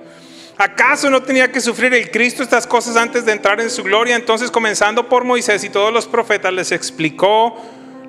¿Acaso 0.64 1.10
no 1.10 1.22
tenía 1.22 1.52
que 1.52 1.60
sufrir 1.60 1.94
el 1.94 2.10
Cristo 2.10 2.42
estas 2.42 2.66
cosas 2.66 2.96
antes 2.96 3.26
de 3.26 3.34
entrar 3.34 3.60
en 3.60 3.70
su 3.70 3.84
gloria? 3.84 4.16
Entonces, 4.16 4.50
comenzando 4.50 5.10
por 5.10 5.26
Moisés 5.26 5.62
y 5.66 5.70
todos 5.70 5.92
los 5.92 6.08
profetas, 6.08 6.54
les 6.54 6.72
explicó 6.72 7.58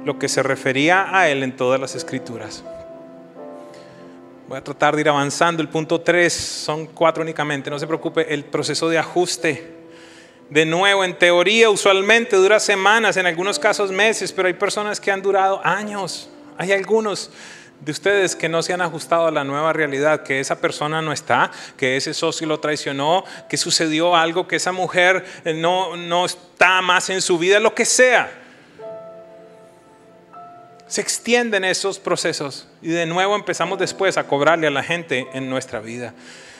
lo 0.04 0.20
que 0.20 0.28
se 0.28 0.40
refería 0.40 1.08
a 1.10 1.28
él 1.28 1.42
en 1.42 1.56
todas 1.56 1.80
las 1.80 1.96
escrituras. 1.96 2.62
Voy 4.46 4.56
a 4.56 4.62
tratar 4.62 4.94
de 4.94 5.00
ir 5.00 5.08
avanzando. 5.08 5.62
El 5.62 5.68
punto 5.68 6.00
3 6.00 6.32
son 6.32 6.86
cuatro 6.86 7.24
únicamente, 7.24 7.70
no 7.70 7.78
se 7.80 7.88
preocupe, 7.88 8.32
el 8.32 8.44
proceso 8.44 8.88
de 8.88 8.98
ajuste. 8.98 9.74
De 10.48 10.64
nuevo, 10.64 11.02
en 11.02 11.18
teoría 11.18 11.70
usualmente 11.70 12.36
dura 12.36 12.60
semanas, 12.60 13.16
en 13.16 13.26
algunos 13.26 13.58
casos 13.58 13.90
meses, 13.90 14.30
pero 14.30 14.46
hay 14.46 14.54
personas 14.54 15.00
que 15.00 15.10
han 15.10 15.22
durado 15.22 15.60
años. 15.64 16.30
Hay 16.56 16.70
algunos 16.70 17.32
de 17.84 17.92
ustedes 17.92 18.34
que 18.34 18.48
no 18.48 18.62
se 18.62 18.72
han 18.72 18.80
ajustado 18.80 19.26
a 19.26 19.30
la 19.30 19.44
nueva 19.44 19.72
realidad, 19.72 20.22
que 20.22 20.40
esa 20.40 20.60
persona 20.60 21.02
no 21.02 21.12
está, 21.12 21.50
que 21.76 21.96
ese 21.96 22.14
socio 22.14 22.46
lo 22.46 22.58
traicionó, 22.58 23.24
que 23.48 23.58
sucedió 23.58 24.16
algo, 24.16 24.48
que 24.48 24.56
esa 24.56 24.72
mujer 24.72 25.24
eh, 25.44 25.52
no, 25.52 25.96
no 25.96 26.24
está 26.24 26.80
más 26.80 27.10
en 27.10 27.20
su 27.20 27.38
vida, 27.38 27.60
lo 27.60 27.74
que 27.74 27.84
sea. 27.84 28.32
Se 30.86 31.00
extienden 31.00 31.64
esos 31.64 31.98
procesos 31.98 32.68
y 32.80 32.88
de 32.88 33.04
nuevo 33.04 33.36
empezamos 33.36 33.78
después 33.78 34.16
a 34.16 34.26
cobrarle 34.26 34.66
a 34.66 34.70
la 34.70 34.82
gente 34.82 35.26
en 35.34 35.50
nuestra 35.50 35.80
vida. 35.80 36.14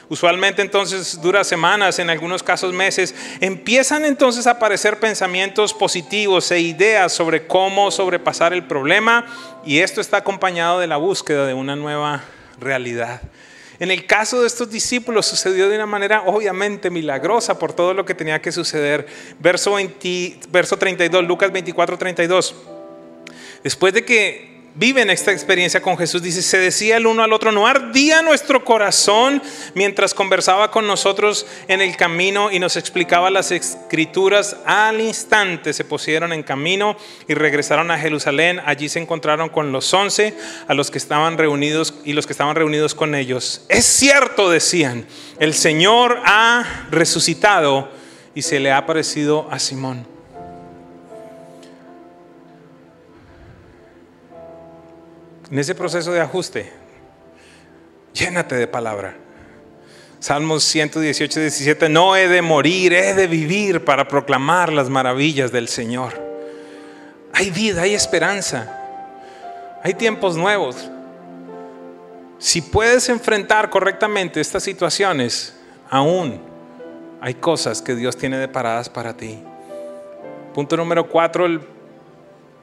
Usualmente 0.08 0.60
entonces 0.62 1.20
dura 1.20 1.44
semanas, 1.44 1.98
en 1.98 2.10
algunos 2.10 2.42
casos 2.42 2.72
meses. 2.72 3.14
Empiezan 3.40 4.04
entonces 4.04 4.46
a 4.46 4.52
aparecer 4.52 5.00
pensamientos 5.00 5.72
positivos 5.72 6.50
e 6.50 6.60
ideas 6.60 7.12
sobre 7.12 7.46
cómo 7.46 7.90
sobrepasar 7.90 8.52
el 8.52 8.64
problema 8.64 9.26
y 9.64 9.78
esto 9.78 10.00
está 10.00 10.18
acompañado 10.18 10.78
de 10.80 10.86
la 10.86 10.96
búsqueda 10.98 11.46
de 11.46 11.54
una 11.54 11.76
nueva 11.76 12.24
realidad. 12.60 13.22
En 13.80 13.90
el 13.90 14.06
caso 14.06 14.40
de 14.40 14.46
estos 14.46 14.70
discípulos 14.70 15.26
sucedió 15.26 15.68
de 15.68 15.76
una 15.76 15.86
manera 15.86 16.22
obviamente 16.26 16.90
milagrosa 16.90 17.58
por 17.58 17.72
todo 17.72 17.92
lo 17.92 18.04
que 18.04 18.14
tenía 18.14 18.40
que 18.40 18.52
suceder. 18.52 19.06
Verso, 19.40 19.74
20, 19.74 20.40
verso 20.50 20.76
32, 20.76 21.24
Lucas 21.24 21.50
24, 21.50 21.98
32. 21.98 22.54
Después 23.64 23.92
de 23.92 24.04
que 24.04 24.53
viven 24.74 25.10
esta 25.10 25.32
experiencia 25.32 25.80
con 25.80 25.96
Jesús, 25.96 26.22
dice, 26.22 26.42
se 26.42 26.58
decía 26.58 26.96
el 26.96 27.06
uno 27.06 27.22
al 27.22 27.32
otro, 27.32 27.52
no 27.52 27.66
ardía 27.66 28.22
nuestro 28.22 28.64
corazón 28.64 29.42
mientras 29.74 30.14
conversaba 30.14 30.70
con 30.70 30.86
nosotros 30.86 31.46
en 31.68 31.80
el 31.80 31.96
camino 31.96 32.50
y 32.50 32.58
nos 32.58 32.76
explicaba 32.76 33.30
las 33.30 33.52
escrituras. 33.52 34.56
Al 34.66 35.00
instante 35.00 35.72
se 35.72 35.84
pusieron 35.84 36.32
en 36.32 36.42
camino 36.42 36.96
y 37.28 37.34
regresaron 37.34 37.90
a 37.90 37.98
Jerusalén. 37.98 38.60
Allí 38.64 38.88
se 38.88 39.00
encontraron 39.00 39.48
con 39.48 39.72
los 39.72 39.92
once, 39.94 40.34
a 40.66 40.74
los 40.74 40.90
que 40.90 40.98
estaban 40.98 41.38
reunidos 41.38 41.94
y 42.04 42.12
los 42.12 42.26
que 42.26 42.32
estaban 42.32 42.56
reunidos 42.56 42.94
con 42.94 43.14
ellos. 43.14 43.64
Es 43.68 43.84
cierto, 43.84 44.50
decían, 44.50 45.06
el 45.38 45.54
Señor 45.54 46.20
ha 46.24 46.86
resucitado 46.90 47.88
y 48.34 48.42
se 48.42 48.58
le 48.58 48.72
ha 48.72 48.78
aparecido 48.78 49.48
a 49.50 49.58
Simón. 49.58 50.13
En 55.50 55.58
ese 55.58 55.74
proceso 55.74 56.12
de 56.12 56.20
ajuste, 56.20 56.72
llénate 58.12 58.54
de 58.54 58.66
palabra. 58.66 59.16
Salmos 60.18 60.64
118, 60.64 61.40
17, 61.40 61.88
no 61.90 62.16
he 62.16 62.28
de 62.28 62.40
morir, 62.40 62.94
he 62.94 63.12
de 63.12 63.26
vivir 63.26 63.84
para 63.84 64.08
proclamar 64.08 64.72
las 64.72 64.88
maravillas 64.88 65.52
del 65.52 65.68
Señor. 65.68 66.14
Hay 67.34 67.50
vida, 67.50 67.82
hay 67.82 67.94
esperanza, 67.94 68.80
hay 69.82 69.92
tiempos 69.92 70.36
nuevos. 70.36 70.90
Si 72.38 72.62
puedes 72.62 73.08
enfrentar 73.10 73.68
correctamente 73.68 74.40
estas 74.40 74.62
situaciones, 74.62 75.56
aún 75.90 76.40
hay 77.20 77.34
cosas 77.34 77.82
que 77.82 77.94
Dios 77.94 78.16
tiene 78.16 78.38
deparadas 78.38 78.88
para 78.88 79.16
ti. 79.16 79.38
Punto 80.54 80.76
número 80.76 81.08
cuatro, 81.08 81.44
el 81.44 81.60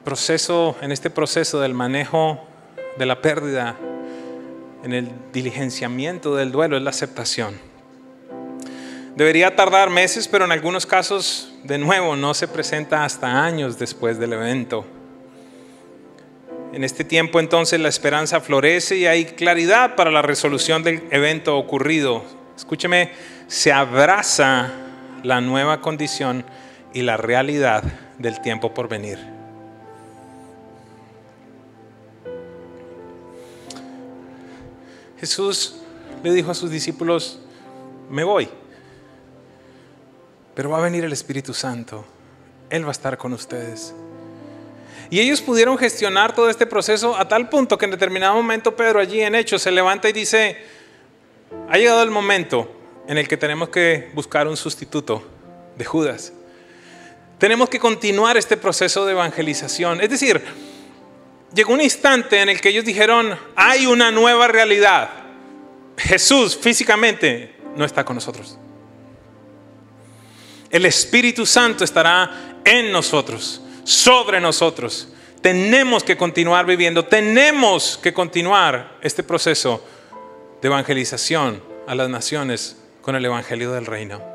proceso, 0.02 0.76
en 0.80 0.90
este 0.90 1.10
proceso 1.10 1.60
del 1.60 1.74
manejo 1.74 2.40
de 2.98 3.06
la 3.06 3.20
pérdida, 3.20 3.76
en 4.82 4.92
el 4.92 5.08
diligenciamiento 5.32 6.34
del 6.36 6.52
duelo, 6.52 6.76
es 6.76 6.82
la 6.82 6.90
aceptación. 6.90 7.54
Debería 9.16 9.54
tardar 9.54 9.90
meses, 9.90 10.26
pero 10.26 10.44
en 10.44 10.52
algunos 10.52 10.86
casos, 10.86 11.52
de 11.64 11.78
nuevo, 11.78 12.16
no 12.16 12.32
se 12.34 12.48
presenta 12.48 13.04
hasta 13.04 13.44
años 13.44 13.78
después 13.78 14.18
del 14.18 14.32
evento. 14.32 14.86
En 16.72 16.84
este 16.84 17.04
tiempo 17.04 17.38
entonces 17.38 17.78
la 17.78 17.90
esperanza 17.90 18.40
florece 18.40 18.96
y 18.96 19.06
hay 19.06 19.26
claridad 19.26 19.94
para 19.94 20.10
la 20.10 20.22
resolución 20.22 20.82
del 20.82 21.02
evento 21.10 21.58
ocurrido. 21.58 22.24
Escúcheme, 22.56 23.12
se 23.46 23.70
abraza 23.70 24.70
la 25.22 25.42
nueva 25.42 25.82
condición 25.82 26.46
y 26.94 27.02
la 27.02 27.18
realidad 27.18 27.84
del 28.18 28.40
tiempo 28.40 28.72
por 28.72 28.88
venir. 28.88 29.31
Jesús 35.22 35.76
le 36.24 36.32
dijo 36.32 36.50
a 36.50 36.54
sus 36.54 36.68
discípulos, 36.68 37.38
me 38.10 38.24
voy, 38.24 38.48
pero 40.52 40.70
va 40.70 40.78
a 40.78 40.80
venir 40.80 41.04
el 41.04 41.12
Espíritu 41.12 41.54
Santo, 41.54 42.04
Él 42.68 42.82
va 42.82 42.88
a 42.88 42.90
estar 42.90 43.16
con 43.16 43.32
ustedes. 43.32 43.94
Y 45.10 45.20
ellos 45.20 45.40
pudieron 45.40 45.78
gestionar 45.78 46.34
todo 46.34 46.50
este 46.50 46.66
proceso 46.66 47.16
a 47.16 47.28
tal 47.28 47.48
punto 47.48 47.78
que 47.78 47.84
en 47.84 47.92
determinado 47.92 48.34
momento 48.34 48.74
Pedro 48.74 48.98
allí 48.98 49.20
en 49.20 49.36
Hechos 49.36 49.62
se 49.62 49.70
levanta 49.70 50.08
y 50.08 50.12
dice, 50.12 50.56
ha 51.68 51.78
llegado 51.78 52.02
el 52.02 52.10
momento 52.10 52.68
en 53.06 53.16
el 53.16 53.28
que 53.28 53.36
tenemos 53.36 53.68
que 53.68 54.10
buscar 54.14 54.48
un 54.48 54.56
sustituto 54.56 55.22
de 55.78 55.84
Judas. 55.84 56.32
Tenemos 57.38 57.68
que 57.68 57.78
continuar 57.78 58.36
este 58.36 58.56
proceso 58.56 59.06
de 59.06 59.12
evangelización. 59.12 60.00
Es 60.00 60.10
decir, 60.10 60.42
llegó 61.54 61.72
un 61.72 61.80
instante 61.80 62.40
en 62.40 62.48
el 62.48 62.60
que 62.60 62.70
ellos 62.70 62.84
dijeron, 62.84 63.38
hay 63.56 63.86
una 63.86 64.10
nueva 64.10 64.48
realidad. 64.48 65.10
Jesús 65.96 66.56
físicamente 66.56 67.54
no 67.76 67.84
está 67.84 68.04
con 68.04 68.16
nosotros. 68.16 68.58
El 70.70 70.86
Espíritu 70.86 71.44
Santo 71.44 71.84
estará 71.84 72.60
en 72.64 72.90
nosotros, 72.90 73.60
sobre 73.84 74.40
nosotros. 74.40 75.08
Tenemos 75.42 76.02
que 76.02 76.16
continuar 76.16 76.64
viviendo, 76.64 77.04
tenemos 77.04 77.98
que 78.02 78.12
continuar 78.12 78.98
este 79.02 79.22
proceso 79.22 79.84
de 80.62 80.68
evangelización 80.68 81.62
a 81.86 81.94
las 81.94 82.08
naciones 82.08 82.76
con 83.02 83.16
el 83.16 83.24
Evangelio 83.24 83.72
del 83.72 83.86
Reino. 83.86 84.31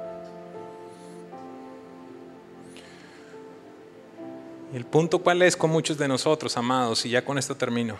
El 4.74 4.86
punto 4.86 5.20
cuál 5.20 5.42
es 5.44 5.56
con 5.56 5.70
muchos 5.70 5.98
de 5.98 6.08
nosotros, 6.08 6.58
amados, 6.58 7.06
y 7.06 7.10
ya 7.10 7.24
con 7.24 7.38
esto 7.38 7.56
termino, 7.56 7.96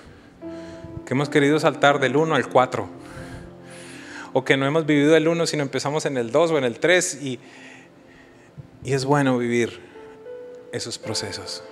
que 1.06 1.14
hemos 1.14 1.30
querido 1.30 1.60
saltar 1.60 2.00
del 2.00 2.18
1 2.18 2.36
al 2.36 2.50
4. 2.50 2.90
o 4.34 4.44
que 4.44 4.58
no 4.58 4.66
hemos 4.66 4.86
vivido 4.86 5.16
el 5.16 5.28
1, 5.28 5.48
sino 5.48 5.64
empezamos 5.64 6.06
en 6.06 6.18
el 6.18 6.32
2 6.32 6.52
o 6.52 6.58
en 6.58 6.66
el 6.66 6.80
3 6.80 7.20
y, 7.24 7.40
y 8.84 8.94
es 8.94 9.06
bueno 9.06 9.38
vivir 9.38 9.80
esos 10.74 10.98
procesos. 10.98 11.64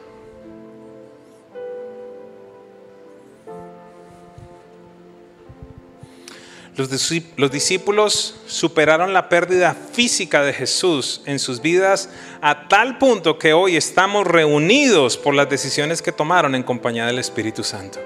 Los 6.78 7.52
discípulos 7.52 8.36
superaron 8.48 9.14
la 9.14 9.30
pérdida 9.30 9.74
física 9.74 10.42
de 10.44 10.52
Jesús 10.52 11.22
en 11.26 11.40
sus 11.40 11.62
vidas 11.62 12.10
a 12.42 12.68
tal 12.68 12.98
punto 12.98 13.40
que 13.40 13.54
hoy 13.54 13.78
estamos 13.78 14.28
reunidos 14.28 15.16
por 15.16 15.34
las 15.34 15.50
decisiones 15.50 16.02
que 16.02 16.12
tomaron 16.12 16.54
en 16.54 16.64
compañía 16.64 17.06
del 17.06 17.20
Espíritu 17.20 17.64
Santo. 17.64 18.00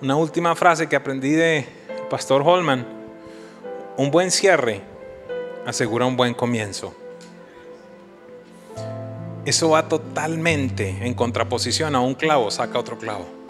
Una 0.00 0.16
última 0.16 0.56
frase 0.56 0.88
que 0.88 0.96
aprendí 0.96 1.30
de 1.30 1.64
Pastor 2.10 2.42
Holman. 2.44 2.84
Un 3.96 4.10
buen 4.10 4.32
cierre 4.32 4.82
asegura 5.64 6.06
un 6.06 6.16
buen 6.16 6.34
comienzo. 6.34 6.92
Eso 9.44 9.70
va 9.70 9.88
totalmente 9.88 10.88
en 11.02 11.14
contraposición 11.14 11.94
a 11.94 12.00
un 12.00 12.14
clavo, 12.14 12.50
saca 12.50 12.80
otro 12.80 12.98
clavo. 12.98 13.41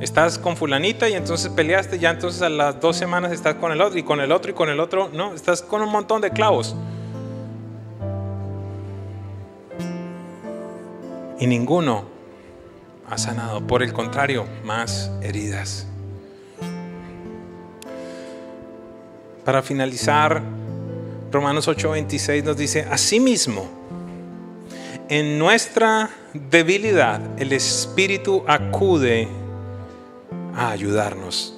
Estás 0.00 0.38
con 0.38 0.58
fulanita 0.58 1.08
y 1.08 1.14
entonces 1.14 1.50
peleaste, 1.50 1.98
ya 1.98 2.10
entonces 2.10 2.42
a 2.42 2.50
las 2.50 2.80
dos 2.80 2.96
semanas 2.96 3.32
estás 3.32 3.54
con 3.54 3.72
el 3.72 3.80
otro 3.80 3.98
y 3.98 4.02
con 4.02 4.20
el 4.20 4.30
otro 4.30 4.50
y 4.50 4.54
con 4.54 4.68
el 4.68 4.78
otro, 4.78 5.08
no, 5.12 5.32
estás 5.32 5.62
con 5.62 5.80
un 5.80 5.90
montón 5.90 6.20
de 6.20 6.30
clavos. 6.30 6.76
Y 11.38 11.46
ninguno 11.46 12.04
ha 13.08 13.16
sanado, 13.16 13.66
por 13.66 13.82
el 13.82 13.94
contrario, 13.94 14.46
más 14.64 15.10
heridas. 15.22 15.86
Para 19.46 19.62
finalizar, 19.62 20.42
Romanos 21.32 21.68
8:26 21.68 22.44
nos 22.44 22.56
dice, 22.58 22.86
asimismo, 22.90 23.66
en 25.08 25.38
nuestra 25.38 26.10
debilidad 26.34 27.20
el 27.38 27.52
Espíritu 27.52 28.44
acude 28.46 29.45
a 30.56 30.70
ayudarnos. 30.70 31.54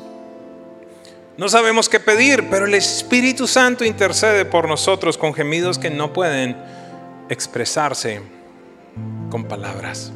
No 1.37 1.49
sabemos 1.49 1.89
qué 1.89 2.01
pedir, 2.01 2.51
pero 2.51 2.67
el 2.67 2.75
Espíritu 2.75 3.47
Santo 3.47 3.85
intercede 3.85 4.45
por 4.45 4.69
nosotros 4.69 5.17
con 5.17 5.33
gemidos 5.33 5.79
que 5.79 5.89
no 5.89 6.13
pueden 6.13 6.57
expresarse 7.29 8.21
con 9.31 9.45
palabras. 9.45 10.13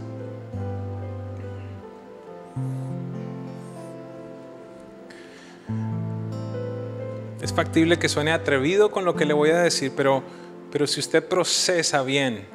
Es 7.40 7.52
factible 7.52 7.98
que 7.98 8.08
suene 8.08 8.32
atrevido 8.32 8.90
con 8.90 9.04
lo 9.04 9.14
que 9.14 9.24
le 9.24 9.34
voy 9.34 9.50
a 9.50 9.62
decir, 9.62 9.92
pero, 9.96 10.24
pero 10.72 10.88
si 10.88 10.98
usted 10.98 11.24
procesa 11.26 12.02
bien 12.02 12.46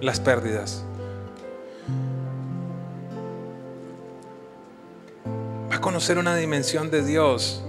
las 0.00 0.18
pérdidas, 0.18 0.85
conocer 5.80 6.18
una 6.18 6.36
dimensión 6.36 6.90
de 6.90 7.04
Dios 7.04 7.62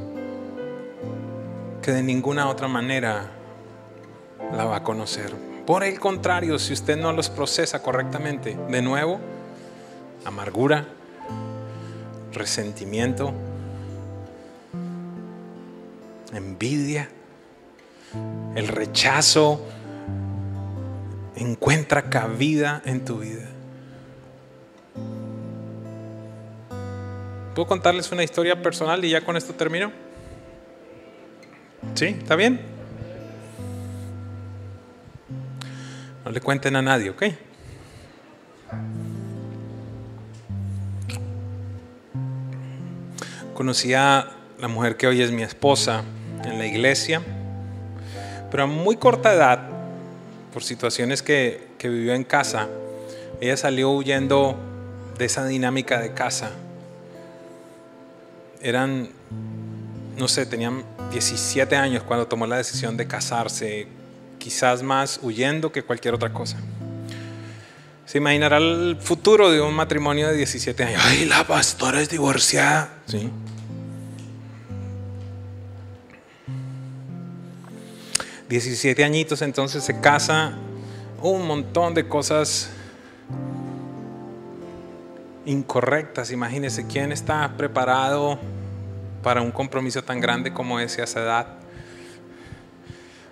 que 1.82 1.92
de 1.92 2.04
ninguna 2.04 2.50
otra 2.50 2.68
manera 2.68 3.32
la 4.54 4.66
va 4.66 4.78
a 4.78 4.84
conocer. 4.84 5.34
Por 5.66 5.84
el 5.84 6.00
contrario, 6.00 6.60
si 6.60 6.74
usted 6.74 6.98
no 6.98 7.12
los 7.12 7.30
procesa 7.30 7.82
correctamente, 7.82 8.58
de 8.70 8.82
nuevo, 8.82 9.20
amargura, 10.26 10.86
resentimiento, 12.34 13.34
envidia, 16.34 17.10
el 18.56 18.68
rechazo 18.68 19.62
encuentra 21.36 22.10
cabida 22.10 22.82
en 22.86 23.06
tu 23.06 23.20
vida. 23.20 23.48
¿Puedo 27.58 27.70
contarles 27.70 28.12
una 28.12 28.24
historia 28.24 28.62
personal 28.62 29.04
y 29.04 29.10
ya 29.10 29.22
con 29.22 29.36
esto 29.36 29.52
termino? 29.56 29.92
¿Sí? 31.96 32.06
¿Está 32.06 32.36
bien? 32.36 32.62
No 36.24 36.30
le 36.30 36.40
cuenten 36.40 36.76
a 36.76 36.84
nadie, 36.84 37.10
¿ok? 37.10 37.24
Conocí 43.56 43.92
a 43.96 44.34
la 44.60 44.68
mujer 44.68 44.96
que 44.96 45.08
hoy 45.08 45.24
es 45.24 45.32
mi 45.32 45.42
esposa 45.42 46.04
en 46.44 46.60
la 46.60 46.68
iglesia, 46.68 47.24
pero 48.52 48.66
a 48.66 48.68
muy 48.68 48.98
corta 48.98 49.34
edad, 49.34 49.68
por 50.54 50.64
situaciones 50.64 51.24
que, 51.24 51.70
que 51.80 51.90
vivió 51.90 52.14
en 52.14 52.24
casa, 52.24 52.68
ella 53.42 53.58
salió 53.58 53.90
huyendo 53.90 54.56
de 55.18 55.26
esa 55.26 55.44
dinámica 55.48 56.00
de 56.00 56.14
casa 56.14 56.52
eran, 58.62 59.10
no 60.18 60.28
sé, 60.28 60.46
tenían 60.46 60.84
17 61.12 61.76
años 61.76 62.04
cuando 62.04 62.28
tomó 62.28 62.48
la 62.48 62.58
decisión 62.58 62.98
de 62.98 63.08
casarse, 63.08 63.88
quizás 64.40 64.84
más 64.84 65.20
huyendo 65.22 65.72
que 65.72 65.84
cualquier 65.84 66.14
otra 66.14 66.32
cosa. 66.34 66.58
Se 68.06 68.20
imaginará 68.20 68.58
el 68.58 68.98
futuro 69.00 69.52
de 69.52 69.60
un 69.60 69.74
matrimonio 69.74 70.30
de 70.30 70.38
17 70.38 70.84
años. 70.84 71.02
Ay, 71.04 71.26
la 71.26 71.46
pastora 71.46 72.02
es 72.02 72.10
divorciada. 72.10 72.90
Sí. 73.06 73.30
Diecisiete 78.48 79.04
añitos, 79.04 79.42
entonces 79.42 79.84
se 79.84 80.00
casa, 80.00 80.54
un 81.22 81.46
montón 81.46 81.94
de 81.94 82.08
cosas 82.08 82.70
incorrectas. 85.48 86.32
Imagínense 86.32 86.86
quién 86.86 87.12
está 87.12 87.54
preparado 87.58 88.38
para 89.24 89.42
un 89.42 89.52
compromiso 89.52 90.04
tan 90.04 90.20
grande 90.20 90.54
como 90.54 90.80
ese 90.80 91.02
a 91.02 91.06
esa 91.06 91.22
edad. 91.22 91.48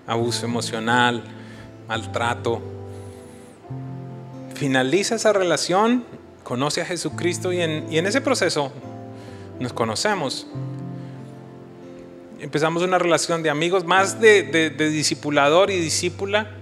Abuso 0.07 0.45
emocional, 0.45 1.24
maltrato. 1.88 2.61
Finaliza 4.55 5.16
esa 5.16 5.34
relación, 5.34 6.05
conoce 6.43 6.82
a 6.82 6.86
Jesucristo 6.86 7.51
y 7.51 7.61
en, 7.61 7.91
y 7.91 7.97
en 7.97 8.05
ese 8.05 8.22
proceso 8.22 8.72
nos 9.59 9.74
conocemos. 9.74 10.47
Empezamos 12.39 12.82
una 12.82 12.97
relación 12.97 13.43
de 13.43 13.49
amigos, 13.49 13.84
más 13.84 14.22
de 14.22 14.70
discipulador 14.78 15.70
y 15.70 15.80
discípula 15.80 16.55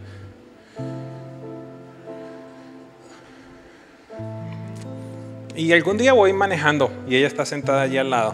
Y 5.56 5.72
algún 5.72 5.98
día 5.98 6.14
voy 6.14 6.34
manejando 6.34 6.92
y 7.08 7.16
ella 7.16 7.28
está 7.28 7.46
sentada 7.46 7.84
allí 7.84 7.98
al 7.98 8.10
lado. 8.10 8.34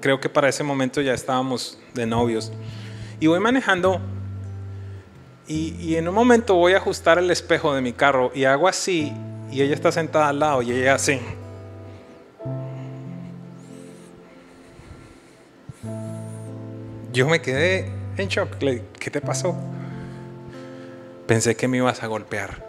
Creo 0.00 0.18
que 0.20 0.28
para 0.28 0.48
ese 0.48 0.64
momento 0.64 1.00
ya 1.00 1.14
estábamos 1.14 1.78
de 1.94 2.06
novios. 2.06 2.52
Y 3.20 3.28
voy 3.28 3.38
manejando 3.38 4.00
y, 5.46 5.94
en 5.96 6.08
un 6.08 6.14
momento 6.14 6.56
voy 6.56 6.74
a 6.74 6.76
ajustar 6.76 7.18
el 7.18 7.30
espejo 7.30 7.74
de 7.74 7.80
mi 7.80 7.92
carro 7.92 8.30
y 8.34 8.44
hago 8.44 8.68
así 8.68 9.12
y 9.50 9.62
ella 9.62 9.74
está 9.74 9.90
sentada 9.90 10.28
al 10.28 10.40
lado 10.40 10.62
y 10.62 10.72
ella 10.72 10.94
así. 10.94 11.20
Yo 17.12 17.26
me 17.28 17.40
quedé 17.40 17.90
en 18.16 18.28
shock. 18.28 18.58
¿Qué 18.58 19.10
te 19.10 19.20
pasó? 19.20 19.56
Pensé 21.26 21.56
que 21.56 21.66
me 21.66 21.78
ibas 21.78 22.02
a 22.02 22.08
golpear 22.08 22.64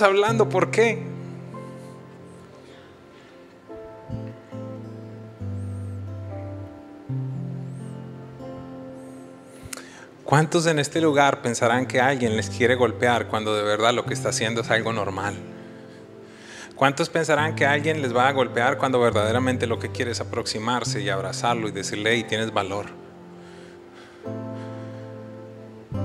hablando, 0.00 0.48
¿por 0.48 0.70
qué? 0.70 1.02
¿Cuántos 10.24 10.64
en 10.66 10.78
este 10.78 11.02
lugar 11.02 11.42
pensarán 11.42 11.84
que 11.84 12.00
alguien 12.00 12.36
les 12.36 12.48
quiere 12.48 12.74
golpear 12.74 13.28
cuando 13.28 13.54
de 13.54 13.62
verdad 13.62 13.92
lo 13.92 14.06
que 14.06 14.14
está 14.14 14.30
haciendo 14.30 14.62
es 14.62 14.70
algo 14.70 14.94
normal? 14.94 15.34
¿Cuántos 16.74 17.10
pensarán 17.10 17.54
que 17.54 17.66
alguien 17.66 18.00
les 18.00 18.16
va 18.16 18.28
a 18.28 18.32
golpear 18.32 18.78
cuando 18.78 18.98
verdaderamente 18.98 19.66
lo 19.66 19.78
que 19.78 19.90
quiere 19.90 20.12
es 20.12 20.20
aproximarse 20.22 21.02
y 21.02 21.10
abrazarlo 21.10 21.68
y 21.68 21.72
decirle, 21.72 22.16
y 22.16 22.24
tienes 22.24 22.50
valor? 22.50 23.01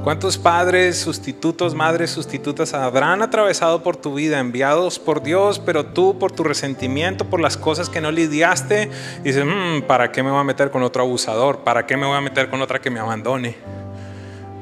¿Cuántos 0.04 0.38
padres 0.38 0.98
sustitutos, 0.98 1.76
madres 1.76 2.12
sustitutas 2.12 2.74
habrán 2.74 3.22
atravesado 3.22 3.84
por 3.84 3.98
tu 3.98 4.14
vida, 4.14 4.40
enviados 4.40 5.00
por 5.00 5.22
Dios, 5.22 5.60
pero 5.60 5.88
tú 5.88 6.18
por 6.18 6.32
tu 6.32 6.44
resentimiento, 6.44 7.26
por 7.26 7.42
las 7.42 7.58
cosas 7.58 7.90
que 7.90 8.00
no 8.00 8.10
lidiaste, 8.12 8.90
dices, 9.24 9.44
mm, 9.46 9.82
¿para 9.82 10.12
qué 10.14 10.24
me 10.24 10.32
voy 10.32 10.40
a 10.40 10.46
meter 10.46 10.72
con 10.72 10.82
otro 10.84 11.04
abusador? 11.04 11.60
¿Para 11.60 11.86
qué 11.86 11.98
me 11.98 12.06
voy 12.06 12.16
a 12.16 12.22
meter 12.22 12.50
con 12.50 12.62
otra 12.62 12.80
que 12.80 12.90
me 12.90 13.02
abandone? 13.02 13.58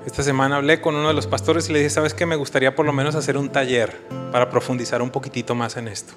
Esta 0.05 0.23
semana 0.23 0.57
hablé 0.57 0.81
con 0.81 0.95
uno 0.95 1.07
de 1.07 1.13
los 1.13 1.25
pastores 1.25 1.69
y 1.69 1.73
le 1.73 1.79
dije, 1.79 1.89
¿sabes 1.89 2.13
qué? 2.13 2.25
Me 2.25 2.36
gustaría 2.36 2.75
por 2.75 2.86
lo 2.86 2.91
menos 2.91 3.15
hacer 3.15 3.38
un 3.38 3.49
taller 3.49 3.95
para 4.34 4.49
profundizar 4.49 5.01
un 5.01 5.09
poquitito 5.09 5.55
más 5.55 5.77
en 5.77 5.88
esto. 5.88 6.15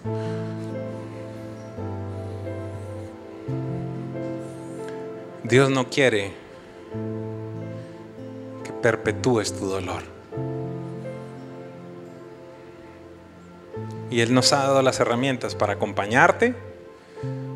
Dios 5.49 5.70
no 5.70 5.88
quiere 5.88 6.32
que 8.64 8.72
perpetúes 8.72 9.53
tu 9.53 9.66
dolor. 9.66 10.03
Y 14.11 14.20
Él 14.20 14.32
nos 14.32 14.53
ha 14.53 14.59
dado 14.59 14.82
las 14.82 15.01
herramientas 15.01 15.55
para 15.55 15.74
acompañarte, 15.74 16.55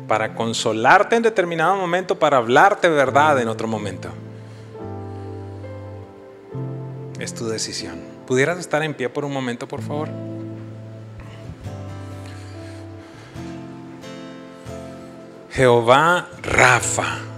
para 0.07 0.35
consolarte 0.35 1.15
en 1.15 1.23
determinado 1.23 1.75
momento, 1.75 2.19
para 2.19 2.37
hablarte 2.37 2.89
verdad 2.89 3.39
en 3.39 3.47
otro 3.47 3.67
momento 3.67 4.09
es 7.21 7.33
tu 7.33 7.47
decisión. 7.47 7.99
¿Pudieras 8.25 8.59
estar 8.59 8.81
en 8.83 8.93
pie 8.93 9.09
por 9.09 9.25
un 9.25 9.31
momento, 9.31 9.67
por 9.67 9.81
favor? 9.81 10.09
Jehová 15.51 16.29
Rafa. 16.41 17.30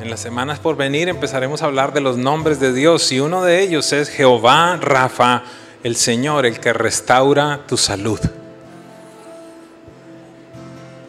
En 0.00 0.08
las 0.08 0.20
semanas 0.20 0.58
por 0.58 0.76
venir 0.76 1.10
empezaremos 1.10 1.60
a 1.60 1.66
hablar 1.66 1.92
de 1.92 2.00
los 2.00 2.16
nombres 2.16 2.58
de 2.58 2.72
Dios 2.72 3.12
y 3.12 3.20
uno 3.20 3.44
de 3.44 3.60
ellos 3.60 3.92
es 3.92 4.08
Jehová 4.08 4.78
Rafa, 4.80 5.42
el 5.84 5.94
Señor, 5.94 6.46
el 6.46 6.58
que 6.58 6.72
restaura 6.72 7.60
tu 7.68 7.76
salud. 7.76 8.18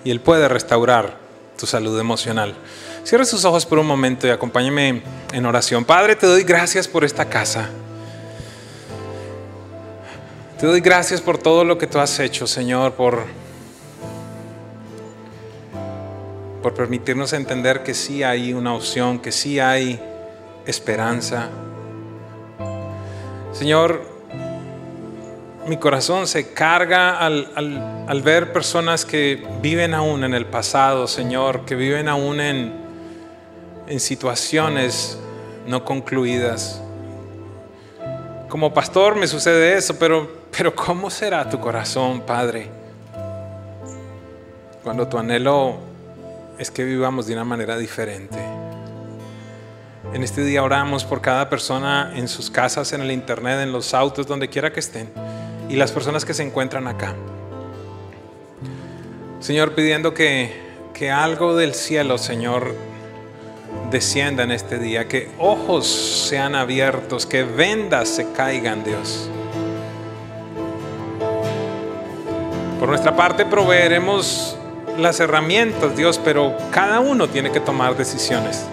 Y 0.04 0.12
Él 0.12 0.20
puede 0.20 0.50
restaurar 0.50 1.16
tu 1.58 1.66
salud 1.68 1.98
emocional. 1.98 2.54
Cierre 3.06 3.24
sus 3.24 3.46
ojos 3.46 3.66
por 3.66 3.80
un 3.80 3.88
momento 3.88 4.28
y 4.28 4.30
acompáñeme 4.32 5.04
en 5.32 5.46
oración. 5.46 5.86
Padre, 5.86 6.18
te 6.18 6.28
doy 6.28 6.44
gracias 6.44 6.90
por 6.90 7.06
esta 7.06 7.30
casa. 7.30 7.70
Te 10.60 10.68
doy 10.68 10.82
gracias 10.82 11.22
por 11.22 11.38
todo 11.38 11.64
lo 11.64 11.78
que 11.78 11.88
tú 11.88 11.98
has 11.98 12.20
hecho, 12.20 12.46
Señor, 12.46 12.94
por, 12.96 13.24
por 16.62 16.74
permitirnos 16.74 17.34
entender 17.34 17.84
que 17.84 17.94
sí 17.94 18.24
hay 18.24 18.54
una 18.54 18.74
opción, 18.74 19.20
que 19.20 19.32
sí 19.32 19.60
hay 19.60 20.00
esperanza. 20.66 21.50
Señor, 23.52 24.02
mi 25.68 25.78
corazón 25.78 26.28
se 26.28 26.54
carga 26.54 27.18
al, 27.18 27.52
al, 28.08 28.22
ver 28.22 28.54
personas 28.54 29.06
que 29.06 29.44
viven 29.62 29.94
aún 29.94 30.24
en 30.24 30.34
el 30.34 30.46
pasado, 30.46 31.08
Señor, 31.08 31.66
que 31.66 31.76
viven 31.76 32.08
aún 32.08 32.40
en, 32.40 32.74
en 33.88 34.00
situaciones 34.00 35.20
no 35.68 35.84
concluidas. 35.84 36.82
Como 38.50 38.74
pastor 38.74 39.16
me 39.16 39.28
sucede 39.28 39.78
eso, 39.78 39.98
pero, 39.98 40.30
pero 40.56 40.76
¿cómo 40.76 41.10
será 41.10 41.48
tu 41.50 41.60
corazón, 41.60 42.22
Padre? 42.22 42.70
Cuando 44.84 45.08
tu 45.08 45.18
anhelo 45.18 45.91
es 46.62 46.70
que 46.70 46.84
vivamos 46.84 47.26
de 47.26 47.34
una 47.34 47.44
manera 47.44 47.76
diferente. 47.76 48.38
En 50.14 50.22
este 50.22 50.44
día 50.44 50.62
oramos 50.62 51.04
por 51.04 51.20
cada 51.20 51.50
persona 51.50 52.14
en 52.16 52.28
sus 52.28 52.52
casas, 52.52 52.94
en 52.94 53.02
el 53.02 53.10
internet, 53.10 53.62
en 53.62 53.72
los 53.72 53.96
autos, 53.96 54.28
donde 54.28 54.48
quiera 54.48 54.72
que 54.72 54.80
estén, 54.80 55.10
y 55.70 55.76
las 55.76 55.92
personas 55.92 56.24
que 56.24 56.36
se 56.36 56.44
encuentran 56.44 56.88
acá. 56.88 57.16
Señor, 59.40 59.74
pidiendo 59.74 60.14
que, 60.14 60.54
que 60.94 61.10
algo 61.10 61.56
del 61.56 61.74
cielo, 61.74 62.20
Señor, 62.20 62.76
descienda 63.90 64.44
en 64.44 64.52
este 64.52 64.78
día, 64.78 65.08
que 65.08 65.32
ojos 65.40 65.88
sean 66.30 66.54
abiertos, 66.54 67.26
que 67.26 67.42
vendas 67.44 68.08
se 68.08 68.32
caigan, 68.34 68.84
Dios. 68.84 69.28
Por 72.80 72.88
nuestra 72.88 73.16
parte 73.16 73.48
proveeremos 73.48 74.60
las 75.02 75.20
herramientas, 75.20 75.96
Dios, 75.96 76.20
pero 76.24 76.56
cada 76.72 77.00
uno 77.00 77.28
tiene 77.28 77.52
que 77.52 77.60
tomar 77.60 77.98
decisiones. 77.98 78.66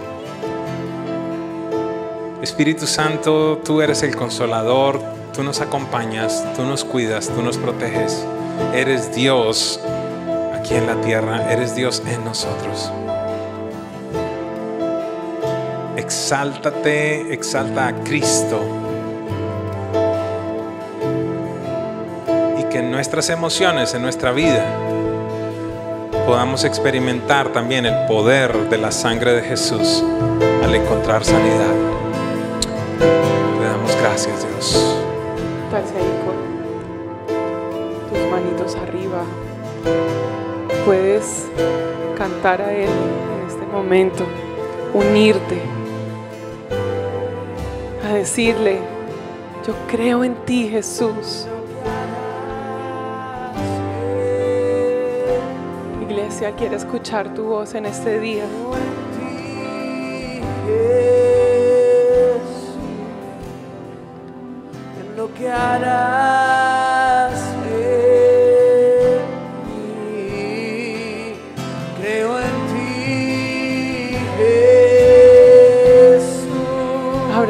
Espíritu 2.42 2.86
Santo, 2.86 3.60
tú 3.64 3.82
eres 3.82 4.02
el 4.02 4.14
consolador, 4.14 5.00
tú 5.34 5.42
nos 5.42 5.60
acompañas, 5.60 6.44
tú 6.56 6.62
nos 6.62 6.84
cuidas, 6.84 7.28
tú 7.28 7.42
nos 7.42 7.58
proteges. 7.58 8.24
Eres 8.74 9.14
Dios 9.14 9.80
aquí 10.54 10.74
en 10.74 10.86
la 10.86 11.00
tierra, 11.00 11.52
eres 11.52 11.74
Dios 11.74 12.02
en 12.06 12.24
nosotros. 12.24 12.92
exáltate, 16.08 17.34
exalta 17.34 17.88
a 17.88 17.94
Cristo. 18.02 18.60
Y 22.58 22.64
que 22.70 22.78
en 22.78 22.90
nuestras 22.90 23.28
emociones, 23.28 23.92
en 23.94 24.02
nuestra 24.02 24.32
vida, 24.32 24.64
podamos 26.28 26.62
experimentar 26.64 27.54
también 27.54 27.86
el 27.86 28.06
poder 28.06 28.68
de 28.68 28.76
la 28.76 28.92
sangre 28.92 29.32
de 29.32 29.40
Jesús 29.40 30.04
al 30.62 30.74
encontrar 30.74 31.24
sanidad. 31.24 31.74
Le 33.58 33.64
damos 33.64 33.96
gracias, 33.96 34.46
Dios. 34.46 34.94
tus 38.10 38.30
manitos 38.30 38.76
arriba. 38.76 39.22
Puedes 40.84 41.46
cantar 42.18 42.60
a 42.60 42.74
Él 42.74 42.90
en 42.90 43.46
este 43.48 43.64
momento, 43.72 44.26
unirte 44.92 45.62
a 48.04 48.12
decirle, 48.12 48.80
yo 49.66 49.72
creo 49.90 50.24
en 50.24 50.34
ti 50.44 50.68
Jesús. 50.68 51.46
Iglesia 56.38 56.56
quiere 56.56 56.76
escuchar 56.76 57.34
tu 57.34 57.46
voz 57.46 57.74
en 57.74 57.84
este 57.84 58.20
día. 58.20 58.44
En 65.00 65.16
lo 65.16 65.34
que 65.34 65.50
harás. 65.50 66.78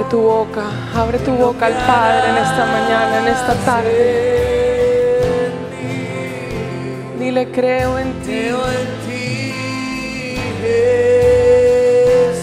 tu 0.09 0.23
boca, 0.23 0.63
abre 0.97 1.19
tu 1.19 1.33
boca 1.33 1.67
al 1.67 1.75
Padre 1.75 2.31
en 2.31 2.37
esta 2.39 2.65
mañana, 2.65 3.19
en 3.19 3.29
esta 3.29 3.55
tarde. 3.67 4.48
Dile, 7.39 7.53
creo 7.53 7.99
en 7.99 8.13
ti. 8.23 8.29
Creo 8.29 8.73
en 8.73 8.89
ti, 9.07 9.53
Jesús, 10.61 12.39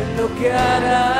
en 0.00 0.08
lo 0.18 0.26
que 0.38 0.52
harás 0.52 1.13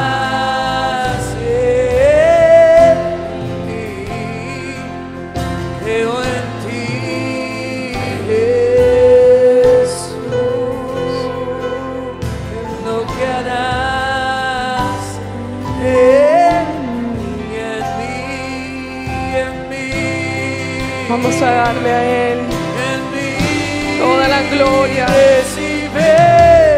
Vamos 21.09 21.43
a 21.43 21.51
darle 21.51 21.91
a 21.91 22.31
Él 22.31 22.39
En 22.39 23.01
mí 23.13 23.99
toda 23.99 24.29
la 24.29 24.43
gloria. 24.51 25.07
Recibe, 25.07 26.77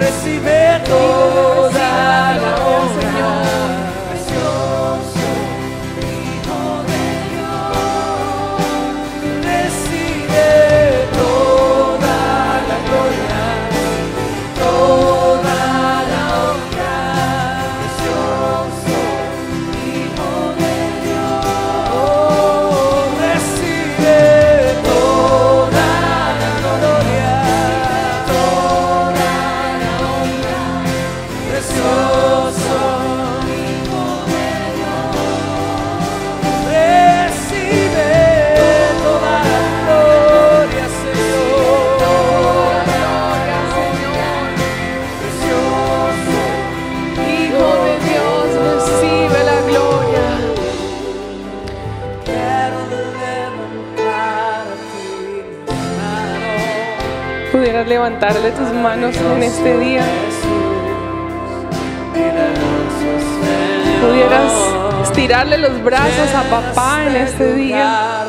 recibe 0.00 0.80
toda 0.86 1.57
Pudieras 58.18 58.42
levantarle 58.42 58.50
tus 58.50 58.82
manos 58.82 59.16
en 59.16 59.42
este 59.44 59.78
día. 59.78 60.02
Pudieras 64.00 64.52
estirarle 65.08 65.58
los 65.58 65.82
brazos 65.84 66.34
a 66.34 66.42
papá 66.50 67.04
en 67.06 67.16
este 67.16 67.52
día. 67.54 68.24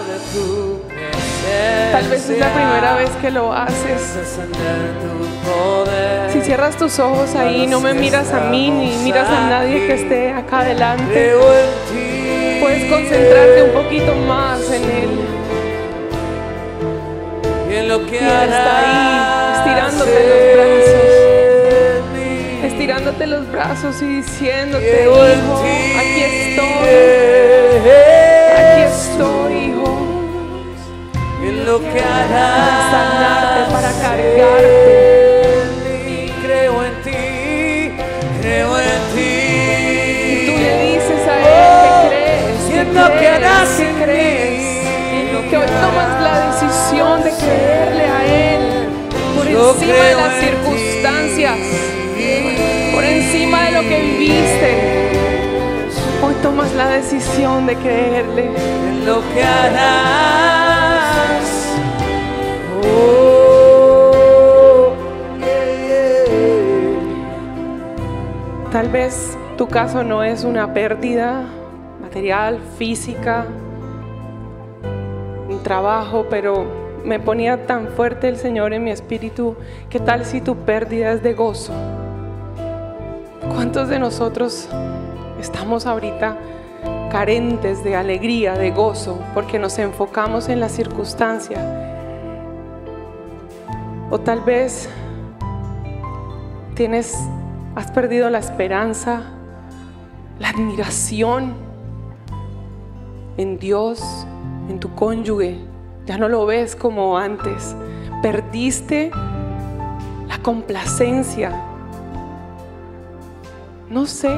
Tal 1.92 2.08
vez 2.08 2.30
es 2.30 2.38
la 2.38 2.54
primera 2.54 2.96
vez 2.96 3.10
que 3.22 3.32
lo 3.32 3.52
haces. 3.52 4.16
Si 6.34 6.42
cierras 6.42 6.78
tus 6.78 7.00
ojos 7.00 7.34
ahí, 7.34 7.66
no 7.66 7.80
me 7.80 7.96
miras 7.96 8.32
a 8.32 8.42
mí 8.42 8.70
ni 8.70 8.96
miras 8.98 9.28
a 9.28 9.50
nadie 9.50 9.88
que 9.88 9.94
esté 9.96 10.32
acá 10.32 10.60
adelante. 10.60 11.34
Puedes 12.62 12.92
concentrarte 12.92 13.64
un 13.64 13.84
poquito 13.84 14.14
más 14.28 14.60
en 14.70 14.84
Él. 14.84 15.29
Y 17.90 17.92
en 17.92 17.98
lo 17.98 18.06
que 18.06 18.16
Y 18.16 18.20
Él 18.20 18.24
está 18.24 18.72
ahí, 18.80 19.10
estirándote 19.58 20.22
los 20.30 20.42
brazos. 20.54 21.02
Estirándote 22.64 23.26
los 23.28 23.52
brazos 23.52 24.02
y 24.04 24.06
diciéndote, 24.18 25.04
hijo, 25.06 25.24
aquí 25.98 26.22
estoy. 26.22 26.68
Aquí 28.54 28.82
estoy, 28.84 29.54
hijo. 29.70 29.90
En 31.44 31.66
lo 31.66 31.80
que 31.80 32.00
Para 32.00 32.26
harás 32.26 32.92
sanarte, 32.92 33.72
para 33.74 33.92
cargarte. 34.02 35.42
en 35.62 35.70
mí. 35.84 36.34
Creo 36.44 36.74
en 36.86 36.96
ti. 37.02 37.22
Creo 38.40 38.70
en 38.78 39.02
ti. 39.16 40.46
Tú 40.46 40.54
le 40.62 40.74
dices 40.94 41.28
a 41.28 41.30
Él 41.40 41.50
que 43.20 43.28
harás 43.28 43.80
en 43.80 43.96
mí. 44.00 44.39
Que 45.50 45.58
hoy 45.58 45.66
tomas 45.66 46.22
la 46.22 46.52
decisión 46.52 47.24
de 47.24 47.32
creerle 47.32 48.04
a 48.04 48.54
Él 48.54 48.62
por 49.36 49.48
encima 49.48 49.94
de 49.94 50.16
las 50.16 50.34
circunstancias, 50.36 51.58
por 52.94 53.04
encima 53.04 53.64
de 53.64 53.72
lo 53.72 53.82
que 53.82 54.00
viviste. 54.00 55.10
Hoy 56.22 56.36
tomas 56.44 56.72
la 56.74 56.90
decisión 56.90 57.66
de 57.66 57.76
creerle. 57.78 58.46
en 58.46 59.06
lo 59.08 59.24
que 59.34 59.44
harás. 59.44 61.42
Oh, 62.84 64.94
yeah. 65.40 66.26
Tal 68.72 68.90
vez 68.90 69.36
tu 69.58 69.68
caso 69.68 70.04
no 70.04 70.24
es 70.24 70.44
una 70.44 70.76
pérdida 70.76 71.44
material, 72.02 72.60
física, 72.78 73.48
trabajo, 75.70 76.26
pero 76.32 76.66
me 77.06 77.20
ponía 77.20 77.68
tan 77.68 77.90
fuerte 77.90 78.28
el 78.28 78.38
Señor 78.38 78.74
en 78.74 78.84
mi 78.84 78.90
espíritu. 78.90 79.56
¿Qué 79.92 80.00
tal 80.00 80.26
si 80.26 80.42
tu 80.42 80.56
pérdida 80.56 81.12
es 81.12 81.22
de 81.22 81.36
gozo? 81.36 81.74
¿Cuántos 83.54 83.88
de 83.88 84.00
nosotros 84.00 84.68
estamos 85.40 85.86
ahorita 85.86 86.40
carentes 87.12 87.84
de 87.84 87.96
alegría, 87.96 88.56
de 88.56 88.72
gozo, 88.72 89.22
porque 89.36 89.60
nos 89.60 89.78
enfocamos 89.78 90.50
en 90.50 90.60
la 90.60 90.70
circunstancia? 90.70 91.60
O 94.10 94.20
tal 94.20 94.42
vez 94.42 94.90
tienes, 96.74 97.16
has 97.76 97.92
perdido 97.92 98.28
la 98.32 98.40
esperanza, 98.40 99.22
la 100.40 100.50
admiración 100.50 101.54
en 103.38 103.60
Dios, 103.60 104.26
en 104.70 104.80
tu 104.80 104.94
cónyuge. 104.96 105.58
Ya 106.06 106.18
no 106.18 106.30
lo 106.30 106.46
ves 106.46 106.76
como 106.76 107.18
antes. 107.18 107.76
Perdiste 108.22 109.12
la 110.28 110.38
complacencia. 110.42 111.52
No 113.90 114.06
sé, 114.06 114.30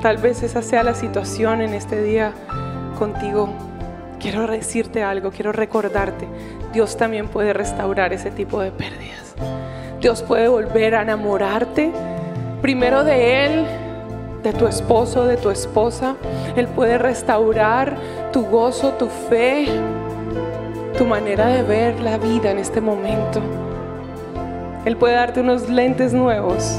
tal 0.00 0.18
vez 0.18 0.42
esa 0.42 0.62
sea 0.62 0.82
la 0.82 0.94
situación 0.94 1.60
en 1.60 1.74
este 1.74 2.02
día 2.02 2.32
contigo. 2.98 3.48
Quiero 4.20 4.46
decirte 4.46 5.02
algo, 5.02 5.30
quiero 5.30 5.50
recordarte. 5.52 6.28
Dios 6.72 6.96
también 6.96 7.28
puede 7.28 7.52
restaurar 7.52 8.12
ese 8.12 8.30
tipo 8.30 8.60
de 8.60 8.70
pérdidas. 8.70 9.34
Dios 10.00 10.22
puede 10.22 10.48
volver 10.48 10.94
a 10.94 11.02
enamorarte 11.02 11.90
primero 12.62 13.02
de 13.02 13.44
Él, 13.46 13.66
de 14.42 14.52
tu 14.52 14.66
esposo, 14.66 15.24
de 15.24 15.36
tu 15.36 15.50
esposa. 15.50 16.16
Él 16.56 16.66
puede 16.68 16.98
restaurar 16.98 17.96
tu 18.32 18.46
gozo, 18.46 18.90
tu 18.92 19.06
fe, 19.06 19.66
tu 20.96 21.04
manera 21.04 21.46
de 21.46 21.62
ver 21.62 22.00
la 22.00 22.18
vida 22.18 22.50
en 22.50 22.58
este 22.58 22.80
momento. 22.80 23.40
Él 24.84 24.96
puede 24.96 25.14
darte 25.14 25.40
unos 25.40 25.68
lentes 25.68 26.12
nuevos 26.12 26.76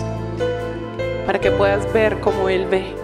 para 1.26 1.40
que 1.40 1.52
puedas 1.52 1.92
ver 1.94 2.20
como 2.20 2.50
Él 2.50 2.66
ve. 2.66 2.96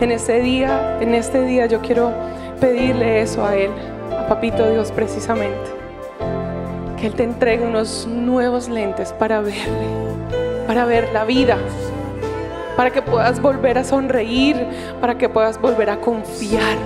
En 0.00 0.10
ese 0.10 0.40
día, 0.40 0.98
en 1.00 1.14
este 1.14 1.42
día 1.42 1.66
yo 1.66 1.80
quiero 1.80 2.12
pedirle 2.60 3.20
eso 3.20 3.44
a 3.44 3.56
Él, 3.56 3.70
a 4.16 4.26
Papito 4.28 4.68
Dios 4.70 4.92
precisamente. 4.92 5.70
Que 7.00 7.08
Él 7.08 7.14
te 7.14 7.24
entregue 7.24 7.64
unos 7.66 8.06
nuevos 8.06 8.68
lentes 8.68 9.12
para 9.12 9.40
verle, 9.40 9.86
para 10.66 10.84
ver 10.84 11.08
la 11.12 11.24
vida, 11.24 11.56
para 12.82 12.90
que 12.90 13.02
puedas 13.02 13.40
volver 13.40 13.78
a 13.78 13.84
sonreír, 13.84 14.56
para 15.00 15.16
que 15.16 15.28
puedas 15.28 15.60
volver 15.60 15.88
a 15.88 16.00
confiar, 16.00 16.76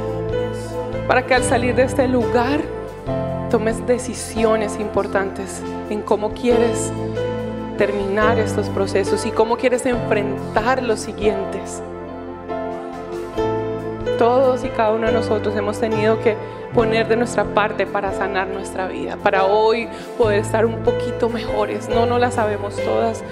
para 1.09 1.25
que 1.25 1.35
al 1.35 1.43
salir 1.43 1.75
de 1.75 1.85
este 1.85 2.07
lugar 2.07 2.61
tomes 3.51 3.87
decisiones 3.87 4.79
importantes 4.79 5.63
en 5.89 6.03
cómo 6.03 6.35
quieres 6.35 6.93
terminar 7.79 8.39
estos 8.39 8.69
procesos 8.69 9.25
y 9.25 9.31
cómo 9.31 9.57
quieres 9.57 9.87
enfrentar 9.87 10.83
los 10.83 11.01
siguientes. 11.01 11.83
Todos 14.19 14.65
y 14.65 14.69
cada 14.69 14.93
uno 14.93 15.07
de 15.07 15.15
nosotros 15.15 15.57
hemos 15.57 15.81
tenido 15.81 16.21
que 16.21 16.37
poner 16.75 17.09
de 17.09 17.17
nuestra 17.17 17.45
parte 17.45 17.87
para 17.87 18.13
sanar 18.13 18.49
nuestra 18.49 18.87
vida, 18.87 19.17
para 19.17 19.47
hoy 19.47 19.89
poder 20.19 20.41
estar 20.41 20.67
un 20.67 20.83
poquito 20.83 21.31
mejores. 21.31 21.89
No, 21.89 22.05
no 22.05 22.19
las 22.19 22.35
sabemos 22.35 22.77
todas. 22.77 23.25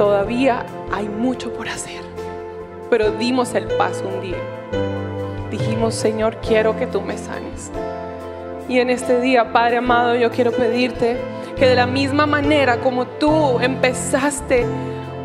Todavía 0.00 0.64
hay 0.90 1.10
mucho 1.10 1.52
por 1.52 1.68
hacer, 1.68 2.00
pero 2.88 3.10
dimos 3.10 3.54
el 3.54 3.66
paso 3.66 4.08
un 4.08 4.22
día. 4.22 4.38
dijimos, 5.50 5.94
Señor, 5.94 6.38
quiero 6.38 6.74
que 6.74 6.86
tú 6.86 7.02
me 7.02 7.18
sanes. 7.18 7.70
Y 8.66 8.78
en 8.78 8.88
este 8.88 9.20
día, 9.20 9.52
Padre 9.52 9.76
amado, 9.76 10.14
yo 10.14 10.30
quiero 10.30 10.52
pedirte 10.52 11.18
que 11.54 11.66
de 11.66 11.74
la 11.74 11.86
misma 11.86 12.24
manera 12.24 12.80
como 12.80 13.06
tú 13.06 13.58
empezaste 13.60 14.64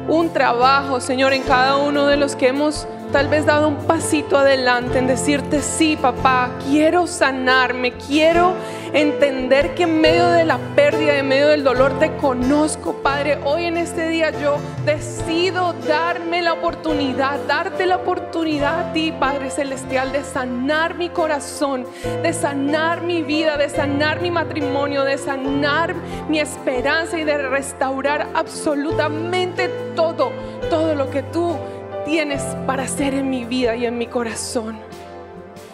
un 0.10 0.34
trabajo, 0.34 1.00
Señor, 1.00 1.32
en 1.32 1.44
cada 1.44 1.78
uno 1.78 2.08
de 2.08 2.18
los 2.18 2.36
que 2.36 2.50
hemos 2.50 2.86
tal 3.16 3.30
vez 3.30 3.46
dado 3.46 3.70
un 3.70 3.78
pasito 3.78 4.38
adelante 4.38 4.98
en 4.98 5.08
decirte, 5.08 5.62
sí, 5.62 5.96
papá, 5.96 6.50
quiero 6.68 7.08
sanarme, 7.08 7.94
quiero 7.94 8.56
entender 8.92 9.74
que 9.74 9.84
en 9.84 10.02
medio 10.02 10.28
de 10.32 10.44
la 10.44 10.58
pérdida, 10.76 11.18
en 11.18 11.30
medio 11.30 11.48
del 11.48 11.64
dolor, 11.64 11.98
te 11.98 12.14
conozco, 12.18 12.96
Padre. 12.96 13.40
Hoy 13.46 13.64
en 13.64 13.78
este 13.78 14.10
día 14.10 14.32
yo 14.32 14.58
decido 14.86 15.72
darme 15.88 16.42
la 16.42 16.52
oportunidad, 16.52 17.40
darte 17.48 17.86
la 17.86 17.96
oportunidad 17.96 18.90
a 18.90 18.92
ti, 18.92 19.14
Padre 19.18 19.50
Celestial, 19.50 20.12
de 20.12 20.22
sanar 20.22 20.96
mi 20.96 21.08
corazón, 21.08 21.86
de 22.22 22.34
sanar 22.34 23.02
mi 23.02 23.22
vida, 23.22 23.56
de 23.56 23.70
sanar 23.70 24.20
mi 24.20 24.30
matrimonio, 24.30 25.06
de 25.06 25.18
sanar 25.18 25.96
mi 26.28 26.42
esperanza 26.42 27.18
y 27.18 27.24
de 27.24 27.38
restaurar 27.38 28.28
absolutamente 28.34 29.70
todo, 29.96 30.34
todo 30.70 30.96
lo 30.96 31.10
que 31.10 31.24
tú 31.24 31.56
tienes 32.06 32.44
para 32.68 32.84
hacer 32.84 33.14
en 33.16 33.30
mi 33.30 33.44
vida 33.46 33.76
y 33.76 33.86
en 33.86 33.98
mi 33.98 34.08
corazón. 34.08 34.80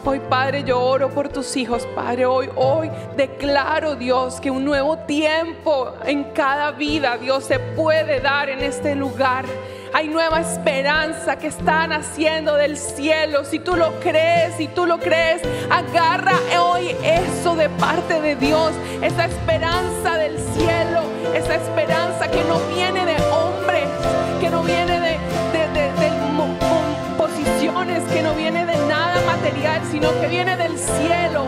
Hoy, 0.03 0.19
Padre, 0.19 0.63
yo 0.63 0.79
oro 0.79 1.09
por 1.09 1.29
tus 1.29 1.55
hijos, 1.55 1.87
Padre. 1.93 2.25
Hoy, 2.25 2.49
hoy 2.55 2.89
declaro, 3.15 3.95
Dios, 3.95 4.41
que 4.41 4.49
un 4.49 4.65
nuevo 4.65 4.97
tiempo 4.97 5.93
en 6.05 6.23
cada 6.33 6.71
vida, 6.71 7.17
Dios, 7.17 7.43
se 7.43 7.59
puede 7.59 8.19
dar 8.19 8.49
en 8.49 8.63
este 8.63 8.95
lugar. 8.95 9.45
Hay 9.93 10.07
nueva 10.07 10.39
esperanza 10.39 11.37
que 11.37 11.47
está 11.47 11.85
naciendo 11.85 12.55
del 12.55 12.77
cielo. 12.77 13.43
Si 13.45 13.59
tú 13.59 13.75
lo 13.75 13.99
crees, 13.99 14.55
si 14.55 14.67
tú 14.69 14.87
lo 14.87 14.97
crees, 14.99 15.41
agarra 15.69 16.33
hoy 16.59 16.95
eso 17.03 17.55
de 17.55 17.69
parte 17.69 18.21
de 18.21 18.35
Dios, 18.37 18.71
esa 19.03 19.25
esperanza 19.25 20.15
del 20.15 20.39
cielo, 20.55 21.01
esa 21.35 21.55
esperanza 21.55 22.31
que 22.31 22.43
no 22.45 22.57
viene 22.73 23.01
que 27.99 28.21
no 28.21 28.33
viene 28.35 28.65
de 28.65 28.75
nada 28.87 29.21
material, 29.25 29.81
sino 29.91 30.09
que 30.19 30.27
viene 30.27 30.55
del 30.55 30.77
cielo. 30.77 31.47